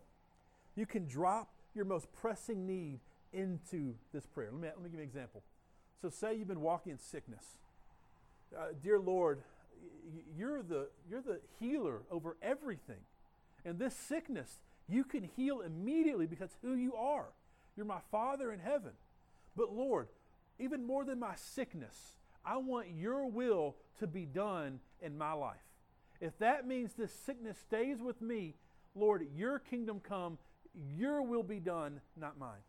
you 0.75 0.85
can 0.85 1.05
drop 1.05 1.53
your 1.73 1.85
most 1.85 2.11
pressing 2.13 2.65
need 2.65 2.99
into 3.33 3.95
this 4.13 4.25
prayer. 4.25 4.49
Let 4.51 4.61
me, 4.61 4.67
let 4.67 4.83
me 4.83 4.89
give 4.89 4.99
you 4.99 5.03
an 5.03 5.07
example. 5.07 5.43
So, 6.01 6.09
say 6.09 6.35
you've 6.35 6.47
been 6.47 6.61
walking 6.61 6.91
in 6.91 6.99
sickness. 6.99 7.45
Uh, 8.55 8.67
dear 8.81 8.99
Lord, 8.99 9.41
you're 10.37 10.61
the, 10.61 10.87
you're 11.09 11.21
the 11.21 11.39
healer 11.59 12.01
over 12.11 12.37
everything. 12.41 13.01
And 13.65 13.79
this 13.79 13.95
sickness, 13.95 14.59
you 14.89 15.03
can 15.03 15.29
heal 15.35 15.61
immediately 15.61 16.25
because 16.25 16.51
who 16.61 16.73
you 16.73 16.95
are. 16.95 17.27
You're 17.75 17.85
my 17.85 18.01
Father 18.11 18.51
in 18.51 18.59
heaven. 18.59 18.91
But 19.55 19.73
Lord, 19.73 20.07
even 20.59 20.85
more 20.85 21.05
than 21.05 21.19
my 21.19 21.35
sickness, 21.35 22.17
I 22.45 22.57
want 22.57 22.87
your 22.89 23.25
will 23.25 23.75
to 23.99 24.07
be 24.07 24.25
done 24.25 24.79
in 25.01 25.17
my 25.17 25.33
life. 25.33 25.55
If 26.19 26.37
that 26.39 26.67
means 26.67 26.93
this 26.93 27.13
sickness 27.13 27.57
stays 27.57 28.01
with 28.01 28.21
me, 28.21 28.55
Lord, 28.95 29.25
your 29.35 29.59
kingdom 29.59 29.99
come, 29.99 30.37
your 30.97 31.21
will 31.21 31.43
be 31.43 31.59
done, 31.59 32.01
not 32.19 32.37
mine. 32.37 32.61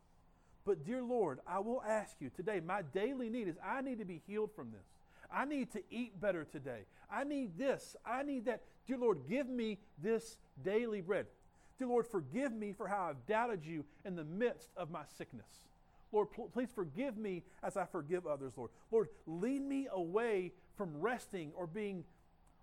But, 0.65 0.85
dear 0.85 1.03
Lord, 1.03 1.41
I 1.47 1.59
will 1.59 1.83
ask 1.87 2.17
you 2.21 2.31
today, 2.31 2.61
my 2.61 2.83
daily 2.83 3.29
need 3.29 3.49
is 3.49 3.57
I 3.65 3.83
need 3.83 3.99
to 3.99 4.05
be 4.05 4.23
healed 4.27 4.51
from 4.55 4.71
this. 4.71 4.87
I 5.31 5.45
need 5.45 5.73
to 5.73 5.83
eat 5.91 6.21
better 6.21 6.45
today. 6.45 6.87
I 7.11 7.25
need 7.25 7.59
this. 7.59 7.97
I 8.05 8.23
need 8.23 8.47
that. 8.47 8.63
Dear 8.87 8.99
Lord, 8.99 9.29
give 9.29 9.49
me 9.49 9.79
this 10.03 10.39
daily 10.63 11.01
bread. 11.01 11.27
Dear 11.79 11.89
Lord, 11.89 12.07
forgive 12.07 12.53
me 12.53 12.73
for 12.73 12.87
how 12.87 13.09
I've 13.09 13.27
doubted 13.27 13.65
you 13.67 13.85
in 14.05 14.17
the 14.17 14.25
midst 14.25 14.71
of 14.77 14.91
my 14.91 15.03
sickness. 15.19 15.47
Lord, 16.13 16.31
pl- 16.33 16.51
please 16.53 16.69
forgive 16.73 17.17
me 17.17 17.43
as 17.63 17.77
I 17.77 17.85
forgive 17.87 18.27
others, 18.27 18.53
Lord. 18.57 18.71
Lord, 18.93 19.09
lead 19.27 19.63
me 19.63 19.89
away 19.91 20.53
from 20.77 21.01
resting 21.01 21.51
or 21.57 21.67
being 21.67 22.05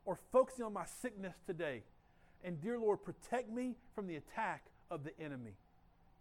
or 0.06 0.18
focusing 0.32 0.66
on 0.66 0.74
my 0.74 0.86
sickness 0.86 1.36
today. 1.46 1.84
And 2.44 2.60
dear 2.62 2.80
Lord, 2.80 3.04
protect 3.04 3.52
me 3.52 3.76
from 3.94 4.08
the 4.08 4.16
attack 4.16 4.66
of 4.90 5.04
the 5.04 5.20
enemy. 5.20 5.54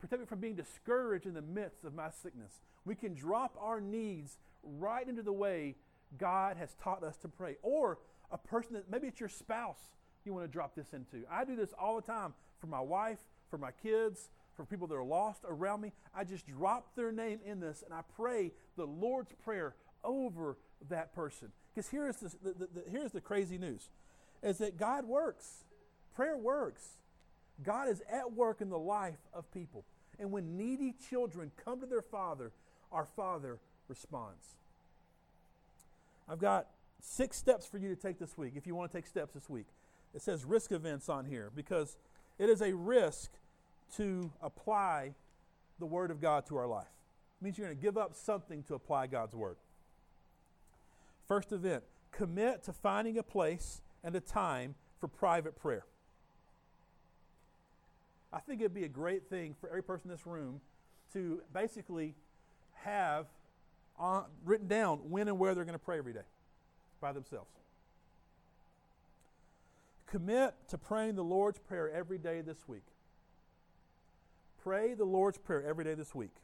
Protect 0.01 0.21
me 0.21 0.27
from 0.27 0.41
being 0.41 0.57
discouraged 0.57 1.27
in 1.27 1.35
the 1.35 1.43
midst 1.43 1.85
of 1.85 1.95
my 1.95 2.11
sickness. 2.11 2.61
We 2.85 2.95
can 2.95 3.15
drop 3.15 3.57
our 3.61 3.81
needs 3.81 4.39
right 4.63 5.07
into 5.07 5.23
the 5.23 5.33
way 5.33 5.77
God 6.19 6.57
has 6.57 6.75
taught 6.83 7.05
us 7.05 7.17
to 7.19 7.29
pray. 7.29 7.57
Or 7.63 7.99
a 8.31 8.39
person 8.39 8.75
that 8.75 8.91
maybe 8.91 9.09
it's 9.09 9.21
your 9.21 9.29
spouse 9.29 9.81
you 10.25 10.33
want 10.33 10.45
to 10.45 10.53
drop 10.53 10.75
this 10.75 10.93
into. 10.93 11.25
I 11.31 11.45
do 11.45 11.57
this 11.57 11.73
all 11.79 11.97
the 11.97 12.03
time 12.03 12.35
for 12.59 12.67
my 12.67 12.81
wife, 12.81 13.19
for 13.51 13.59
my 13.59 13.71
kids, 13.71 14.31
for 14.55 14.65
people 14.65 14.87
that 14.89 14.95
are 14.95 15.05
lost 15.05 15.43
around 15.49 15.81
me. 15.81 15.93
I 16.15 16.25
just 16.25 16.47
drop 16.47 16.95
their 16.95 17.13
name 17.13 17.41
in 17.45 17.61
this 17.61 17.83
and 17.85 17.95
I 17.95 18.01
pray 18.17 18.53
the 18.77 18.87
Lord's 18.87 19.33
Prayer 19.43 19.75
over 20.05 20.59
that 20.89 21.15
person. 21.15 21.49
Because 21.75 21.91
here's 21.91 22.17
the, 22.17 22.31
the, 22.43 22.53
the, 22.53 22.83
here's 22.91 23.13
the 23.13 23.21
crazy 23.21 23.59
news 23.59 23.91
is 24.43 24.59
that 24.59 24.79
God 24.79 25.05
works. 25.05 25.65
Prayer 26.15 26.37
works. 26.37 26.99
God 27.63 27.89
is 27.89 28.03
at 28.11 28.33
work 28.33 28.61
in 28.61 28.69
the 28.71 28.79
life 28.79 29.19
of 29.33 29.51
people. 29.53 29.85
And 30.19 30.31
when 30.31 30.57
needy 30.57 30.95
children 31.09 31.51
come 31.65 31.81
to 31.81 31.87
their 31.87 32.03
Father, 32.03 32.53
our 32.93 33.05
Father 33.05 33.59
responds. 33.89 34.57
I've 36.29 36.41
got 36.41 36.67
six 37.01 37.37
steps 37.37 37.67
for 37.67 37.79
you 37.79 37.89
to 37.89 37.97
take 37.97 38.19
this 38.19 38.37
week 38.37 38.53
if 38.57 38.67
you 38.67 38.75
want 38.75 38.91
to 38.93 38.97
take 38.97 39.07
steps 39.07 39.35
this 39.35 39.49
week. 39.49 39.67
It 40.15 40.23
says 40.23 40.45
risk 40.45 40.73
events 40.73 41.09
on 41.09 41.25
here 41.25 41.51
because 41.55 41.97
it 42.39 42.49
is 42.49 42.63
a 42.63 42.75
risk 42.75 43.31
to 43.97 44.31
apply 44.43 45.15
the 45.79 45.87
Word 45.87 46.11
of 46.11 46.21
God 46.21 46.47
to 46.47 46.57
our 46.57 46.67
life. 46.67 46.87
It 47.41 47.45
means 47.45 47.59
you're 47.59 47.67
going 47.67 47.77
to 47.77 47.83
give 47.83 47.97
up 47.97 48.15
something 48.15 48.63
to 48.65 48.75
apply 48.75 49.07
God's 49.07 49.35
Word. 49.35 49.57
First 51.27 51.53
event 51.53 51.83
commit 52.13 52.65
to 52.65 52.73
finding 52.73 53.19
a 53.19 53.23
place 53.23 53.83
and 54.03 54.15
a 54.15 54.21
time 54.21 54.75
for 54.99 55.09
private 55.09 55.57
prayer. 55.57 55.85
I 58.33 58.39
think 58.39 58.61
it'd 58.61 58.75
be 58.75 58.85
a 58.85 58.89
great 58.89 59.29
thing 59.29 59.55
for 59.61 59.69
every 59.69 59.83
person 59.83 60.11
in 60.11 60.17
this 60.17 60.27
room 60.27 60.61
to 61.13 61.43
basically 61.53 62.15
have 62.75 63.27
on, 63.99 64.25
written 64.45 64.69
down 64.69 64.99
when 65.11 65.29
and 65.29 65.39
where 65.39 65.55
they're 65.55 65.65
going 65.65 65.79
to 65.79 65.85
pray 65.85 65.99
every 65.99 66.13
day 66.13 66.21
by 67.01 67.13
themselves. 67.13 67.51
Commit 70.07 70.55
to 70.69 70.79
praying 70.79 71.15
the 71.15 71.25
Lord's 71.25 71.59
Prayer 71.59 71.91
every 71.91 72.19
day 72.19 72.41
this 72.41 72.67
week. 72.67 72.85
Pray 74.63 74.95
the 74.95 75.05
Lord's 75.05 75.39
Prayer 75.39 75.65
every 75.65 75.85
day 75.85 75.95
this 75.95 76.15
week. 76.15 76.35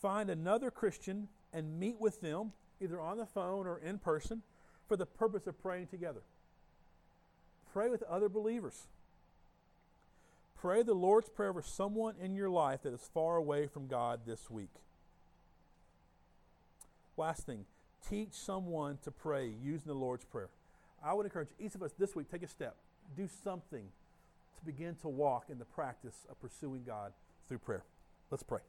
Find 0.00 0.30
another 0.30 0.70
Christian 0.70 1.28
and 1.52 1.78
meet 1.78 2.00
with 2.00 2.20
them, 2.20 2.52
either 2.80 3.00
on 3.00 3.18
the 3.18 3.26
phone 3.26 3.66
or 3.66 3.78
in 3.78 3.98
person, 3.98 4.42
for 4.86 4.96
the 4.96 5.06
purpose 5.06 5.46
of 5.46 5.60
praying 5.62 5.88
together. 5.88 6.20
Pray 7.72 7.88
with 7.88 8.02
other 8.04 8.28
believers. 8.28 8.86
Pray 10.60 10.82
the 10.82 10.94
Lord's 10.94 11.28
Prayer 11.28 11.52
for 11.52 11.62
someone 11.62 12.14
in 12.20 12.34
your 12.34 12.50
life 12.50 12.82
that 12.82 12.92
is 12.92 13.08
far 13.14 13.36
away 13.36 13.66
from 13.66 13.86
God 13.86 14.20
this 14.26 14.50
week. 14.50 14.74
Last 17.16 17.46
thing, 17.46 17.64
teach 18.08 18.32
someone 18.32 18.98
to 19.04 19.10
pray 19.10 19.50
using 19.62 19.86
the 19.86 19.94
Lord's 19.94 20.24
Prayer. 20.24 20.48
I 21.02 21.14
would 21.14 21.26
encourage 21.26 21.48
each 21.58 21.74
of 21.74 21.82
us 21.82 21.92
this 21.98 22.14
week 22.14 22.30
take 22.30 22.42
a 22.42 22.48
step, 22.48 22.76
do 23.16 23.28
something 23.42 23.84
to 24.58 24.64
begin 24.64 24.96
to 24.96 25.08
walk 25.08 25.44
in 25.48 25.58
the 25.58 25.64
practice 25.64 26.26
of 26.30 26.40
pursuing 26.40 26.82
God 26.86 27.12
through 27.48 27.58
prayer. 27.58 27.84
Let's 28.30 28.42
pray. 28.42 28.60